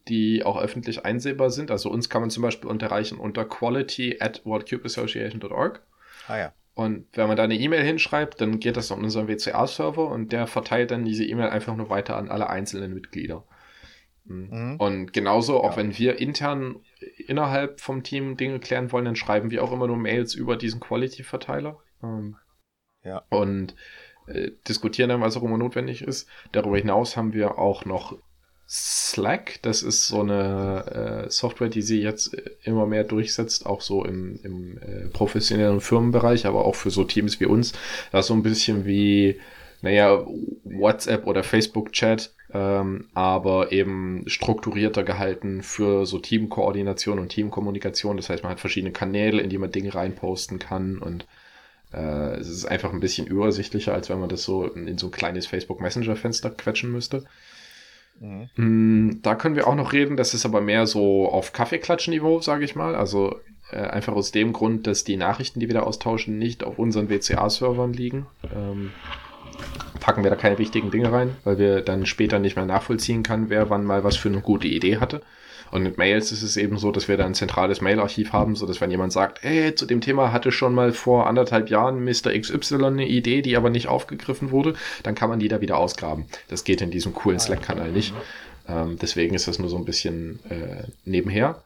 die 0.10 0.44
auch 0.44 0.60
öffentlich 0.60 1.06
einsehbar 1.06 1.52
sind. 1.52 1.72
Also 1.72 1.90
uns 1.90 2.10
kann 2.10 2.22
man 2.22 2.30
zum 2.30 2.44
Beispiel 2.44 2.70
unterreichen 2.70 3.18
unter 3.18 3.46
quality 3.46 4.18
at 4.20 4.46
worldcubeassociation.org. 4.46 5.82
Ah 6.28 6.38
ja. 6.38 6.54
Und 6.74 7.08
wenn 7.14 7.28
man 7.28 7.36
da 7.36 7.44
eine 7.44 7.56
E-Mail 7.60 7.84
hinschreibt, 7.84 8.40
dann 8.40 8.60
geht 8.60 8.78
das 8.78 8.92
an 8.92 9.04
unseren 9.04 9.28
WCA-Server 9.28 10.08
und 10.08 10.32
der 10.32 10.48
verteilt 10.48 10.92
dann 10.92 11.04
diese 11.04 11.26
E-Mail 11.26 11.50
einfach 11.50 11.76
nur 11.76 11.90
weiter 11.90 12.16
an 12.16 12.30
alle 12.30 12.50
einzelnen 12.50 12.94
Mitglieder. 12.94 13.44
Mhm. 14.26 14.48
mhm. 14.50 14.76
Und 14.78 15.14
genauso, 15.14 15.62
auch 15.62 15.72
ja. 15.72 15.78
wenn 15.78 15.98
wir 15.98 16.20
intern 16.20 16.78
innerhalb 17.28 17.82
vom 17.82 18.04
Team 18.04 18.38
Dinge 18.38 18.60
klären 18.60 18.92
wollen, 18.92 19.06
dann 19.06 19.16
schreiben 19.16 19.52
wir 19.52 19.64
auch 19.64 19.74
immer 19.74 19.88
nur 19.88 19.98
Mails 19.98 20.36
über 20.36 20.56
diesen 20.56 20.80
Quality-Verteiler. 20.80 21.80
Ähm, 22.02 22.38
ja. 23.04 23.24
Und 23.30 23.76
äh, 24.28 24.52
diskutieren 24.68 25.10
dann, 25.10 25.22
was 25.22 25.36
auch 25.36 25.44
immer 25.44 25.58
notwendig 25.58 26.02
ist. 26.02 26.30
Darüber 26.52 26.78
hinaus 26.78 27.18
haben 27.18 27.34
wir 27.34 27.58
auch 27.58 27.84
noch 27.86 28.18
Slack, 28.72 29.58
das 29.64 29.82
ist 29.82 30.08
so 30.08 30.22
eine 30.22 31.26
äh, 31.26 31.32
Software, 31.32 31.70
die 31.70 31.82
sie 31.82 32.04
jetzt 32.04 32.36
äh, 32.36 32.52
immer 32.64 32.86
mehr 32.86 33.04
durchsetzt, 33.04 33.66
auch 33.66 33.82
so 33.82 34.06
im, 34.06 34.40
im 34.44 34.78
äh, 34.78 35.08
professionellen 35.12 35.82
Firmenbereich, 35.82 36.46
aber 36.46 36.66
auch 36.66 36.76
für 36.76 36.92
so 36.92 37.04
Teams 37.04 37.40
wie 37.40 37.48
uns. 37.48 37.74
Das 38.12 38.26
ist 38.26 38.28
so 38.28 38.36
ein 38.36 38.44
bisschen 38.44 38.86
wie, 38.86 39.40
naja, 39.82 40.24
WhatsApp 40.66 41.26
oder 41.26 41.44
Facebook-Chat, 41.44 42.32
ähm, 42.54 43.08
aber 43.16 43.72
eben 43.72 44.26
strukturierter 44.28 45.02
gehalten 45.04 45.64
für 45.64 46.06
so 46.06 46.20
Teamkoordination 46.20 47.18
und 47.18 47.30
Teamkommunikation. 47.30 48.18
Das 48.18 48.30
heißt, 48.30 48.44
man 48.44 48.52
hat 48.52 48.60
verschiedene 48.60 48.94
Kanäle, 48.94 49.42
in 49.42 49.50
die 49.50 49.58
man 49.58 49.72
Dinge 49.72 49.96
reinposten 49.96 50.60
kann 50.60 51.00
und 51.00 51.26
äh, 51.92 52.36
es 52.36 52.48
ist 52.48 52.66
einfach 52.66 52.94
ein 52.94 53.00
bisschen 53.00 53.26
übersichtlicher, 53.26 53.96
als 53.96 54.10
wenn 54.10 54.20
man 54.20 54.30
das 54.30 54.44
so 54.44 54.66
in 54.66 55.00
so 55.00 55.08
ein 55.08 55.12
kleines 55.12 55.48
Facebook 55.48 55.82
Messenger-Fenster 55.82 56.52
quetschen 56.52 56.92
müsste. 56.92 57.26
Mhm. 58.20 58.50
Mm, 58.56 59.22
da 59.22 59.36
können 59.36 59.56
wir 59.56 59.68
auch 59.68 59.76
noch 59.76 59.94
reden, 59.94 60.18
das 60.18 60.34
ist 60.34 60.46
aber 60.46 60.62
mehr 60.62 60.88
so 60.88 61.30
auf 61.30 61.54
Kaffeeklatschniveau, 61.54 62.42
sage 62.42 62.66
ich 62.66 62.76
mal. 62.76 62.96
Also 62.96 63.40
äh, 63.72 63.78
einfach 63.78 64.14
aus 64.14 64.32
dem 64.32 64.54
Grund, 64.54 64.88
dass 64.88 65.04
die 65.04 65.18
Nachrichten, 65.18 65.60
die 65.60 65.68
wir 65.68 65.76
da 65.76 65.82
austauschen, 65.82 66.38
nicht 66.38 66.64
auf 66.64 66.80
unseren 66.80 67.10
WCA-Servern 67.10 67.94
liegen. 67.94 68.26
Ähm, 68.54 68.92
packen 70.00 70.24
wir 70.24 70.30
da 70.30 70.36
keine 70.36 70.58
wichtigen 70.58 70.92
Dinge 70.92 71.12
rein, 71.12 71.36
weil 71.44 71.58
wir 71.60 71.82
dann 71.82 72.06
später 72.06 72.40
nicht 72.40 72.56
mehr 72.56 72.66
nachvollziehen 72.66 73.24
kann, 73.24 73.50
wer 73.50 73.70
wann 73.70 73.86
mal 73.86 74.04
was 74.04 74.16
für 74.18 74.30
eine 74.30 74.42
gute 74.42 74.68
Idee 74.68 74.98
hatte. 74.98 75.22
Und 75.72 75.84
mit 75.84 75.98
Mails 75.98 76.32
ist 76.32 76.44
es 76.44 76.58
eben 76.58 76.78
so, 76.78 76.92
dass 76.92 77.08
wir 77.08 77.18
da 77.18 77.26
ein 77.26 77.36
zentrales 77.36 77.82
Mailarchiv 77.82 78.34
haben, 78.34 78.56
so 78.56 78.66
dass 78.66 78.82
wenn 78.82 78.92
jemand 78.92 79.14
sagt, 79.14 79.44
hey, 79.44 79.76
zu 79.76 79.86
dem 79.86 80.02
Thema 80.02 80.32
hatte 80.32 80.52
schon 80.52 80.74
mal 80.74 80.94
vor 80.94 81.28
anderthalb 81.28 81.70
Jahren 81.70 82.04
Mr. 82.04 82.38
XY 82.38 82.86
eine 82.86 83.08
Idee, 83.08 83.42
die 83.42 83.56
aber 83.56 83.70
nicht 83.70 83.88
aufgegriffen 83.88 84.52
wurde, 84.52 84.74
dann 85.04 85.16
kann 85.16 85.30
man 85.30 85.40
die 85.40 85.48
da 85.48 85.62
wieder 85.62 85.78
ausgraben. 85.78 86.26
Das 86.48 86.64
geht 86.64 86.82
in 86.82 86.92
diesem 86.92 87.14
coolen 87.14 87.40
Slack-Kanal 87.40 87.92
nicht. 87.92 88.14
Ähm, 88.68 88.98
deswegen 89.02 89.36
ist 89.36 89.48
das 89.48 89.60
nur 89.60 89.70
so 89.70 89.78
ein 89.78 89.86
bisschen 89.86 90.40
äh, 90.50 90.88
nebenher. 91.06 91.62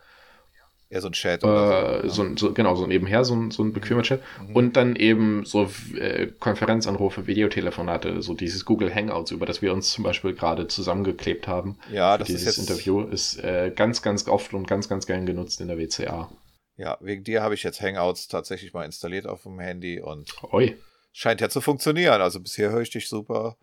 Ja, 0.93 1.01
so 1.01 1.07
ein 1.07 1.13
Chat 1.13 1.43
oder 1.43 2.03
äh, 2.03 2.09
so. 2.09 2.23
so, 2.23 2.37
so. 2.37 2.53
Genau, 2.53 2.75
so 2.75 2.85
nebenher, 2.85 3.25
so, 3.25 3.49
so 3.49 3.63
ein 3.63 3.73
bequemer 3.73 4.03
Chat. 4.03 4.21
Mhm. 4.47 4.55
Und 4.55 4.77
dann 4.77 4.95
eben 4.95 5.43
so 5.43 5.67
äh, 5.97 6.27
Konferenzanrufe, 6.39 7.25
Videotelefonate, 7.25 8.21
so 8.21 8.35
dieses 8.35 8.63
Google 8.63 8.93
Hangouts, 8.93 9.31
über 9.31 9.47
das 9.47 9.63
wir 9.63 9.73
uns 9.73 9.89
zum 9.89 10.03
Beispiel 10.03 10.35
gerade 10.35 10.67
zusammengeklebt 10.67 11.47
haben. 11.47 11.79
Ja, 11.91 12.19
das 12.19 12.27
dieses 12.27 12.41
ist 12.43 12.57
jetzt... 12.57 12.69
Interview 12.69 13.01
ist 13.01 13.39
äh, 13.39 13.71
ganz, 13.75 14.03
ganz 14.03 14.27
oft 14.27 14.53
und 14.53 14.67
ganz, 14.67 14.87
ganz 14.87 15.07
gern 15.07 15.25
genutzt 15.25 15.61
in 15.61 15.67
der 15.67 15.79
WCA. 15.79 16.29
Ja, 16.77 16.97
wegen 17.01 17.23
dir 17.23 17.41
habe 17.41 17.55
ich 17.55 17.63
jetzt 17.63 17.81
Hangouts 17.81 18.27
tatsächlich 18.27 18.73
mal 18.73 18.85
installiert 18.85 19.25
auf 19.25 19.41
dem 19.43 19.59
Handy 19.59 19.99
und 19.99 20.31
Oi. 20.51 20.77
scheint 21.11 21.41
ja 21.41 21.49
zu 21.49 21.59
funktionieren. 21.59 22.21
Also 22.21 22.39
bisher 22.39 22.69
höre 22.69 22.81
ich 22.81 22.91
dich 22.91 23.09
super. 23.09 23.57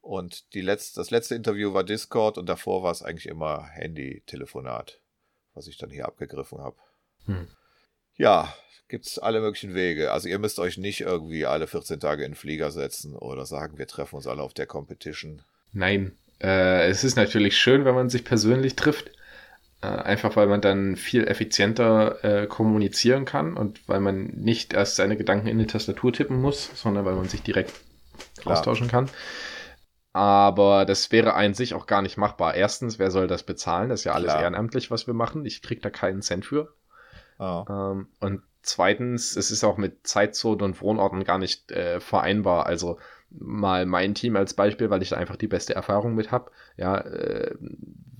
Und 0.00 0.54
die 0.54 0.60
letzte, 0.60 1.00
das 1.00 1.10
letzte 1.10 1.34
Interview 1.34 1.74
war 1.74 1.82
Discord 1.82 2.38
und 2.38 2.48
davor 2.48 2.84
war 2.84 2.92
es 2.92 3.02
eigentlich 3.02 3.26
immer 3.26 3.66
Handy-Telefonat 3.72 5.00
was 5.56 5.66
ich 5.66 5.78
dann 5.78 5.90
hier 5.90 6.06
abgegriffen 6.06 6.58
habe. 6.58 6.76
Hm. 7.24 7.48
Ja, 8.16 8.54
gibt 8.88 9.06
es 9.06 9.18
alle 9.18 9.40
möglichen 9.40 9.74
Wege. 9.74 10.12
Also 10.12 10.28
ihr 10.28 10.38
müsst 10.38 10.58
euch 10.58 10.78
nicht 10.78 11.00
irgendwie 11.00 11.46
alle 11.46 11.66
14 11.66 11.98
Tage 11.98 12.24
in 12.24 12.32
den 12.32 12.36
Flieger 12.36 12.70
setzen 12.70 13.14
oder 13.16 13.46
sagen, 13.46 13.78
wir 13.78 13.86
treffen 13.86 14.16
uns 14.16 14.26
alle 14.26 14.42
auf 14.42 14.54
der 14.54 14.66
Competition. 14.66 15.42
Nein, 15.72 16.16
äh, 16.40 16.88
es 16.88 17.04
ist 17.04 17.16
natürlich 17.16 17.58
schön, 17.58 17.84
wenn 17.84 17.94
man 17.94 18.10
sich 18.10 18.24
persönlich 18.24 18.76
trifft. 18.76 19.10
Äh, 19.82 19.88
einfach 19.88 20.36
weil 20.36 20.46
man 20.46 20.60
dann 20.60 20.96
viel 20.96 21.26
effizienter 21.26 22.24
äh, 22.24 22.46
kommunizieren 22.46 23.26
kann 23.26 23.56
und 23.56 23.86
weil 23.88 24.00
man 24.00 24.28
nicht 24.28 24.72
erst 24.72 24.96
seine 24.96 25.16
Gedanken 25.16 25.48
in 25.48 25.58
die 25.58 25.66
Tastatur 25.66 26.12
tippen 26.12 26.40
muss, 26.40 26.70
sondern 26.74 27.04
weil 27.04 27.14
man 27.14 27.28
sich 27.28 27.42
direkt 27.42 27.72
Klar. 28.38 28.56
austauschen 28.56 28.88
kann. 28.88 29.10
Aber 30.16 30.86
das 30.86 31.12
wäre 31.12 31.34
an 31.34 31.52
sich 31.52 31.74
auch 31.74 31.84
gar 31.84 32.00
nicht 32.00 32.16
machbar. 32.16 32.54
Erstens, 32.54 32.98
wer 32.98 33.10
soll 33.10 33.26
das 33.26 33.42
bezahlen? 33.42 33.90
Das 33.90 34.00
ist 34.00 34.04
ja 34.04 34.14
alles 34.14 34.30
Klar. 34.30 34.40
ehrenamtlich, 34.40 34.90
was 34.90 35.06
wir 35.06 35.12
machen. 35.12 35.44
Ich 35.44 35.60
krieg 35.60 35.82
da 35.82 35.90
keinen 35.90 36.22
Cent 36.22 36.46
für. 36.46 36.72
Oh. 37.38 37.66
Ähm, 37.68 38.08
und 38.20 38.40
zweitens, 38.62 39.36
es 39.36 39.50
ist 39.50 39.62
auch 39.62 39.76
mit 39.76 40.06
Zeitzonen 40.06 40.62
und 40.62 40.80
Wohnorten 40.80 41.22
gar 41.24 41.36
nicht 41.36 41.70
äh, 41.70 42.00
vereinbar. 42.00 42.64
Also 42.64 42.98
mal 43.28 43.84
mein 43.84 44.14
Team 44.14 44.36
als 44.36 44.54
Beispiel, 44.54 44.88
weil 44.88 45.02
ich 45.02 45.10
da 45.10 45.18
einfach 45.18 45.36
die 45.36 45.48
beste 45.48 45.74
Erfahrung 45.74 46.14
mit 46.14 46.32
habe. 46.32 46.50
Ja, 46.78 46.96
äh, 46.96 47.54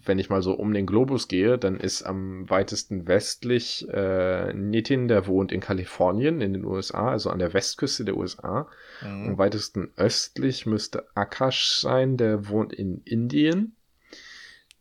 wenn 0.06 0.18
ich 0.18 0.30
mal 0.30 0.42
so 0.42 0.52
um 0.52 0.72
den 0.72 0.86
Globus 0.86 1.28
gehe, 1.28 1.58
dann 1.58 1.78
ist 1.78 2.02
am 2.02 2.48
weitesten 2.48 3.06
westlich 3.06 3.86
äh, 3.88 4.52
Nitin, 4.52 5.08
der 5.08 5.26
wohnt 5.26 5.52
in 5.52 5.60
Kalifornien 5.60 6.40
in 6.40 6.52
den 6.52 6.64
USA, 6.64 7.10
also 7.10 7.30
an 7.30 7.38
der 7.38 7.52
Westküste 7.52 8.04
der 8.04 8.16
USA. 8.16 8.68
Mhm. 9.02 9.28
Am 9.28 9.38
weitesten 9.38 9.92
östlich 9.96 10.66
müsste 10.66 11.06
Akash 11.14 11.80
sein, 11.80 12.16
der 12.16 12.48
wohnt 12.48 12.72
in 12.72 13.02
Indien. 13.04 13.76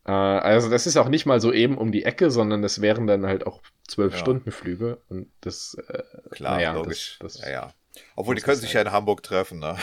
Äh, 0.04 0.12
also 0.12 0.70
das 0.70 0.86
ist 0.86 0.96
auch 0.96 1.08
nicht 1.08 1.26
mal 1.26 1.40
so 1.40 1.52
eben 1.52 1.78
um 1.78 1.92
die 1.92 2.04
Ecke, 2.04 2.30
sondern 2.30 2.62
das 2.62 2.80
wären 2.80 3.06
dann 3.06 3.26
halt 3.26 3.46
auch 3.46 3.62
zwölf 3.86 4.14
ja. 4.14 4.18
Stunden 4.18 4.50
Flüge 4.50 4.98
und 5.08 5.30
das 5.40 5.76
äh, 5.88 6.02
klar 6.30 6.56
naja, 6.56 6.72
logisch 6.74 7.18
das, 7.20 7.34
das, 7.34 7.42
ja 7.42 7.50
ja 7.50 7.74
obwohl 8.14 8.34
die 8.34 8.42
können 8.42 8.60
sich 8.60 8.72
ja 8.72 8.80
in 8.80 8.92
Hamburg 8.92 9.22
treffen 9.22 9.58
ne 9.58 9.76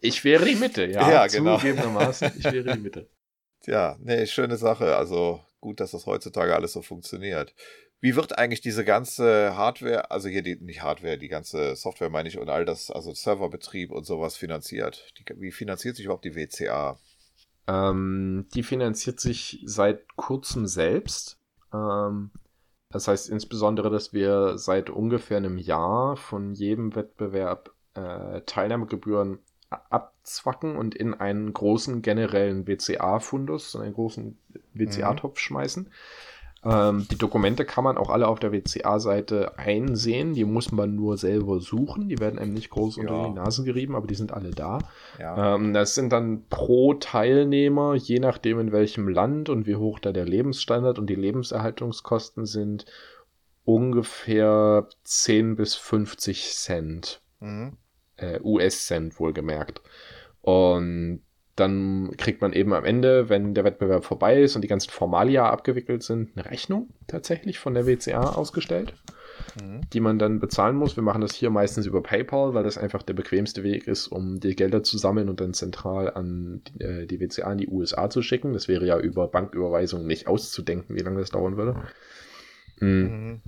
ich 0.00 0.24
wäre 0.24 0.44
die 0.44 0.54
Mitte 0.54 0.86
ja, 0.86 1.10
ja 1.10 1.26
genau 1.26 1.58
zugegebenermaßen 1.58 2.32
ich 2.38 2.44
wäre 2.44 2.74
die 2.74 2.80
Mitte 2.80 3.08
ja, 3.66 3.96
nee, 4.00 4.26
schöne 4.26 4.56
Sache. 4.56 4.96
Also 4.96 5.40
gut, 5.60 5.80
dass 5.80 5.90
das 5.90 6.06
heutzutage 6.06 6.54
alles 6.54 6.72
so 6.72 6.82
funktioniert. 6.82 7.54
Wie 8.00 8.14
wird 8.14 8.38
eigentlich 8.38 8.60
diese 8.60 8.84
ganze 8.84 9.56
Hardware, 9.56 10.10
also 10.10 10.28
hier 10.28 10.42
die, 10.42 10.56
nicht 10.56 10.82
Hardware, 10.82 11.18
die 11.18 11.28
ganze 11.28 11.74
Software 11.76 12.10
meine 12.10 12.28
ich 12.28 12.38
und 12.38 12.48
all 12.48 12.64
das, 12.64 12.90
also 12.90 13.12
Serverbetrieb 13.12 13.90
und 13.90 14.04
sowas 14.04 14.36
finanziert? 14.36 15.12
Die, 15.18 15.24
wie 15.40 15.50
finanziert 15.50 15.96
sich 15.96 16.04
überhaupt 16.04 16.24
die 16.24 16.36
WCA? 16.36 16.98
Ähm, 17.66 18.46
die 18.54 18.62
finanziert 18.62 19.18
sich 19.18 19.62
seit 19.64 20.14
kurzem 20.16 20.66
selbst. 20.66 21.38
Ähm, 21.72 22.30
das 22.90 23.08
heißt 23.08 23.28
insbesondere, 23.28 23.90
dass 23.90 24.12
wir 24.12 24.58
seit 24.58 24.90
ungefähr 24.90 25.38
einem 25.38 25.58
Jahr 25.58 26.16
von 26.16 26.54
jedem 26.54 26.94
Wettbewerb 26.94 27.74
äh, 27.94 28.42
Teilnahmegebühren 28.42 29.38
abzwacken 29.70 30.76
und 30.76 30.94
in 30.94 31.14
einen 31.14 31.52
großen 31.52 32.02
generellen 32.02 32.66
WCA-Fundus, 32.66 33.76
einen 33.76 33.94
großen 33.94 34.38
WCA-Topf 34.74 35.34
mhm. 35.34 35.40
schmeißen. 35.40 35.90
Ähm, 36.64 37.06
die 37.10 37.18
Dokumente 37.18 37.64
kann 37.64 37.84
man 37.84 37.96
auch 37.96 38.10
alle 38.10 38.26
auf 38.26 38.40
der 38.40 38.52
WCA-Seite 38.52 39.58
einsehen. 39.58 40.34
Die 40.34 40.44
muss 40.44 40.72
man 40.72 40.94
nur 40.96 41.16
selber 41.16 41.60
suchen. 41.60 42.08
Die 42.08 42.18
werden 42.18 42.38
einem 42.38 42.54
nicht 42.54 42.70
groß 42.70 42.98
unter 42.98 43.14
ja. 43.14 43.28
die 43.28 43.34
Nase 43.34 43.62
gerieben, 43.64 43.94
aber 43.94 44.06
die 44.06 44.14
sind 44.14 44.32
alle 44.32 44.50
da. 44.50 44.78
Ja. 45.18 45.54
Ähm, 45.54 45.72
das 45.72 45.94
sind 45.94 46.12
dann 46.12 46.44
pro 46.48 46.94
Teilnehmer, 46.94 47.94
je 47.94 48.18
nachdem 48.18 48.58
in 48.58 48.72
welchem 48.72 49.08
Land 49.08 49.48
und 49.48 49.66
wie 49.66 49.76
hoch 49.76 49.98
da 49.98 50.12
der 50.12 50.24
Lebensstandard 50.24 50.98
und 50.98 51.08
die 51.08 51.14
Lebenserhaltungskosten 51.14 52.46
sind, 52.46 52.86
ungefähr 53.64 54.88
10 55.04 55.56
bis 55.56 55.74
50 55.74 56.52
Cent. 56.52 57.20
Mhm 57.40 57.76
äh, 58.16 58.40
US-Cent 58.42 59.18
wohlgemerkt. 59.18 59.80
Und 60.42 61.22
dann 61.56 62.10
kriegt 62.18 62.42
man 62.42 62.52
eben 62.52 62.74
am 62.74 62.84
Ende, 62.84 63.30
wenn 63.30 63.54
der 63.54 63.64
Wettbewerb 63.64 64.04
vorbei 64.04 64.42
ist 64.42 64.56
und 64.56 64.62
die 64.62 64.68
ganzen 64.68 64.90
Formalia 64.90 65.48
abgewickelt 65.48 66.02
sind, 66.02 66.36
eine 66.36 66.44
Rechnung 66.44 66.90
tatsächlich 67.06 67.58
von 67.58 67.72
der 67.72 67.86
WCA 67.86 68.34
ausgestellt, 68.34 68.92
mhm. 69.60 69.80
die 69.90 70.00
man 70.00 70.18
dann 70.18 70.38
bezahlen 70.38 70.76
muss. 70.76 70.96
Wir 70.96 71.02
machen 71.02 71.22
das 71.22 71.34
hier 71.34 71.48
meistens 71.48 71.86
über 71.86 72.02
PayPal, 72.02 72.52
weil 72.52 72.62
das 72.62 72.76
einfach 72.76 73.02
der 73.02 73.14
bequemste 73.14 73.62
Weg 73.62 73.86
ist, 73.88 74.06
um 74.08 74.38
die 74.38 74.54
Gelder 74.54 74.82
zu 74.82 74.98
sammeln 74.98 75.30
und 75.30 75.40
dann 75.40 75.54
zentral 75.54 76.12
an 76.12 76.62
die, 76.68 76.84
äh, 76.84 77.06
die 77.06 77.20
WCA 77.20 77.50
in 77.52 77.58
die 77.58 77.68
USA 77.68 78.10
zu 78.10 78.20
schicken. 78.20 78.52
Das 78.52 78.68
wäre 78.68 78.86
ja 78.86 78.98
über 78.98 79.26
Banküberweisung 79.26 80.06
nicht 80.06 80.28
auszudenken, 80.28 80.94
wie 80.94 81.00
lange 81.00 81.20
das 81.20 81.30
dauern 81.30 81.56
würde. 81.56 81.74
Mhm. 82.80 82.88
Mhm. 82.88 83.40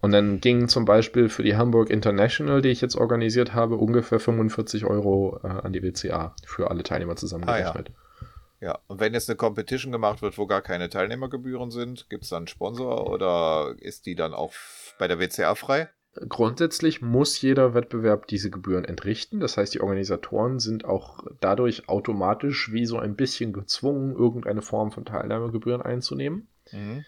Und 0.00 0.12
dann 0.12 0.40
gingen 0.40 0.68
zum 0.68 0.84
Beispiel 0.84 1.28
für 1.28 1.42
die 1.42 1.56
Hamburg 1.56 1.90
International, 1.90 2.62
die 2.62 2.70
ich 2.70 2.80
jetzt 2.80 2.96
organisiert 2.96 3.54
habe, 3.54 3.76
ungefähr 3.76 4.18
45 4.18 4.86
Euro 4.86 5.38
äh, 5.42 5.48
an 5.48 5.72
die 5.72 5.82
WCA 5.82 6.34
für 6.44 6.70
alle 6.70 6.82
Teilnehmer 6.82 7.16
zusammengerechnet. 7.16 7.90
Ah, 7.90 8.24
ja. 8.60 8.68
ja, 8.68 8.78
und 8.86 9.00
wenn 9.00 9.12
jetzt 9.12 9.28
eine 9.28 9.36
Competition 9.36 9.92
gemacht 9.92 10.22
wird, 10.22 10.38
wo 10.38 10.46
gar 10.46 10.62
keine 10.62 10.88
Teilnehmergebühren 10.88 11.70
sind, 11.70 12.08
gibt 12.08 12.24
es 12.24 12.30
dann 12.30 12.38
einen 12.38 12.46
Sponsor 12.48 13.10
oder 13.10 13.74
ist 13.78 14.06
die 14.06 14.14
dann 14.14 14.32
auch 14.32 14.54
bei 14.98 15.06
der 15.06 15.18
WCA 15.18 15.54
frei? 15.54 15.90
Grundsätzlich 16.28 17.02
muss 17.02 17.40
jeder 17.40 17.74
Wettbewerb 17.74 18.26
diese 18.26 18.50
Gebühren 18.50 18.84
entrichten. 18.84 19.38
Das 19.38 19.56
heißt, 19.56 19.74
die 19.74 19.80
Organisatoren 19.80 20.58
sind 20.58 20.84
auch 20.84 21.22
dadurch 21.40 21.88
automatisch 21.88 22.72
wie 22.72 22.84
so 22.84 22.98
ein 22.98 23.14
bisschen 23.14 23.52
gezwungen, 23.52 24.16
irgendeine 24.16 24.60
Form 24.60 24.90
von 24.90 25.04
Teilnahmegebühren 25.04 25.82
einzunehmen. 25.82 26.48
Mhm. 26.72 27.04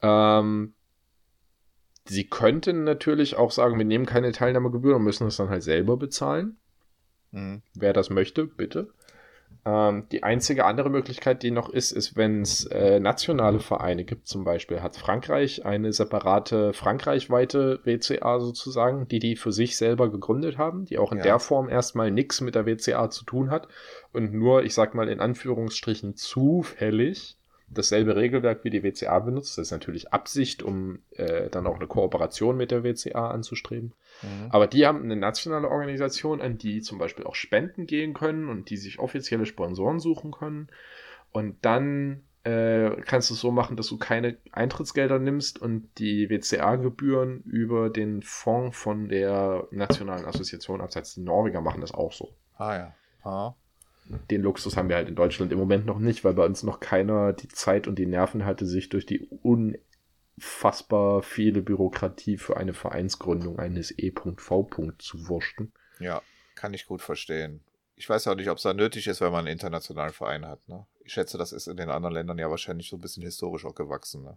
Ähm, 0.00 0.74
Sie 2.06 2.24
könnten 2.24 2.84
natürlich 2.84 3.36
auch 3.36 3.50
sagen, 3.50 3.78
wir 3.78 3.84
nehmen 3.84 4.06
keine 4.06 4.32
Teilnahmegebühr 4.32 4.96
und 4.96 5.04
müssen 5.04 5.26
es 5.26 5.36
dann 5.36 5.48
halt 5.48 5.62
selber 5.62 5.96
bezahlen. 5.96 6.56
Mhm. 7.30 7.62
Wer 7.74 7.92
das 7.92 8.10
möchte, 8.10 8.46
bitte. 8.46 8.90
Ähm, 9.66 10.06
die 10.12 10.22
einzige 10.22 10.66
andere 10.66 10.90
Möglichkeit, 10.90 11.42
die 11.42 11.50
noch 11.50 11.70
ist, 11.70 11.92
ist, 11.92 12.16
wenn 12.16 12.42
es 12.42 12.66
äh, 12.66 13.00
nationale 13.00 13.60
Vereine 13.60 14.04
gibt. 14.04 14.28
Zum 14.28 14.44
Beispiel 14.44 14.82
hat 14.82 14.96
Frankreich 14.96 15.64
eine 15.64 15.92
separate 15.92 16.74
frankreichweite 16.74 17.80
WCA 17.84 18.40
sozusagen, 18.40 19.08
die 19.08 19.20
die 19.20 19.36
für 19.36 19.52
sich 19.52 19.78
selber 19.78 20.10
gegründet 20.10 20.58
haben, 20.58 20.84
die 20.84 20.98
auch 20.98 21.12
in 21.12 21.18
ja. 21.18 21.24
der 21.24 21.38
Form 21.38 21.70
erstmal 21.70 22.10
nichts 22.10 22.42
mit 22.42 22.54
der 22.54 22.66
WCA 22.66 23.08
zu 23.08 23.24
tun 23.24 23.50
hat 23.50 23.68
und 24.12 24.34
nur, 24.34 24.64
ich 24.64 24.74
sag 24.74 24.94
mal 24.94 25.08
in 25.08 25.20
Anführungsstrichen, 25.20 26.14
zufällig 26.16 27.38
dasselbe 27.68 28.16
Regelwerk 28.16 28.64
wie 28.64 28.70
die 28.70 28.82
WCA 28.82 29.18
benutzt. 29.18 29.58
Das 29.58 29.68
ist 29.68 29.72
natürlich 29.72 30.12
Absicht, 30.12 30.62
um 30.62 31.00
äh, 31.10 31.48
dann 31.50 31.66
auch 31.66 31.76
eine 31.76 31.86
Kooperation 31.86 32.56
mit 32.56 32.70
der 32.70 32.84
WCA 32.84 33.30
anzustreben. 33.30 33.92
Mhm. 34.22 34.50
Aber 34.50 34.66
die 34.66 34.86
haben 34.86 35.02
eine 35.02 35.16
nationale 35.16 35.68
Organisation, 35.68 36.40
an 36.40 36.58
die 36.58 36.80
zum 36.80 36.98
Beispiel 36.98 37.24
auch 37.24 37.34
Spenden 37.34 37.86
gehen 37.86 38.14
können 38.14 38.48
und 38.48 38.70
die 38.70 38.76
sich 38.76 38.98
offizielle 38.98 39.46
Sponsoren 39.46 39.98
suchen 39.98 40.32
können. 40.32 40.68
Und 41.32 41.64
dann 41.64 42.22
äh, 42.44 42.90
kannst 43.02 43.30
du 43.30 43.34
es 43.34 43.40
so 43.40 43.50
machen, 43.50 43.76
dass 43.76 43.88
du 43.88 43.98
keine 43.98 44.36
Eintrittsgelder 44.52 45.18
nimmst 45.18 45.60
und 45.60 45.88
die 45.98 46.28
WCA-Gebühren 46.28 47.42
über 47.44 47.90
den 47.90 48.22
Fonds 48.22 48.76
von 48.76 49.08
der 49.08 49.66
Nationalen 49.70 50.26
Assoziation 50.26 50.80
absetzt. 50.80 51.16
Die 51.16 51.22
Norweger 51.22 51.60
machen 51.60 51.80
das 51.80 51.92
auch 51.92 52.12
so. 52.12 52.34
Ah 52.56 52.76
ja. 52.76 52.94
Ah 53.22 53.54
den 54.30 54.42
Luxus 54.42 54.76
haben 54.76 54.88
wir 54.88 54.96
halt 54.96 55.08
in 55.08 55.14
Deutschland 55.14 55.52
im 55.52 55.58
Moment 55.58 55.86
noch 55.86 55.98
nicht, 55.98 56.24
weil 56.24 56.34
bei 56.34 56.44
uns 56.44 56.62
noch 56.62 56.80
keiner 56.80 57.32
die 57.32 57.48
Zeit 57.48 57.86
und 57.86 57.98
die 57.98 58.06
Nerven 58.06 58.44
hatte, 58.44 58.66
sich 58.66 58.88
durch 58.88 59.06
die 59.06 59.20
unfassbar 59.42 61.22
viele 61.22 61.62
Bürokratie 61.62 62.36
für 62.36 62.56
eine 62.56 62.74
Vereinsgründung 62.74 63.58
eines 63.58 63.96
E.V. 63.96 64.92
zu 64.98 65.28
wurschen. 65.28 65.72
Ja, 66.00 66.22
kann 66.54 66.74
ich 66.74 66.86
gut 66.86 67.02
verstehen. 67.02 67.60
Ich 67.96 68.08
weiß 68.08 68.26
auch 68.26 68.34
nicht, 68.34 68.50
ob 68.50 68.58
es 68.58 68.64
da 68.64 68.74
nötig 68.74 69.06
ist, 69.06 69.20
wenn 69.20 69.32
man 69.32 69.46
einen 69.46 69.52
internationalen 69.52 70.12
Verein 70.12 70.46
hat. 70.46 70.68
Ne? 70.68 70.84
Ich 71.04 71.12
schätze, 71.12 71.38
das 71.38 71.52
ist 71.52 71.68
in 71.68 71.76
den 71.76 71.90
anderen 71.90 72.14
Ländern 72.14 72.38
ja 72.38 72.50
wahrscheinlich 72.50 72.90
so 72.90 72.96
ein 72.96 73.00
bisschen 73.00 73.22
historisch 73.22 73.64
auch 73.64 73.74
gewachsen. 73.74 74.24
Ne? 74.24 74.36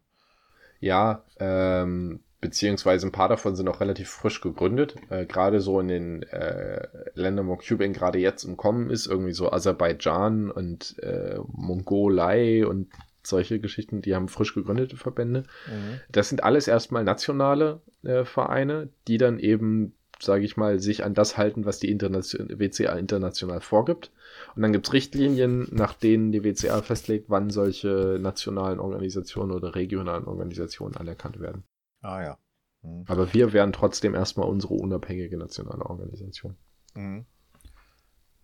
Ja, 0.80 1.24
ähm, 1.40 2.24
beziehungsweise 2.40 3.08
ein 3.08 3.12
paar 3.12 3.30
davon 3.30 3.56
sind 3.56 3.68
auch 3.68 3.82
relativ 3.82 4.10
frisch 4.10 4.42
gegründet. 4.42 4.96
Äh, 5.10 5.26
gerade 5.26 5.60
so 5.60 5.80
in 5.80 5.88
den 5.88 6.24
äh, 6.24 6.88
Ländern, 7.16 7.48
wo 7.48 7.58
Cuban 7.58 7.94
gerade 7.94 8.20
jetzt 8.20 8.44
im 8.44 8.58
Kommen 8.58 8.90
ist, 8.90 9.08
irgendwie 9.08 9.34
so 9.34 9.52
Aserbaidschan 9.52 10.52
und 10.52 10.98
äh, 11.00 11.38
Mongolei 11.48 12.66
und 12.66 12.90
solche 13.24 13.60
Geschichten, 13.60 14.02
die 14.02 14.16
haben 14.16 14.30
frisch 14.30 14.54
gegründete 14.54 14.98
Verbände. 14.98 15.44
Mhm. 15.68 16.00
Das 16.12 16.30
sind 16.30 16.44
alles 16.44 16.68
erstmal 16.68 17.04
nationale 17.04 17.82
äh, 18.04 18.24
Vereine, 18.24 18.90
die 19.08 19.18
dann 19.18 19.40
eben, 19.40 19.94
sage 20.20 20.46
ich 20.46 20.58
mal, 20.58 20.80
sich 20.80 21.04
an 21.04 21.14
das 21.14 21.38
halten, 21.38 21.66
was 21.66 21.80
die 21.80 21.92
Internation 21.92 22.48
WCA 22.50 22.94
international 22.94 23.62
vorgibt. 23.62 24.12
Und 24.56 24.62
dann 24.62 24.72
gibt 24.72 24.88
es 24.88 24.94
Richtlinien, 24.94 25.68
nach 25.72 25.94
denen 25.94 26.32
die 26.32 26.44
WCA 26.44 26.82
festlegt, 26.82 27.26
wann 27.30 27.50
solche 27.50 28.18
nationalen 28.22 28.80
Organisationen 28.80 29.52
oder 29.52 29.76
regionalen 29.76 30.26
Organisationen 30.26 30.96
anerkannt 30.96 31.40
werden. 31.40 31.64
Ah 32.02 32.22
ja. 32.22 32.38
Mhm. 32.82 33.06
Aber 33.08 33.34
wir 33.34 33.54
wären 33.54 33.74
trotzdem 33.74 34.16
erstmal 34.16 34.48
unsere 34.48 34.74
unabhängige 34.74 35.38
nationale 35.38 35.86
Organisation. 35.86 36.58
Mhm. 36.94 37.26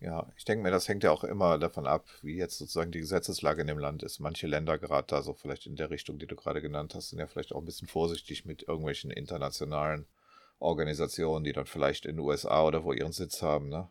Ja, 0.00 0.30
ich 0.36 0.44
denke 0.44 0.62
mir, 0.62 0.70
das 0.70 0.86
hängt 0.86 1.02
ja 1.02 1.10
auch 1.10 1.24
immer 1.24 1.58
davon 1.58 1.86
ab, 1.86 2.06
wie 2.20 2.36
jetzt 2.36 2.58
sozusagen 2.58 2.92
die 2.92 3.00
Gesetzeslage 3.00 3.62
in 3.62 3.68
dem 3.68 3.78
Land 3.78 4.02
ist. 4.02 4.20
Manche 4.20 4.46
Länder 4.46 4.78
gerade 4.78 5.06
da 5.06 5.22
so 5.22 5.32
vielleicht 5.32 5.66
in 5.66 5.76
der 5.76 5.88
Richtung, 5.88 6.18
die 6.18 6.26
du 6.26 6.36
gerade 6.36 6.60
genannt 6.60 6.94
hast, 6.94 7.08
sind 7.08 7.20
ja 7.20 7.26
vielleicht 7.26 7.54
auch 7.54 7.60
ein 7.60 7.64
bisschen 7.64 7.88
vorsichtig 7.88 8.44
mit 8.44 8.64
irgendwelchen 8.64 9.10
internationalen 9.10 10.06
Organisationen, 10.58 11.44
die 11.44 11.52
dann 11.52 11.64
vielleicht 11.64 12.04
in 12.04 12.16
den 12.16 12.24
USA 12.24 12.64
oder 12.64 12.84
wo 12.84 12.92
ihren 12.92 13.12
Sitz 13.12 13.40
haben, 13.40 13.68
ne? 13.70 13.88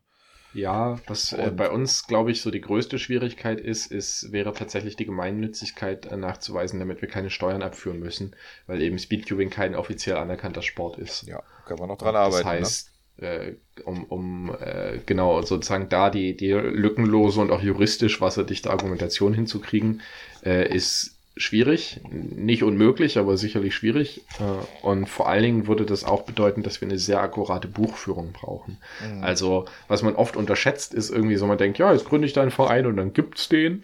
Ja, 0.54 0.99
was 1.08 1.34
äh, 1.34 1.51
bei 1.56 1.70
uns, 1.70 2.06
glaube 2.06 2.32
ich, 2.32 2.41
so 2.41 2.51
die 2.51 2.62
größte 2.62 2.99
Schwierigkeit 2.99 3.60
ist, 3.60 3.91
ist, 3.91 4.32
wäre 4.32 4.54
tatsächlich 4.54 4.95
die 4.95 5.06
Gemeinnützigkeit 5.06 6.06
äh, 6.06 6.18
nachzuweisen, 6.18 6.80
damit 6.80 7.01
wir 7.01 7.10
keine 7.10 7.30
Steuern 7.30 7.64
abführen 7.64 7.99
müssen, 7.99 8.36
weil 8.68 8.82
eben 8.82 8.99
Speedcubing 8.99 9.49
kein 9.49 9.76
offiziell 9.76 10.18
anerkannter 10.18 10.62
Sport 10.62 10.97
ist. 10.99 11.24
Ja, 11.24 11.41
können 11.66 11.80
wir 11.80 11.88
noch 11.88 11.97
dran 11.97 12.16
arbeiten. 12.16 12.36
Das 12.36 12.45
ne? 12.45 12.51
heißt, 12.51 12.91
ne? 13.18 13.28
äh, 13.28 13.56
um, 13.84 14.04
um 14.06 14.56
äh, 14.60 14.99
genau 15.06 15.41
sozusagen 15.41 15.89
da 15.89 16.10
die, 16.10 16.38
die 16.38 16.51
lückenlose 16.51 17.41
und 17.41 17.51
auch 17.51 17.62
juristisch 17.62 18.22
wasserdichte 18.22 18.70
Argumentation 18.70 19.34
hinzukriegen, 19.34 20.01
äh, 20.45 20.74
ist 20.74 21.12
schwierig, 21.36 22.01
nicht 22.09 22.63
unmöglich, 22.63 23.17
aber 23.17 23.38
sicherlich 23.38 23.75
schwierig. 23.75 24.21
Äh, 24.39 24.86
und 24.86 25.07
vor 25.09 25.27
allen 25.29 25.43
Dingen 25.43 25.67
würde 25.67 25.86
das 25.86 26.03
auch 26.03 26.23
bedeuten, 26.23 26.63
dass 26.63 26.81
wir 26.81 26.88
eine 26.88 26.99
sehr 26.99 27.21
akkurate 27.21 27.67
Buchführung 27.67 28.31
brauchen. 28.34 28.77
Mhm. 29.05 29.23
Also, 29.23 29.65
was 29.88 30.03
man 30.03 30.15
oft 30.15 30.36
unterschätzt, 30.36 30.93
ist 30.93 31.09
irgendwie 31.09 31.38
so, 31.38 31.47
man 31.47 31.57
denkt, 31.57 31.77
ja, 31.79 31.91
jetzt 31.91 32.05
gründe 32.05 32.27
ich 32.27 32.34
da 32.34 32.41
einen 32.41 32.51
Verein 32.51 32.86
und 32.86 32.97
dann 32.97 33.13
gibt's 33.13 33.49
den. 33.49 33.84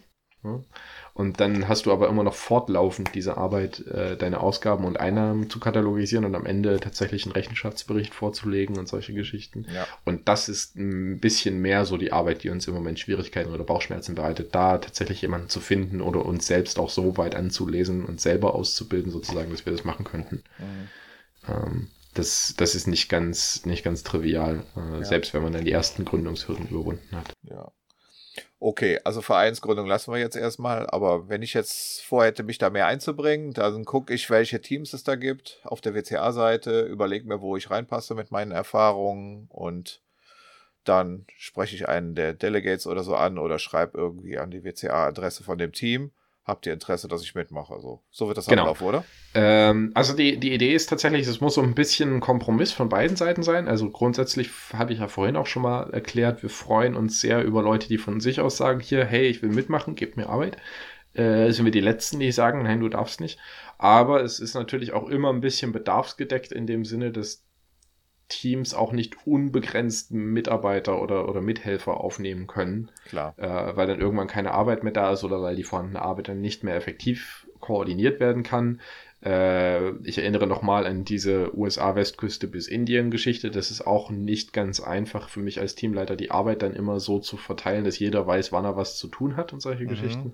Und 1.20 1.42
dann 1.42 1.68
hast 1.68 1.86
du 1.86 1.92
aber 1.92 2.08
immer 2.08 2.24
noch 2.24 2.34
fortlaufend 2.34 3.14
diese 3.14 3.36
Arbeit, 3.36 3.86
äh, 3.88 4.16
deine 4.16 4.40
Ausgaben 4.40 4.86
und 4.86 5.02
Einnahmen 5.02 5.50
zu 5.50 5.60
katalogisieren 5.60 6.24
und 6.24 6.34
am 6.34 6.46
Ende 6.46 6.80
tatsächlich 6.80 7.26
einen 7.26 7.34
Rechenschaftsbericht 7.34 8.14
vorzulegen 8.14 8.78
und 8.78 8.88
solche 8.88 9.14
Geschichten. 9.14 9.68
Ja. 9.76 9.86
Und 10.06 10.30
das 10.30 10.48
ist 10.48 10.78
ein 10.78 11.20
bisschen 11.20 11.60
mehr 11.60 11.84
so 11.84 11.98
die 11.98 12.14
Arbeit, 12.14 12.44
die 12.44 12.50
uns 12.50 12.70
im 12.70 12.74
Moment 12.74 13.00
Schwierigkeiten 13.00 13.52
oder 13.52 13.66
Bauchschmerzen 13.66 14.16
bereitet, 14.16 14.56
da 14.56 14.78
tatsächlich 14.78 15.22
jemanden 15.22 15.50
zu 15.50 15.60
finden 15.60 16.00
oder 16.00 16.26
uns 16.26 16.48
selbst 16.48 16.80
auch 16.80 16.90
so 16.90 17.18
weit 17.18 17.36
anzulesen 17.36 18.06
und 18.06 18.22
selber 18.22 18.56
auszubilden, 18.56 19.12
sozusagen, 19.12 19.52
dass 19.52 19.66
wir 19.66 19.74
das 19.74 19.84
machen 19.84 20.06
könnten. 20.06 20.44
Mhm. 20.58 21.50
Ähm, 21.50 21.88
das, 22.14 22.54
das 22.56 22.76
ist 22.76 22.88
nicht 22.88 23.10
ganz, 23.10 23.66
nicht 23.66 23.84
ganz 23.84 24.04
trivial, 24.04 24.64
äh, 24.78 25.00
ja. 25.00 25.04
selbst 25.04 25.34
wenn 25.34 25.44
man 25.44 25.52
dann 25.52 25.66
die 25.66 25.74
ersten 25.74 26.06
Gründungshürden 26.06 26.70
überwunden 26.70 27.14
hat. 27.14 27.34
Ja. 27.44 27.74
Okay, 28.62 29.00
also 29.06 29.22
Vereinsgründung 29.22 29.88
lassen 29.88 30.12
wir 30.12 30.20
jetzt 30.20 30.36
erstmal, 30.36 30.86
aber 30.90 31.30
wenn 31.30 31.42
ich 31.42 31.54
jetzt 31.54 32.02
vorhätte, 32.02 32.44
mich 32.44 32.58
da 32.58 32.70
mehr 32.70 32.88
einzubringen, 32.88 33.54
dann 33.54 33.86
gucke 33.86 34.14
ich, 34.14 34.30
welche 34.30 34.60
Teams 34.60 34.92
es 34.92 35.06
da 35.06 35.16
gibt 35.16 35.62
auf 35.64 35.80
der 35.80 35.96
WCA-Seite, 35.96 36.82
überlege 36.82 37.26
mir, 37.26 37.40
wo 37.40 37.56
ich 37.56 37.72
reinpasse 37.72 38.16
mit 38.16 38.32
meinen 38.32 38.52
Erfahrungen 38.52 39.48
und 39.50 40.02
dann 40.84 41.26
spreche 41.38 41.76
ich 41.76 41.88
einen 41.88 42.16
der 42.16 42.34
Delegates 42.34 42.86
oder 42.86 43.04
so 43.04 43.16
an 43.16 43.38
oder 43.38 43.60
schreibe 43.60 43.98
irgendwie 43.98 44.38
an 44.38 44.52
die 44.52 44.66
WCA-Adresse 44.66 45.44
von 45.44 45.58
dem 45.58 45.72
Team 45.72 46.12
habt 46.50 46.66
ihr 46.66 46.74
Interesse, 46.74 47.08
dass 47.08 47.24
ich 47.24 47.36
mitmache. 47.36 47.80
So, 47.80 48.02
so 48.12 48.28
wird 48.28 48.38
das 48.38 48.48
genau. 48.48 48.64
ablaufen, 48.64 48.88
oder? 48.88 49.06
Ähm, 49.34 49.92
also 49.94 50.16
die, 50.16 50.40
die 50.40 50.54
Idee 50.54 50.74
ist 50.74 50.88
tatsächlich, 50.88 51.28
es 51.28 51.40
muss 51.40 51.54
so 51.54 51.62
ein 51.62 51.76
bisschen 51.76 52.18
ein 52.18 52.20
Kompromiss 52.20 52.72
von 52.72 52.90
beiden 52.90 53.16
Seiten 53.16 53.44
sein. 53.44 53.68
Also 53.68 53.90
grundsätzlich 53.90 54.50
habe 54.74 54.94
ich 54.94 55.00
ja 55.00 55.08
vorhin 55.08 55.36
auch 55.36 55.46
schon 55.46 55.64
mal 55.64 55.90
erklärt, 55.92 56.44
wir 56.44 56.50
freuen 56.50 56.96
uns 56.96 57.22
sehr 57.22 57.44
über 57.44 57.62
Leute, 57.62 57.88
die 57.88 57.98
von 57.98 58.20
sich 58.20 58.42
aus 58.42 58.58
sagen, 58.58 58.80
hier, 58.80 59.06
hey, 59.06 59.28
ich 59.28 59.42
will 59.42 59.50
mitmachen, 59.50 59.96
gebt 59.96 60.18
mir 60.18 60.28
Arbeit. 60.28 60.58
Äh, 61.14 61.52
sind 61.52 61.66
wir 61.66 61.72
die 61.72 61.80
Letzten, 61.80 62.20
die 62.20 62.32
sagen, 62.32 62.64
nein, 62.64 62.80
du 62.80 62.90
darfst 62.90 63.22
nicht. 63.22 63.40
Aber 63.78 64.24
es 64.24 64.40
ist 64.40 64.56
natürlich 64.56 64.92
auch 64.94 65.08
immer 65.08 65.32
ein 65.32 65.42
bisschen 65.42 65.72
bedarfsgedeckt 65.72 66.52
in 66.52 66.68
dem 66.68 66.84
Sinne, 66.86 67.12
dass 67.12 67.46
Teams 68.30 68.74
auch 68.74 68.92
nicht 68.92 69.28
unbegrenzt 69.28 70.12
Mitarbeiter 70.12 71.02
oder, 71.02 71.28
oder 71.28 71.42
Mithelfer 71.42 72.00
aufnehmen 72.00 72.48
können. 72.48 72.90
Klar. 73.06 73.34
Äh, 73.38 73.76
weil 73.76 73.88
dann 73.88 74.00
irgendwann 74.00 74.28
keine 74.28 74.52
Arbeit 74.52 74.84
mehr 74.84 74.94
da 74.94 75.12
ist 75.12 75.24
oder 75.24 75.42
weil 75.42 75.56
die 75.56 75.64
vorhandene 75.64 76.02
Arbeit 76.02 76.30
dann 76.30 76.40
nicht 76.40 76.64
mehr 76.64 76.76
effektiv 76.76 77.48
koordiniert 77.60 78.20
werden 78.20 78.44
kann. 78.44 78.80
Äh, 79.24 79.92
ich 80.08 80.18
erinnere 80.18 80.48
nochmal 80.48 80.86
an 80.86 81.04
diese 81.04 81.56
USA-Westküste 81.58 82.48
bis 82.48 82.68
Indien-Geschichte. 82.68 83.52
Das 83.52 83.72
ist 83.72 83.86
auch 83.86 84.10
nicht 84.10 84.54
ganz 84.54 84.80
einfach 84.80 85.28
für 85.28 85.42
mich 85.42 85.60
als 85.60 85.76
Teamleiter, 85.76 86.16
die 86.16 86.32
Arbeit 86.32 86.62
dann 86.62 86.74
immer 86.74 87.00
so 87.00 87.20
zu 87.20 87.36
verteilen, 87.36 87.84
dass 87.84 88.00
jeder 88.00 88.26
weiß, 88.26 88.52
wann 88.52 88.66
er 88.66 88.78
was 88.78 88.98
zu 88.98 89.08
tun 89.08 89.36
hat 89.36 89.52
und 89.52 89.62
solche 89.62 89.84
mhm. 89.84 89.90
Geschichten. 89.90 90.34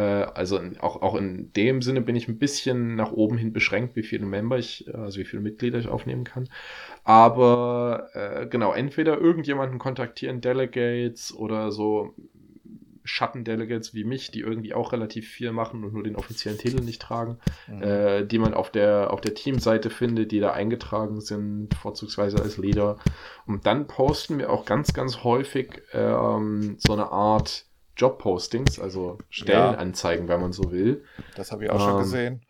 Äh, 0.00 0.26
also 0.34 0.60
auch, 0.80 1.02
auch 1.02 1.14
in 1.14 1.52
dem 1.52 1.82
Sinne 1.82 2.00
bin 2.00 2.16
ich 2.16 2.26
ein 2.28 2.38
bisschen 2.38 2.94
nach 2.94 3.12
oben 3.12 3.36
hin 3.36 3.52
beschränkt, 3.52 3.96
wie 3.96 4.02
viele 4.02 4.24
Member 4.24 4.58
ich, 4.58 4.92
also 4.94 5.18
wie 5.18 5.24
viele 5.24 5.42
Mitglieder 5.42 5.78
ich 5.78 5.88
aufnehmen 5.88 6.24
kann. 6.24 6.48
Aber 7.04 8.08
äh, 8.14 8.46
genau, 8.46 8.72
entweder 8.72 9.18
irgendjemanden 9.18 9.78
kontaktieren, 9.78 10.40
Delegates 10.40 11.34
oder 11.34 11.70
so 11.70 12.14
Schattendelegates 13.02 13.92
wie 13.94 14.04
mich, 14.04 14.30
die 14.30 14.40
irgendwie 14.40 14.72
auch 14.72 14.92
relativ 14.92 15.28
viel 15.28 15.52
machen 15.52 15.84
und 15.84 15.92
nur 15.92 16.02
den 16.02 16.16
offiziellen 16.16 16.58
Titel 16.58 16.82
nicht 16.82 17.02
tragen, 17.02 17.38
mhm. 17.66 17.82
äh, 17.82 18.24
die 18.24 18.38
man 18.38 18.54
auf 18.54 18.70
der, 18.70 19.12
auf 19.12 19.20
der 19.20 19.34
Teamseite 19.34 19.90
findet, 19.90 20.32
die 20.32 20.40
da 20.40 20.52
eingetragen 20.52 21.20
sind, 21.20 21.74
vorzugsweise 21.74 22.40
als 22.40 22.56
Leader. 22.56 22.98
Und 23.46 23.66
dann 23.66 23.86
posten 23.86 24.38
wir 24.38 24.50
auch 24.50 24.64
ganz, 24.64 24.92
ganz 24.92 25.24
häufig 25.24 25.82
ähm, 25.92 26.76
so 26.78 26.92
eine 26.92 27.10
Art 27.10 27.66
Jobpostings, 28.00 28.80
also 28.80 29.18
Stellenanzeigen, 29.28 30.26
ja. 30.26 30.34
wenn 30.34 30.40
man 30.40 30.52
so 30.52 30.72
will. 30.72 31.04
Das 31.36 31.52
habe 31.52 31.64
ich 31.64 31.70
auch 31.70 31.80
ähm, 31.80 31.80
schon 31.80 31.98
gesehen. 31.98 32.46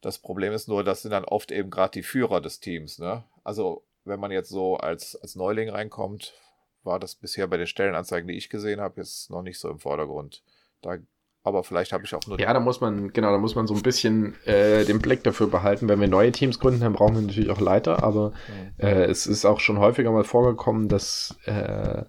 Das 0.00 0.18
Problem 0.18 0.52
ist 0.52 0.68
nur, 0.68 0.84
das 0.84 1.02
sind 1.02 1.12
dann 1.12 1.24
oft 1.24 1.52
eben 1.52 1.70
gerade 1.70 1.92
die 1.92 2.02
Führer 2.02 2.40
des 2.40 2.60
Teams. 2.60 2.98
Ne? 2.98 3.24
Also 3.44 3.84
wenn 4.04 4.20
man 4.20 4.30
jetzt 4.30 4.50
so 4.50 4.76
als, 4.76 5.16
als 5.16 5.36
Neuling 5.36 5.70
reinkommt, 5.70 6.34
war 6.82 6.98
das 6.98 7.14
bisher 7.14 7.46
bei 7.46 7.56
den 7.56 7.66
Stellenanzeigen, 7.66 8.28
die 8.28 8.36
ich 8.36 8.50
gesehen 8.50 8.80
habe, 8.80 9.00
jetzt 9.00 9.30
noch 9.30 9.42
nicht 9.42 9.58
so 9.58 9.70
im 9.70 9.78
Vordergrund. 9.78 10.42
Da, 10.82 10.96
aber 11.44 11.64
vielleicht 11.64 11.92
habe 11.92 12.04
ich 12.04 12.14
auch 12.14 12.26
nur. 12.26 12.40
Ja, 12.40 12.52
da 12.52 12.60
muss 12.60 12.80
man, 12.80 13.12
genau, 13.12 13.30
da 13.30 13.38
muss 13.38 13.54
man 13.54 13.66
so 13.66 13.74
ein 13.74 13.82
bisschen 13.82 14.34
äh, 14.44 14.84
den 14.84 14.98
Blick 14.98 15.22
dafür 15.22 15.46
behalten. 15.46 15.88
Wenn 15.88 16.00
wir 16.00 16.08
neue 16.08 16.32
Teams 16.32 16.58
gründen, 16.58 16.80
dann 16.80 16.92
brauchen 16.92 17.14
wir 17.14 17.22
natürlich 17.22 17.50
auch 17.50 17.60
Leiter, 17.60 18.02
aber 18.02 18.30
mhm. 18.30 18.84
äh, 18.84 19.04
es 19.04 19.26
ist 19.26 19.44
auch 19.44 19.60
schon 19.60 19.78
häufiger 19.78 20.10
mal 20.10 20.24
vorgekommen, 20.24 20.88
dass 20.88 21.36
äh, 21.44 22.02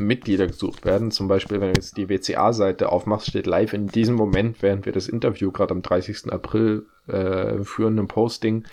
Mitglieder 0.00 0.46
gesucht 0.46 0.84
werden. 0.84 1.10
Zum 1.10 1.28
Beispiel, 1.28 1.60
wenn 1.60 1.72
du 1.72 1.78
jetzt 1.80 1.96
die 1.96 2.08
WCA-Seite 2.08 2.90
aufmachst, 2.90 3.28
steht 3.28 3.46
live 3.46 3.72
in 3.72 3.88
diesem 3.88 4.14
Moment, 4.14 4.62
während 4.62 4.86
wir 4.86 4.92
das 4.92 5.08
Interview 5.08 5.50
gerade 5.52 5.74
am 5.74 5.82
30. 5.82 6.32
April 6.32 6.86
äh, 7.06 7.62
führen, 7.64 7.98
ein 7.98 8.08
Posting, 8.08 8.64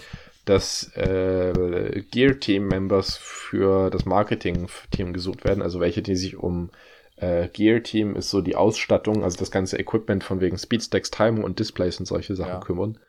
dass 0.45 0.95
äh, 0.95 2.03
Gear-Team-Members 2.11 3.17
für 3.17 3.89
das 3.89 4.05
Marketing-Team 4.05 5.13
gesucht 5.13 5.43
werden, 5.43 5.61
also 5.61 5.79
welche, 5.79 6.01
die 6.01 6.15
sich 6.15 6.37
um 6.37 6.69
äh, 7.17 7.47
Gear-Team 7.47 8.15
ist 8.15 8.29
so 8.29 8.41
die 8.41 8.55
Ausstattung, 8.55 9.23
also 9.23 9.37
das 9.37 9.51
ganze 9.51 9.79
Equipment 9.79 10.23
von 10.23 10.41
wegen 10.41 10.57
Speedstacks, 10.57 11.11
Timing 11.11 11.43
und 11.43 11.59
Displays 11.59 11.99
und 11.99 12.05
solche 12.05 12.35
Sachen 12.35 12.53
ja. 12.53 12.59
kümmern. 12.59 12.99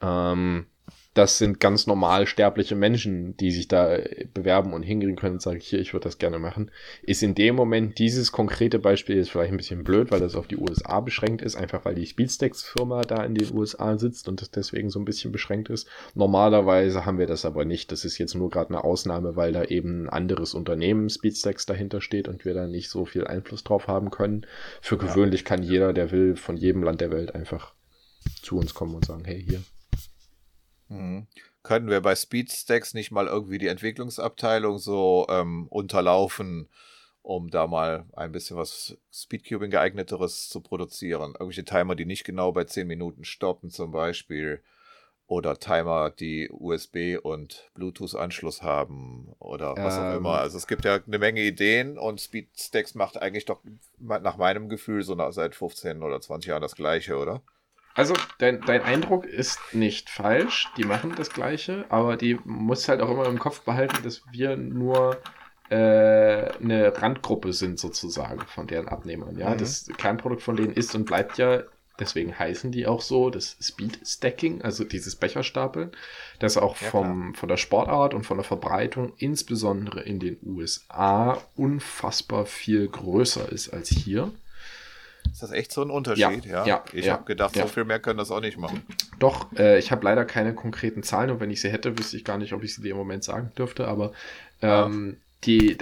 Ähm, 0.00 0.66
das 1.16 1.38
sind 1.38 1.60
ganz 1.60 1.86
normal 1.86 2.26
sterbliche 2.26 2.76
Menschen, 2.76 3.36
die 3.38 3.50
sich 3.50 3.68
da 3.68 3.96
äh, 3.96 4.26
bewerben 4.34 4.74
und 4.74 4.82
hingehen 4.82 5.16
können 5.16 5.34
und 5.34 5.42
sagen, 5.42 5.60
hier, 5.60 5.80
ich 5.80 5.94
würde 5.94 6.04
das 6.04 6.18
gerne 6.18 6.38
machen. 6.38 6.70
Ist 7.02 7.22
in 7.22 7.34
dem 7.34 7.56
Moment 7.56 7.98
dieses 7.98 8.32
konkrete 8.32 8.78
Beispiel 8.78 9.16
jetzt 9.16 9.30
vielleicht 9.30 9.50
ein 9.50 9.56
bisschen 9.56 9.82
blöd, 9.82 10.10
weil 10.10 10.20
das 10.20 10.34
auf 10.34 10.46
die 10.46 10.58
USA 10.58 11.00
beschränkt 11.00 11.40
ist, 11.40 11.56
einfach 11.56 11.86
weil 11.86 11.94
die 11.94 12.04
Speedstacks-Firma 12.04 13.00
da 13.02 13.24
in 13.24 13.34
den 13.34 13.56
USA 13.56 13.96
sitzt 13.96 14.28
und 14.28 14.42
das 14.42 14.50
deswegen 14.50 14.90
so 14.90 14.98
ein 14.98 15.06
bisschen 15.06 15.32
beschränkt 15.32 15.70
ist. 15.70 15.88
Normalerweise 16.14 17.06
haben 17.06 17.18
wir 17.18 17.26
das 17.26 17.46
aber 17.46 17.64
nicht. 17.64 17.90
Das 17.92 18.04
ist 18.04 18.18
jetzt 18.18 18.34
nur 18.34 18.50
gerade 18.50 18.68
eine 18.70 18.84
Ausnahme, 18.84 19.36
weil 19.36 19.52
da 19.52 19.64
eben 19.64 20.04
ein 20.04 20.08
anderes 20.10 20.52
Unternehmen 20.52 21.08
Speedstacks 21.08 21.64
dahinter 21.64 22.02
steht 22.02 22.28
und 22.28 22.44
wir 22.44 22.52
da 22.52 22.66
nicht 22.66 22.90
so 22.90 23.06
viel 23.06 23.26
Einfluss 23.26 23.64
drauf 23.64 23.88
haben 23.88 24.10
können. 24.10 24.44
Für 24.82 24.98
gewöhnlich 24.98 25.46
kann 25.46 25.62
jeder, 25.62 25.94
der 25.94 26.10
will, 26.10 26.36
von 26.36 26.58
jedem 26.58 26.82
Land 26.82 27.00
der 27.00 27.10
Welt 27.10 27.34
einfach 27.34 27.72
zu 28.42 28.58
uns 28.58 28.74
kommen 28.74 28.94
und 28.94 29.06
sagen, 29.06 29.24
hey, 29.24 29.42
hier, 29.42 29.62
Mhm. 30.88 31.26
Können 31.62 31.88
wir 31.88 32.00
bei 32.00 32.14
Speedstacks 32.14 32.94
nicht 32.94 33.10
mal 33.10 33.26
irgendwie 33.26 33.58
die 33.58 33.66
Entwicklungsabteilung 33.66 34.78
so 34.78 35.26
ähm, 35.28 35.66
unterlaufen, 35.68 36.68
um 37.22 37.50
da 37.50 37.66
mal 37.66 38.06
ein 38.12 38.30
bisschen 38.30 38.56
was 38.56 38.96
Speedcubing 39.12 39.70
geeigneteres 39.70 40.48
zu 40.48 40.60
produzieren? 40.60 41.32
Irgendwelche 41.32 41.64
Timer, 41.64 41.96
die 41.96 42.06
nicht 42.06 42.24
genau 42.24 42.52
bei 42.52 42.64
10 42.64 42.86
Minuten 42.86 43.24
stoppen 43.24 43.70
zum 43.70 43.90
Beispiel. 43.90 44.62
Oder 45.28 45.58
Timer, 45.58 46.10
die 46.10 46.48
USB 46.52 47.18
und 47.20 47.68
Bluetooth-Anschluss 47.74 48.62
haben 48.62 49.34
oder 49.40 49.74
was 49.76 49.96
ähm, 49.96 50.02
auch 50.04 50.16
immer. 50.16 50.38
Also 50.38 50.56
es 50.56 50.68
gibt 50.68 50.84
ja 50.84 51.00
eine 51.04 51.18
Menge 51.18 51.42
Ideen 51.42 51.98
und 51.98 52.20
Speedstacks 52.20 52.94
macht 52.94 53.20
eigentlich 53.20 53.44
doch 53.44 53.60
nach 53.98 54.36
meinem 54.36 54.68
Gefühl 54.68 55.02
so 55.02 55.16
seit 55.32 55.56
15 55.56 56.04
oder 56.04 56.20
20 56.20 56.50
Jahren 56.50 56.62
das 56.62 56.76
gleiche, 56.76 57.16
oder? 57.16 57.42
Also, 57.96 58.14
dein, 58.38 58.60
dein 58.60 58.82
Eindruck 58.82 59.24
ist 59.24 59.58
nicht 59.72 60.10
falsch. 60.10 60.68
Die 60.76 60.84
machen 60.84 61.14
das 61.16 61.30
Gleiche, 61.30 61.86
aber 61.88 62.16
die 62.16 62.38
muss 62.44 62.88
halt 62.88 63.00
auch 63.00 63.10
immer 63.10 63.26
im 63.26 63.38
Kopf 63.38 63.62
behalten, 63.62 64.02
dass 64.04 64.22
wir 64.30 64.56
nur 64.56 65.18
äh, 65.70 65.74
eine 65.74 66.92
Randgruppe 66.94 67.54
sind, 67.54 67.78
sozusagen, 67.78 68.40
von 68.46 68.66
deren 68.66 68.88
Abnehmern. 68.88 69.38
Ja, 69.38 69.50
mhm. 69.50 69.58
das 69.58 69.88
Kernprodukt 69.96 70.42
von 70.42 70.56
denen 70.56 70.74
ist 70.74 70.94
und 70.94 71.06
bleibt 71.06 71.38
ja, 71.38 71.62
deswegen 71.98 72.38
heißen 72.38 72.70
die 72.70 72.86
auch 72.86 73.00
so, 73.00 73.30
das 73.30 73.56
Speed 73.62 73.98
Stacking, 74.06 74.60
also 74.60 74.84
dieses 74.84 75.16
Becherstapeln, 75.16 75.90
das 76.38 76.58
auch 76.58 76.78
ja, 76.80 76.90
vom, 76.90 77.34
von 77.34 77.48
der 77.48 77.56
Sportart 77.56 78.12
und 78.12 78.24
von 78.24 78.36
der 78.36 78.44
Verbreitung, 78.44 79.14
insbesondere 79.16 80.02
in 80.02 80.20
den 80.20 80.38
USA, 80.44 81.42
unfassbar 81.56 82.44
viel 82.44 82.86
größer 82.88 83.50
ist 83.50 83.70
als 83.70 83.88
hier. 83.88 84.30
Ist 85.32 85.42
das 85.42 85.52
echt 85.52 85.72
so 85.72 85.82
ein 85.82 85.90
Unterschied? 85.90 86.44
Ja. 86.46 86.64
ja. 86.66 86.84
Ich 86.92 87.06
ja, 87.06 87.14
habe 87.14 87.24
gedacht, 87.24 87.54
so 87.54 87.66
viel 87.66 87.84
mehr 87.84 87.98
können 87.98 88.18
das 88.18 88.30
auch 88.30 88.40
nicht 88.40 88.58
machen. 88.58 88.82
Doch, 89.18 89.46
äh, 89.56 89.78
ich 89.78 89.90
habe 89.92 90.04
leider 90.04 90.24
keine 90.24 90.54
konkreten 90.54 91.02
Zahlen 91.02 91.30
und 91.30 91.40
wenn 91.40 91.50
ich 91.50 91.60
sie 91.60 91.70
hätte, 91.70 91.98
wüsste 91.98 92.16
ich 92.16 92.24
gar 92.24 92.38
nicht, 92.38 92.52
ob 92.52 92.62
ich 92.62 92.74
sie 92.74 92.82
dir 92.82 92.92
im 92.92 92.96
Moment 92.96 93.24
sagen 93.24 93.52
dürfte, 93.56 93.88
aber 93.88 94.12
ähm, 94.62 95.18
die, 95.44 95.76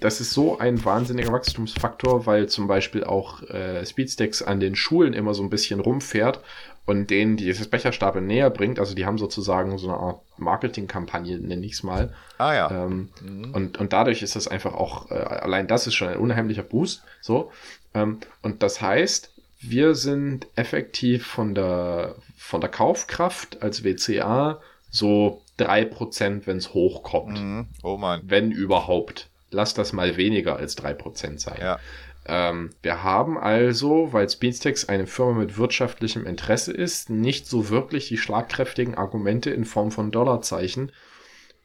das 0.00 0.20
ist 0.20 0.32
so 0.32 0.58
ein 0.58 0.84
wahnsinniger 0.84 1.32
Wachstumsfaktor, 1.32 2.26
weil 2.26 2.48
zum 2.48 2.66
Beispiel 2.66 3.04
auch 3.04 3.42
äh, 3.42 3.84
Speedstacks 3.84 4.42
an 4.42 4.58
den 4.58 4.74
Schulen 4.74 5.12
immer 5.12 5.34
so 5.34 5.42
ein 5.42 5.50
bisschen 5.50 5.80
rumfährt 5.80 6.40
und 6.86 7.10
denen 7.10 7.36
dieses 7.36 7.68
Becherstapel 7.68 8.22
näher 8.22 8.48
bringt. 8.48 8.78
Also 8.78 8.94
die 8.94 9.04
haben 9.04 9.18
sozusagen 9.18 9.76
so 9.76 9.88
eine 9.88 9.98
Art 9.98 10.20
Marketingkampagne, 10.38 11.38
nenne 11.38 11.66
ich 11.66 11.72
es 11.72 11.82
mal. 11.82 12.14
Ah 12.38 12.54
ja. 12.54 12.70
Ähm, 12.70 13.10
mhm. 13.20 13.52
und, 13.52 13.78
und 13.78 13.92
dadurch 13.92 14.22
ist 14.22 14.36
das 14.36 14.48
einfach 14.48 14.72
auch, 14.72 15.10
äh, 15.10 15.14
allein 15.14 15.66
das 15.66 15.86
ist 15.86 15.94
schon 15.94 16.08
ein 16.08 16.18
unheimlicher 16.18 16.62
Boost. 16.62 17.02
So. 17.20 17.50
Ähm, 17.96 18.18
und 18.42 18.62
das 18.62 18.80
heißt, 18.80 19.32
wir 19.60 19.94
sind 19.94 20.46
effektiv 20.54 21.26
von 21.26 21.54
der, 21.54 22.16
von 22.36 22.60
der 22.60 22.70
Kaufkraft 22.70 23.62
als 23.62 23.84
WCA 23.84 24.60
so 24.90 25.42
3%, 25.58 26.42
wenn 26.46 26.58
es 26.58 26.74
hochkommt. 26.74 27.40
Mhm. 27.40 27.66
Oh 27.82 27.96
Mann. 27.96 28.20
Wenn 28.24 28.52
überhaupt. 28.52 29.28
Lass 29.50 29.74
das 29.74 29.92
mal 29.92 30.16
weniger 30.16 30.56
als 30.56 30.76
3% 30.76 31.38
sein. 31.38 31.58
Ja. 31.60 31.78
Ähm, 32.26 32.70
wir 32.82 33.02
haben 33.04 33.38
also, 33.38 34.12
weil 34.12 34.28
Speedstacks 34.28 34.88
eine 34.88 35.06
Firma 35.06 35.38
mit 35.38 35.56
wirtschaftlichem 35.56 36.26
Interesse 36.26 36.72
ist, 36.72 37.08
nicht 37.08 37.46
so 37.46 37.68
wirklich 37.70 38.08
die 38.08 38.18
schlagkräftigen 38.18 38.96
Argumente 38.96 39.50
in 39.50 39.64
Form 39.64 39.92
von 39.92 40.10
Dollarzeichen, 40.10 40.92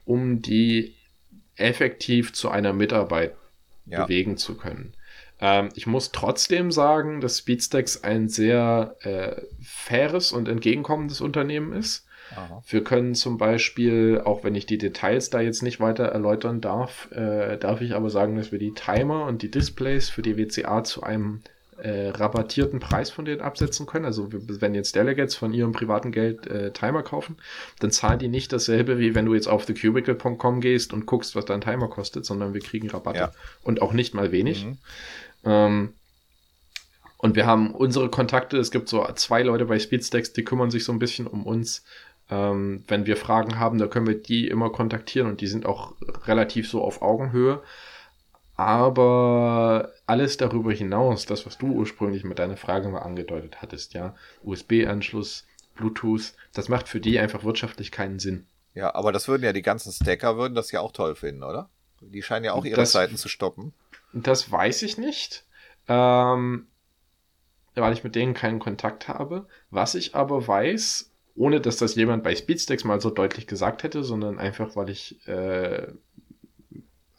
um 0.05 0.41
die 0.41 0.95
effektiv 1.55 2.33
zu 2.33 2.49
einer 2.49 2.73
Mitarbeit 2.73 3.35
ja. 3.87 4.05
bewegen 4.05 4.37
zu 4.37 4.55
können. 4.55 4.93
Ähm, 5.41 5.69
ich 5.75 5.87
muss 5.87 6.11
trotzdem 6.11 6.71
sagen, 6.71 7.19
dass 7.19 7.39
Speedstacks 7.39 8.03
ein 8.03 8.29
sehr 8.29 8.95
äh, 9.01 9.41
faires 9.61 10.31
und 10.31 10.47
entgegenkommendes 10.47 11.19
Unternehmen 11.19 11.73
ist. 11.73 12.05
Aha. 12.35 12.63
Wir 12.65 12.83
können 12.83 13.13
zum 13.15 13.37
Beispiel, 13.37 14.21
auch 14.23 14.43
wenn 14.43 14.55
ich 14.55 14.65
die 14.65 14.77
Details 14.77 15.29
da 15.29 15.41
jetzt 15.41 15.63
nicht 15.63 15.79
weiter 15.79 16.05
erläutern 16.05 16.61
darf, 16.61 17.11
äh, 17.11 17.57
darf 17.57 17.81
ich 17.81 17.93
aber 17.93 18.09
sagen, 18.09 18.37
dass 18.37 18.51
wir 18.51 18.59
die 18.59 18.73
Timer 18.73 19.25
und 19.25 19.41
die 19.41 19.51
Displays 19.51 20.09
für 20.09 20.21
die 20.21 20.37
WCA 20.37 20.83
zu 20.83 21.03
einem 21.03 21.41
äh, 21.81 22.09
rabattierten 22.09 22.79
Preis 22.79 23.09
von 23.09 23.25
denen 23.25 23.41
absetzen 23.41 23.85
können. 23.85 24.05
Also 24.05 24.29
wenn 24.31 24.75
jetzt 24.75 24.95
Delegates 24.95 25.35
von 25.35 25.53
ihrem 25.53 25.71
privaten 25.71 26.11
Geld 26.11 26.47
äh, 26.47 26.71
Timer 26.71 27.03
kaufen, 27.03 27.37
dann 27.79 27.91
zahlen 27.91 28.19
die 28.19 28.27
nicht 28.27 28.53
dasselbe, 28.53 28.99
wie 28.99 29.15
wenn 29.15 29.25
du 29.25 29.33
jetzt 29.33 29.47
auf 29.47 29.65
thecubicle.com 29.65 30.61
gehst 30.61 30.93
und 30.93 31.05
guckst, 31.05 31.35
was 31.35 31.45
dein 31.45 31.61
Timer 31.61 31.87
kostet, 31.87 32.25
sondern 32.25 32.53
wir 32.53 32.61
kriegen 32.61 32.89
Rabatte. 32.89 33.19
Ja. 33.19 33.31
Und 33.63 33.81
auch 33.81 33.93
nicht 33.93 34.13
mal 34.13 34.31
wenig. 34.31 34.65
Mhm. 34.65 34.77
Ähm, 35.43 35.93
und 37.17 37.35
wir 37.35 37.45
haben 37.45 37.73
unsere 37.73 38.09
Kontakte, 38.09 38.57
es 38.57 38.71
gibt 38.71 38.89
so 38.89 39.07
zwei 39.15 39.43
Leute 39.43 39.65
bei 39.65 39.77
Speedstacks, 39.77 40.33
die 40.33 40.43
kümmern 40.43 40.71
sich 40.71 40.83
so 40.83 40.91
ein 40.91 40.99
bisschen 40.99 41.27
um 41.27 41.45
uns 41.45 41.83
ähm, 42.31 42.83
wenn 42.87 43.05
wir 43.05 43.17
Fragen 43.17 43.59
haben, 43.59 43.77
da 43.77 43.87
können 43.87 44.07
wir 44.07 44.15
die 44.15 44.47
immer 44.47 44.69
kontaktieren 44.69 45.27
und 45.27 45.41
die 45.41 45.47
sind 45.47 45.65
auch 45.65 45.93
relativ 46.25 46.67
so 46.69 46.81
auf 46.81 47.01
Augenhöhe. 47.01 47.61
Aber 48.61 49.91
alles 50.05 50.37
darüber 50.37 50.71
hinaus, 50.71 51.25
das, 51.25 51.47
was 51.47 51.57
du 51.57 51.65
ursprünglich 51.65 52.23
mit 52.23 52.37
deiner 52.37 52.57
Frage 52.57 52.89
mal 52.89 52.99
angedeutet 52.99 53.59
hattest, 53.59 53.95
ja, 53.95 54.15
USB-Anschluss, 54.43 55.47
Bluetooth, 55.73 56.33
das 56.53 56.69
macht 56.69 56.87
für 56.87 56.99
die 56.99 57.17
einfach 57.17 57.43
wirtschaftlich 57.43 57.91
keinen 57.91 58.19
Sinn. 58.19 58.45
Ja, 58.75 58.93
aber 58.93 59.11
das 59.11 59.27
würden 59.27 59.43
ja 59.43 59.51
die 59.51 59.63
ganzen 59.63 59.91
Stacker 59.91 60.37
würden 60.37 60.53
das 60.53 60.71
ja 60.71 60.79
auch 60.79 60.91
toll 60.91 61.15
finden, 61.15 61.41
oder? 61.41 61.71
Die 62.01 62.21
scheinen 62.21 62.45
ja 62.45 62.53
auch 62.53 62.63
ihre 62.63 62.75
das, 62.75 62.91
Seiten 62.91 63.17
zu 63.17 63.29
stoppen. 63.29 63.73
Das 64.13 64.51
weiß 64.51 64.83
ich 64.83 64.99
nicht, 64.99 65.43
ähm, 65.87 66.67
weil 67.73 67.93
ich 67.93 68.03
mit 68.03 68.13
denen 68.13 68.35
keinen 68.35 68.59
Kontakt 68.59 69.07
habe. 69.07 69.47
Was 69.71 69.95
ich 69.95 70.13
aber 70.13 70.47
weiß, 70.47 71.09
ohne 71.35 71.61
dass 71.61 71.77
das 71.77 71.95
jemand 71.95 72.23
bei 72.23 72.35
Speedstacks 72.35 72.83
mal 72.83 73.01
so 73.01 73.09
deutlich 73.09 73.47
gesagt 73.47 73.81
hätte, 73.81 74.03
sondern 74.03 74.37
einfach, 74.37 74.75
weil 74.75 74.91
ich 74.91 75.27
äh, 75.27 75.87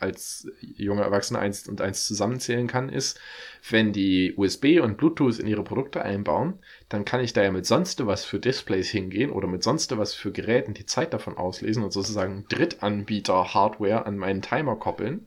als 0.02 0.48
junger 0.60 1.04
Erwachsener 1.04 1.38
eins 1.38 1.68
und 1.68 1.80
eins 1.80 2.06
zusammenzählen 2.06 2.66
kann, 2.66 2.88
ist, 2.88 3.18
wenn 3.70 3.92
die 3.92 4.34
USB 4.36 4.80
und 4.82 4.96
Bluetooth 4.96 5.38
in 5.38 5.46
ihre 5.46 5.62
Produkte 5.62 6.02
einbauen, 6.02 6.58
dann 6.88 7.04
kann 7.04 7.20
ich 7.20 7.32
da 7.32 7.42
ja 7.42 7.50
mit 7.50 7.64
sonst 7.64 8.04
was 8.04 8.24
für 8.24 8.40
Displays 8.40 8.90
hingehen 8.90 9.30
oder 9.30 9.46
mit 9.46 9.62
sonst 9.62 9.96
was 9.96 10.12
für 10.12 10.32
Geräten 10.32 10.74
die 10.74 10.86
Zeit 10.86 11.14
davon 11.14 11.38
auslesen 11.38 11.84
und 11.84 11.92
sozusagen 11.92 12.44
Drittanbieter-Hardware 12.48 14.04
an 14.04 14.18
meinen 14.18 14.42
Timer 14.42 14.76
koppeln. 14.76 15.26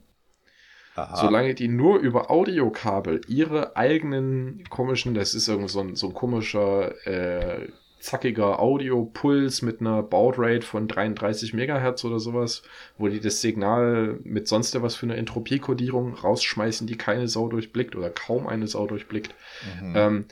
Aha. 0.94 1.16
Solange 1.16 1.54
die 1.54 1.68
nur 1.68 1.98
über 1.98 2.30
Audiokabel 2.30 3.20
ihre 3.28 3.76
eigenen 3.76 4.64
komischen, 4.70 5.14
das 5.14 5.34
ist 5.34 5.48
irgend 5.48 5.70
so 5.70 5.80
ein, 5.80 5.96
so 5.96 6.08
ein 6.08 6.14
komischer 6.14 7.06
äh, 7.06 7.68
zackiger 7.98 8.60
Audio-Puls 8.60 9.62
mit 9.62 9.80
einer 9.80 10.02
Bautrate 10.02 10.62
von 10.62 10.88
33 10.88 11.54
Megahertz 11.54 12.04
oder 12.04 12.20
sowas, 12.20 12.62
wo 12.98 13.08
die 13.08 13.20
das 13.20 13.40
Signal 13.40 14.20
mit 14.22 14.48
sonst 14.48 14.80
was 14.82 14.96
für 14.96 15.06
eine 15.06 15.16
Entropie-Kodierung 15.16 16.14
rausschmeißen, 16.14 16.86
die 16.86 16.96
keine 16.96 17.28
Sau 17.28 17.48
durchblickt 17.48 17.96
oder 17.96 18.10
kaum 18.10 18.46
eine 18.46 18.66
Sau 18.66 18.86
durchblickt, 18.86 19.34
mhm. 19.80 19.92
ähm, 19.96 20.24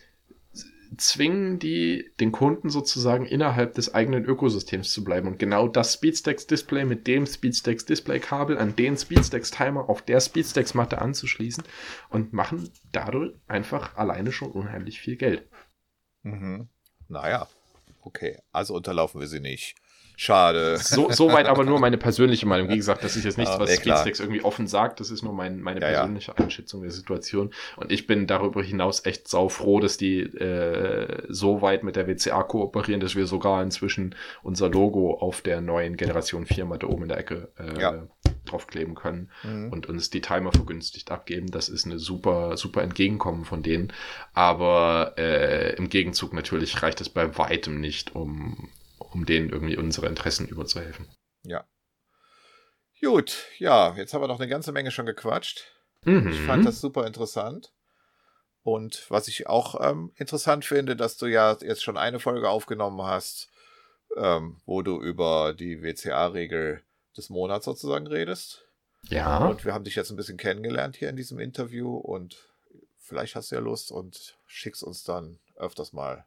zwingen 0.96 1.58
die 1.58 2.10
den 2.20 2.32
Kunden 2.32 2.70
sozusagen 2.70 3.26
innerhalb 3.26 3.74
des 3.74 3.94
eigenen 3.94 4.24
Ökosystems 4.24 4.92
zu 4.92 5.04
bleiben. 5.04 5.28
Und 5.28 5.38
genau 5.38 5.68
das 5.68 5.94
Speedstacks 5.94 6.46
Display 6.46 6.84
mit 6.84 7.06
dem 7.06 7.26
Speedstacks 7.26 7.84
Display 7.84 8.20
Kabel 8.20 8.58
an 8.58 8.76
den 8.76 8.96
Speedstacks 8.96 9.50
Timer 9.50 9.88
auf 9.88 10.02
der 10.02 10.20
Speedstacks 10.20 10.74
Matte 10.74 11.00
anzuschließen 11.00 11.64
und 12.10 12.32
machen 12.32 12.70
dadurch 12.92 13.34
einfach 13.46 13.96
alleine 13.96 14.32
schon 14.32 14.50
unheimlich 14.50 15.00
viel 15.00 15.16
Geld. 15.16 15.48
Mhm. 16.22 16.68
Naja, 17.08 17.48
okay. 18.02 18.38
Also 18.52 18.74
unterlaufen 18.74 19.20
wir 19.20 19.28
sie 19.28 19.40
nicht. 19.40 19.76
Schade. 20.16 20.76
So, 20.78 21.10
soweit 21.10 21.46
aber 21.46 21.64
nur 21.64 21.80
meine 21.80 21.98
persönliche 21.98 22.46
Meinung. 22.46 22.68
Wie 22.68 22.76
gesagt, 22.76 23.02
das 23.02 23.16
ist 23.16 23.24
jetzt 23.24 23.38
nichts, 23.38 23.58
was 23.58 23.70
ja, 23.70 23.76
Speedstacks 23.76 24.20
irgendwie 24.20 24.44
offen 24.44 24.66
sagt. 24.66 25.00
Das 25.00 25.10
ist 25.10 25.22
nur 25.22 25.32
mein, 25.32 25.60
meine 25.60 25.80
ja, 25.80 25.88
persönliche 25.88 26.32
ja. 26.36 26.44
Einschätzung 26.44 26.82
der 26.82 26.90
Situation. 26.90 27.50
Und 27.76 27.90
ich 27.90 28.06
bin 28.06 28.26
darüber 28.26 28.62
hinaus 28.62 29.04
echt 29.06 29.28
saufroh, 29.28 29.80
dass 29.80 29.96
die 29.96 30.20
äh, 30.20 31.24
so 31.28 31.62
weit 31.62 31.82
mit 31.82 31.96
der 31.96 32.06
WCA 32.06 32.42
kooperieren, 32.42 33.00
dass 33.00 33.16
wir 33.16 33.26
sogar 33.26 33.62
inzwischen 33.62 34.14
unser 34.42 34.68
Logo 34.68 35.14
auf 35.14 35.40
der 35.40 35.60
neuen 35.60 35.96
Generation 35.96 36.46
4 36.46 36.64
Matte 36.64 36.88
oben 36.88 37.02
in 37.02 37.08
der 37.08 37.18
Ecke 37.18 37.48
äh, 37.58 37.80
ja. 37.80 38.06
draufkleben 38.44 38.94
können 38.94 39.30
mhm. 39.42 39.70
und 39.70 39.88
uns 39.88 40.10
die 40.10 40.20
Timer 40.20 40.52
vergünstigt 40.52 41.10
abgeben. 41.10 41.50
Das 41.50 41.68
ist 41.68 41.86
eine 41.86 41.98
super, 41.98 42.56
super 42.56 42.82
Entgegenkommen 42.82 43.44
von 43.44 43.62
denen. 43.62 43.92
Aber 44.32 45.14
äh, 45.16 45.74
im 45.76 45.88
Gegenzug 45.88 46.32
natürlich 46.32 46.82
reicht 46.82 47.00
es 47.00 47.08
bei 47.08 47.36
weitem 47.36 47.80
nicht, 47.80 48.14
um 48.14 48.68
um 49.14 49.24
denen 49.24 49.48
irgendwie 49.48 49.76
unsere 49.76 50.08
Interessen 50.08 50.46
überzuhelfen. 50.48 51.08
Ja. 51.42 51.64
Gut, 53.00 53.46
ja, 53.58 53.94
jetzt 53.96 54.12
haben 54.12 54.22
wir 54.22 54.28
noch 54.28 54.40
eine 54.40 54.48
ganze 54.48 54.72
Menge 54.72 54.90
schon 54.90 55.06
gequatscht. 55.06 55.64
Mhm. 56.04 56.28
Ich 56.28 56.40
fand 56.40 56.66
das 56.66 56.80
super 56.80 57.06
interessant. 57.06 57.72
Und 58.62 59.10
was 59.10 59.28
ich 59.28 59.46
auch 59.46 59.78
ähm, 59.80 60.12
interessant 60.16 60.64
finde, 60.64 60.96
dass 60.96 61.16
du 61.16 61.26
ja 61.26 61.56
jetzt 61.60 61.82
schon 61.82 61.98
eine 61.98 62.18
Folge 62.18 62.48
aufgenommen 62.48 63.02
hast, 63.02 63.50
ähm, 64.16 64.60
wo 64.64 64.82
du 64.82 65.00
über 65.00 65.52
die 65.52 65.82
WCA-Regel 65.82 66.82
des 67.16 67.28
Monats 67.28 67.66
sozusagen 67.66 68.06
redest. 68.06 68.64
Ja. 69.02 69.46
Und 69.46 69.64
wir 69.64 69.74
haben 69.74 69.84
dich 69.84 69.96
jetzt 69.96 70.10
ein 70.10 70.16
bisschen 70.16 70.38
kennengelernt 70.38 70.96
hier 70.96 71.10
in 71.10 71.16
diesem 71.16 71.38
Interview 71.38 71.94
und 71.94 72.38
vielleicht 72.98 73.36
hast 73.36 73.50
du 73.50 73.56
ja 73.56 73.60
Lust 73.60 73.92
und 73.92 74.38
schickst 74.46 74.82
uns 74.82 75.04
dann 75.04 75.38
öfters 75.56 75.92
mal 75.92 76.24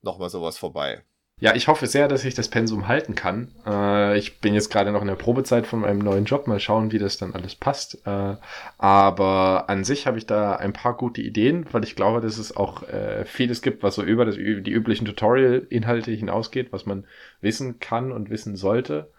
nochmal 0.00 0.30
sowas 0.30 0.56
vorbei. 0.56 1.02
Ja, 1.40 1.54
ich 1.54 1.66
hoffe 1.68 1.86
sehr, 1.88 2.06
dass 2.06 2.24
ich 2.24 2.34
das 2.34 2.48
Pensum 2.48 2.86
halten 2.86 3.14
kann. 3.14 3.52
Äh, 3.66 4.16
ich 4.16 4.40
bin 4.40 4.54
jetzt 4.54 4.70
gerade 4.70 4.92
noch 4.92 5.02
in 5.02 5.08
der 5.08 5.16
Probezeit 5.16 5.66
von 5.66 5.80
meinem 5.80 5.98
neuen 5.98 6.24
Job. 6.24 6.46
Mal 6.46 6.60
schauen, 6.60 6.92
wie 6.92 6.98
das 6.98 7.18
dann 7.18 7.34
alles 7.34 7.56
passt. 7.56 8.06
Äh, 8.06 8.36
aber 8.78 9.64
an 9.68 9.84
sich 9.84 10.06
habe 10.06 10.16
ich 10.16 10.26
da 10.26 10.54
ein 10.54 10.72
paar 10.72 10.96
gute 10.96 11.20
Ideen, 11.20 11.66
weil 11.72 11.82
ich 11.84 11.96
glaube, 11.96 12.20
dass 12.20 12.38
es 12.38 12.56
auch 12.56 12.88
äh, 12.88 13.24
vieles 13.24 13.62
gibt, 13.62 13.82
was 13.82 13.96
so 13.96 14.02
über 14.02 14.24
das, 14.24 14.36
die 14.36 14.70
üblichen 14.70 15.06
Tutorial-Inhalte 15.06 16.12
hinausgeht, 16.12 16.72
was 16.72 16.86
man 16.86 17.04
wissen 17.40 17.80
kann 17.80 18.12
und 18.12 18.30
wissen 18.30 18.54
sollte. 18.54 19.10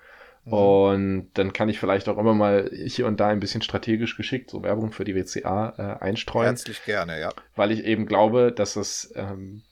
Mhm. 0.45 0.53
Und 0.53 1.29
dann 1.33 1.51
kann 1.51 1.67
ich 1.67 1.79
vielleicht 1.79 2.07
auch 2.07 2.17
immer 2.17 2.33
mal 2.33 2.71
hier 2.73 3.07
und 3.07 3.19
da 3.19 3.27
ein 3.27 3.41
bisschen 3.41 3.61
strategisch 3.61 4.15
geschickt 4.15 4.49
so 4.49 4.63
Werbung 4.63 4.93
für 4.93 5.03
die 5.03 5.15
WCA 5.15 5.73
äh, 5.77 6.03
einstreuen. 6.03 6.47
Herzlich 6.47 6.83
gerne, 6.85 7.19
ja. 7.19 7.29
Weil 7.57 7.71
ich 7.71 7.83
eben 7.83 8.05
glaube, 8.05 8.53
dass 8.53 8.77
es 8.77 9.13
ähm, 9.17 9.63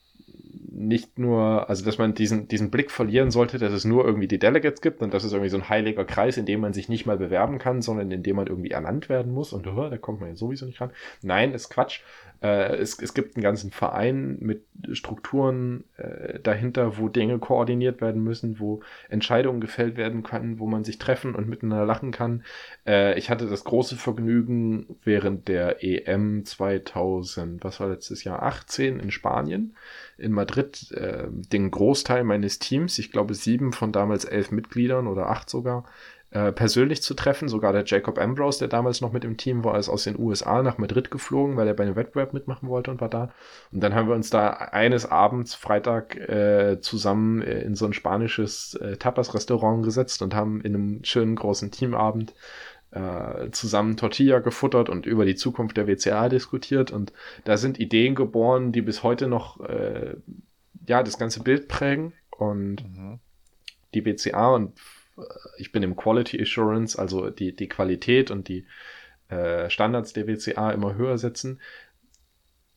nicht 0.76 1.20
nur, 1.20 1.70
also 1.70 1.86
dass 1.86 1.98
man 2.00 2.16
diesen, 2.16 2.48
diesen 2.48 2.72
Blick 2.72 2.90
verlieren 2.90 3.30
sollte, 3.30 3.60
dass 3.60 3.72
es 3.74 3.86
nur 3.86 4.06
irgendwie 4.06 4.28
die 4.28 4.40
Delegates 4.40 4.82
gibt 4.82 5.02
und 5.02 5.14
dass 5.14 5.24
es 5.24 5.32
irgendwie 5.32 5.50
so 5.50 5.58
ein 5.58 5.70
heiliger 5.70 6.04
Kreis, 6.04 6.38
in 6.38 6.46
dem 6.46 6.62
man 6.62 6.74
sich 6.74 6.90
nicht 6.90 7.06
mal 7.06 7.18
bewerben 7.18 7.60
kann, 7.60 7.82
sondern 7.82 8.10
in 8.12 8.24
dem 8.24 8.36
man 8.36 8.48
irgendwie 8.48 8.72
ernannt 8.72 9.08
werden 9.08 9.32
muss 9.32 9.54
und 9.54 9.68
oh, 9.68 9.90
da 9.90 9.98
kommt 9.98 10.20
man 10.20 10.30
ja 10.30 10.36
sowieso 10.36 10.66
nicht 10.66 10.82
ran. 10.82 10.92
Nein, 11.22 11.54
ist 11.54 11.70
Quatsch. 11.70 12.02
Äh, 12.44 12.76
es, 12.76 13.00
es 13.00 13.14
gibt 13.14 13.36
einen 13.36 13.44
ganzen 13.44 13.72
Verein 13.72 14.38
mit 14.42 14.66
Strukturen 14.92 15.86
äh, 15.96 16.40
dahinter, 16.42 16.98
wo 16.98 17.08
Dinge 17.08 17.40
koordiniert 17.40 18.02
werden 18.02 18.22
müssen, 18.22 18.60
wo 18.60 18.82
Entscheidungen 19.10 19.62
gefällt 19.62 19.96
werden 19.96 20.24
können, 20.24 20.60
wo 20.60 20.68
man 20.68 20.84
sich 20.84 21.00
treffen 21.00 21.36
und 21.36 21.48
miteinander 21.48 21.86
lachen 21.86 22.12
kann. 22.12 22.44
Äh, 22.86 23.18
ich 23.18 23.30
hatte 23.30 23.48
das 23.48 23.64
große 23.64 23.96
Vergnügen 23.96 24.98
während 25.04 25.48
der 25.48 25.84
EM 25.84 26.44
2000, 26.44 27.64
was 27.64 27.80
war 27.80 27.88
letztes 27.88 28.26
Jahr, 28.26 28.44
18 28.44 29.00
in 29.00 29.12
Spanien, 29.12 29.78
in 30.18 30.34
Madrid, 30.34 30.92
äh, 30.92 31.28
den 31.30 31.72
Großteil 31.72 32.26
meines 32.26 32.60
Teams, 32.60 33.00
ich 33.00 33.14
glaube 33.14 33.36
sieben 33.36 33.72
von 33.72 33.94
damals 33.94 34.26
elf 34.26 34.52
Mitgliedern 34.52 35.08
oder 35.08 35.30
acht 35.30 35.50
sogar, 35.50 35.86
äh, 36.34 36.52
persönlich 36.52 37.04
zu 37.04 37.14
treffen. 37.14 37.48
Sogar 37.48 37.74
der 37.74 37.86
Jacob 37.86 38.18
Ambrose, 38.18 38.58
der 38.58 38.68
damals 38.68 39.02
noch 39.02 39.12
mit 39.12 39.24
im 39.24 39.38
Team 39.38 39.64
war, 39.64 39.78
ist 39.78 39.88
aus 39.88 40.06
den 40.06 40.18
USA 40.18 40.64
nach 40.64 40.80
Madrid 40.80 41.12
geflogen, 41.12 41.58
weil 41.58 41.68
er 41.68 41.76
bei 41.76 41.84
einem 41.84 41.96
Wettbewerb 41.96 42.34
mitmachen 42.34 42.70
wollte 42.70 42.90
und 42.90 43.02
war 43.02 43.10
da. 43.10 43.32
Und 43.72 43.82
dann 43.82 43.94
haben 43.94 44.08
wir 44.08 44.16
uns 44.16 44.32
da 44.32 44.50
eines 44.50 45.06
Abends, 45.06 45.54
Freitag, 45.54 46.16
äh, 46.18 46.80
zusammen 46.82 47.44
äh, 47.44 47.62
in 47.62 47.76
so 47.76 47.86
ein 47.86 47.94
spanisches 47.94 48.74
äh, 48.76 48.98
Tapas-Restaurant 48.98 49.84
gesetzt 49.84 50.24
und 50.24 50.34
haben 50.34 50.62
in 50.62 50.74
einem 50.74 51.04
schönen 51.04 51.36
großen 51.36 51.70
Teamabend 51.70 52.34
äh, 52.90 53.52
zusammen 53.52 53.96
Tortilla 53.96 54.40
gefuttert 54.40 54.90
und 54.90 55.06
über 55.06 55.26
die 55.26 55.36
Zukunft 55.36 55.78
der 55.78 55.88
WCA 55.88 56.30
diskutiert. 56.30 56.90
Und 56.90 57.14
da 57.44 57.58
sind 57.58 57.80
Ideen 57.80 58.16
geboren, 58.16 58.72
die 58.72 58.82
bis 58.82 59.04
heute 59.04 59.28
noch 59.28 59.60
äh, 59.62 60.16
ja 60.88 61.04
das 61.04 61.20
ganze 61.20 61.44
Bild 61.44 61.68
prägen. 61.68 62.14
Und 62.32 62.84
mhm. 62.84 63.20
die 63.94 64.04
WCA 64.04 64.56
und 64.56 64.74
ich 65.58 65.72
bin 65.72 65.84
im 65.84 65.96
Quality 65.96 66.42
Assurance, 66.42 66.98
also 66.98 67.30
die, 67.30 67.56
die 67.56 67.68
Qualität 67.68 68.32
und 68.32 68.48
die 68.48 68.66
äh, 69.30 69.70
Standards 69.70 70.14
der 70.14 70.28
WCA 70.28 70.72
immer 70.72 70.96
höher 70.96 71.18
setzen. 71.18 71.60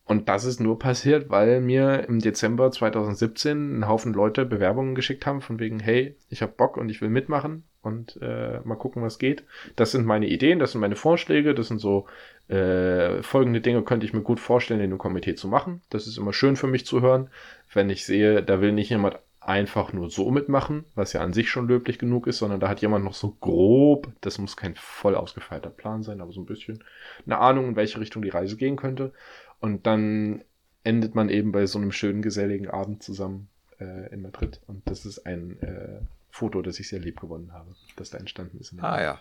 Und 0.04 0.28
das 0.28 0.44
ist 0.44 0.60
nur 0.60 0.78
passiert, 0.78 1.30
weil 1.30 1.60
mir 1.60 2.04
im 2.06 2.20
Dezember 2.20 2.70
2017 2.70 3.80
ein 3.80 3.88
Haufen 3.88 4.12
Leute 4.12 4.46
Bewerbungen 4.46 4.94
geschickt 4.94 5.26
haben, 5.26 5.40
von 5.40 5.58
wegen, 5.58 5.80
hey, 5.80 6.14
ich 6.30 6.42
habe 6.42 6.52
Bock 6.56 6.76
und 6.76 6.88
ich 6.90 7.00
will 7.00 7.08
mitmachen 7.08 7.64
und 7.82 8.16
äh, 8.22 8.60
mal 8.62 8.76
gucken, 8.76 9.02
was 9.02 9.18
geht. 9.18 9.44
Das 9.74 9.90
sind 9.90 10.06
meine 10.06 10.28
Ideen, 10.28 10.60
das 10.60 10.72
sind 10.72 10.80
meine 10.80 10.94
Vorschläge, 10.94 11.54
das 11.54 11.66
sind 11.66 11.78
so 11.78 12.06
äh, 12.46 13.20
folgende 13.24 13.60
Dinge 13.60 13.82
könnte 13.82 14.06
ich 14.06 14.12
mir 14.12 14.22
gut 14.22 14.38
vorstellen, 14.38 14.80
in 14.80 14.90
dem 14.90 14.98
Komitee 14.98 15.34
zu 15.34 15.48
machen. 15.48 15.82
Das 15.90 16.06
ist 16.06 16.18
immer 16.18 16.32
schön 16.32 16.54
für 16.54 16.68
mich 16.68 16.86
zu 16.86 17.00
hören, 17.00 17.28
wenn 17.72 17.90
ich 17.90 18.06
sehe, 18.06 18.44
da 18.44 18.60
will 18.60 18.70
nicht 18.70 18.90
jemand 18.90 19.18
einfach 19.46 19.92
nur 19.92 20.10
so 20.10 20.30
mitmachen, 20.30 20.84
was 20.94 21.12
ja 21.12 21.20
an 21.20 21.32
sich 21.32 21.50
schon 21.50 21.68
löblich 21.68 21.98
genug 21.98 22.26
ist, 22.26 22.38
sondern 22.38 22.58
da 22.58 22.68
hat 22.68 22.80
jemand 22.80 23.04
noch 23.04 23.14
so 23.14 23.36
grob, 23.40 24.12
das 24.20 24.38
muss 24.38 24.56
kein 24.56 24.74
voll 24.74 25.14
ausgefeilter 25.14 25.70
Plan 25.70 26.02
sein, 26.02 26.20
aber 26.20 26.32
so 26.32 26.40
ein 26.40 26.46
bisschen 26.46 26.82
eine 27.24 27.38
Ahnung, 27.38 27.68
in 27.68 27.76
welche 27.76 28.00
Richtung 28.00 28.22
die 28.22 28.28
Reise 28.28 28.56
gehen 28.56 28.76
könnte. 28.76 29.12
Und 29.60 29.86
dann 29.86 30.42
endet 30.82 31.14
man 31.14 31.28
eben 31.28 31.52
bei 31.52 31.66
so 31.66 31.78
einem 31.78 31.92
schönen, 31.92 32.22
geselligen 32.22 32.68
Abend 32.68 33.02
zusammen 33.02 33.48
äh, 33.78 34.12
in 34.12 34.22
Madrid. 34.22 34.60
Und 34.66 34.82
das 34.88 35.06
ist 35.06 35.26
ein 35.26 35.60
äh, 35.62 36.00
Foto, 36.30 36.60
das 36.60 36.80
ich 36.80 36.88
sehr 36.88 37.00
lieb 37.00 37.20
gewonnen 37.20 37.52
habe, 37.52 37.74
das 37.96 38.10
da 38.10 38.18
entstanden 38.18 38.58
ist. 38.58 38.74
Ah 38.80 39.00
ja. 39.00 39.20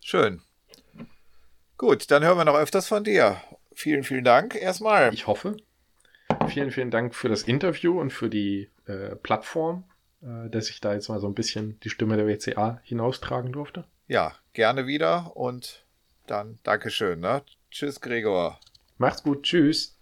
Schön. 0.00 0.40
Gut, 1.78 2.10
dann 2.10 2.22
hören 2.22 2.38
wir 2.38 2.44
noch 2.44 2.56
öfters 2.56 2.86
von 2.86 3.02
dir. 3.02 3.40
Vielen, 3.74 4.04
vielen 4.04 4.24
Dank 4.24 4.54
erstmal. 4.54 5.12
Ich 5.12 5.26
hoffe. 5.26 5.56
Vielen, 6.48 6.70
vielen 6.70 6.90
Dank 6.90 7.14
für 7.14 7.28
das 7.28 7.42
Interview 7.42 8.00
und 8.00 8.12
für 8.12 8.28
die 8.28 8.68
äh, 8.86 9.16
Plattform, 9.16 9.84
äh, 10.22 10.48
dass 10.50 10.70
ich 10.70 10.80
da 10.80 10.94
jetzt 10.94 11.08
mal 11.08 11.20
so 11.20 11.26
ein 11.26 11.34
bisschen 11.34 11.78
die 11.80 11.90
Stimme 11.90 12.16
der 12.16 12.26
WCA 12.26 12.80
hinaustragen 12.82 13.52
durfte. 13.52 13.84
Ja, 14.08 14.34
gerne 14.52 14.86
wieder 14.86 15.36
und 15.36 15.84
dann 16.26 16.58
Dankeschön. 16.62 17.20
Ne? 17.20 17.42
Tschüss, 17.70 18.00
Gregor. 18.00 18.58
Macht's 18.98 19.22
gut. 19.22 19.44
Tschüss. 19.44 19.98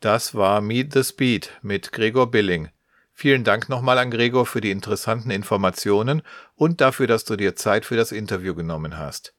Das 0.00 0.34
war 0.34 0.60
Meet 0.60 0.92
the 0.92 1.04
Speed 1.04 1.50
mit 1.62 1.92
Gregor 1.92 2.30
Billing. 2.30 2.70
Vielen 3.12 3.44
Dank 3.44 3.68
nochmal 3.68 3.98
an 3.98 4.10
Gregor 4.10 4.46
für 4.46 4.60
die 4.60 4.70
interessanten 4.70 5.30
Informationen 5.30 6.22
und 6.54 6.80
dafür, 6.80 7.06
dass 7.06 7.24
du 7.24 7.36
dir 7.36 7.54
Zeit 7.54 7.84
für 7.84 7.96
das 7.96 8.10
Interview 8.10 8.54
genommen 8.54 8.98
hast. 8.98 9.34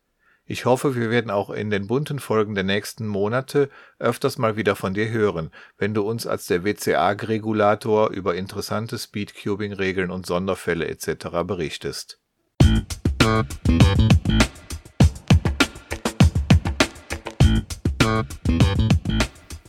Ich 0.45 0.65
hoffe, 0.65 0.93
wir 0.93 1.09
werden 1.09 1.31
auch 1.31 1.49
in 1.49 1.69
den 1.69 1.87
bunten 1.87 2.19
Folgen 2.19 2.53
der 2.53 2.65
nächsten 2.65 3.07
Monate 3.07 3.69
öfters 3.97 4.37
mal 4.37 4.57
wieder 4.57 4.75
von 4.75 4.93
dir 4.93 5.09
hören, 5.09 5.51
wenn 5.77 5.93
du 5.93 6.01
uns 6.01 6.27
als 6.27 6.47
der 6.47 6.65
WCA-Regulator 6.65 8.09
über 8.09 8.35
interessante 8.35 8.97
Speedcubing-Regeln 8.97 10.11
und 10.11 10.25
Sonderfälle 10.25 10.85
etc. 10.89 11.45
berichtest. 11.45 12.19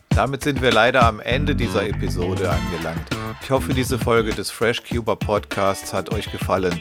Damit 0.09 0.43
sind 0.43 0.61
wir 0.61 0.72
leider 0.72 1.05
am 1.05 1.20
Ende 1.20 1.55
dieser 1.55 1.87
Episode 1.87 2.51
angelangt. 2.51 3.09
Ich 3.43 3.51
hoffe, 3.51 3.75
diese 3.75 3.97
Folge 3.97 4.33
des 4.33 4.51
FreshCuber 4.51 5.14
Podcasts 5.14 5.93
hat 5.93 6.12
euch 6.12 6.33
gefallen. 6.33 6.81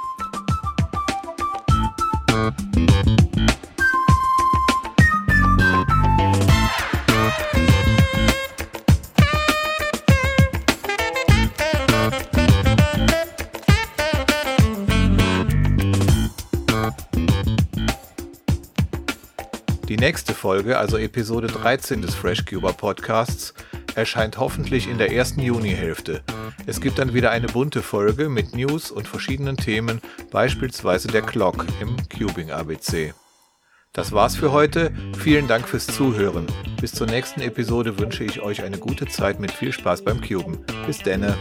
Die 19.91 19.97
nächste 19.97 20.33
Folge, 20.33 20.77
also 20.77 20.95
Episode 20.95 21.47
13 21.47 22.01
des 22.01 22.15
FreshCuber 22.15 22.71
Podcasts, 22.71 23.53
erscheint 23.95 24.37
hoffentlich 24.37 24.87
in 24.87 24.97
der 24.97 25.11
ersten 25.11 25.41
Junihälfte. 25.41 26.23
Es 26.65 26.81
gibt 26.81 26.99
dann 26.99 27.13
wieder 27.13 27.31
eine 27.31 27.47
bunte 27.47 27.81
Folge 27.81 28.29
mit 28.29 28.55
News 28.55 28.91
und 28.91 29.07
verschiedenen 29.07 29.57
Themen, 29.57 30.01
beispielsweise 30.31 31.07
der 31.07 31.21
Clock 31.21 31.65
im 31.79 31.95
Cubing 32.09 32.51
ABC. 32.51 33.13
Das 33.93 34.13
war's 34.13 34.37
für 34.37 34.53
heute. 34.53 34.93
Vielen 35.17 35.47
Dank 35.47 35.67
fürs 35.67 35.87
Zuhören. 35.87 36.47
Bis 36.79 36.93
zur 36.93 37.07
nächsten 37.07 37.41
Episode 37.41 37.99
wünsche 37.99 38.23
ich 38.23 38.41
euch 38.41 38.63
eine 38.63 38.77
gute 38.77 39.05
Zeit 39.05 39.39
mit 39.39 39.51
viel 39.51 39.73
Spaß 39.73 40.03
beim 40.03 40.21
Cuben. 40.21 40.65
Bis 40.87 40.99
denne. 40.99 41.35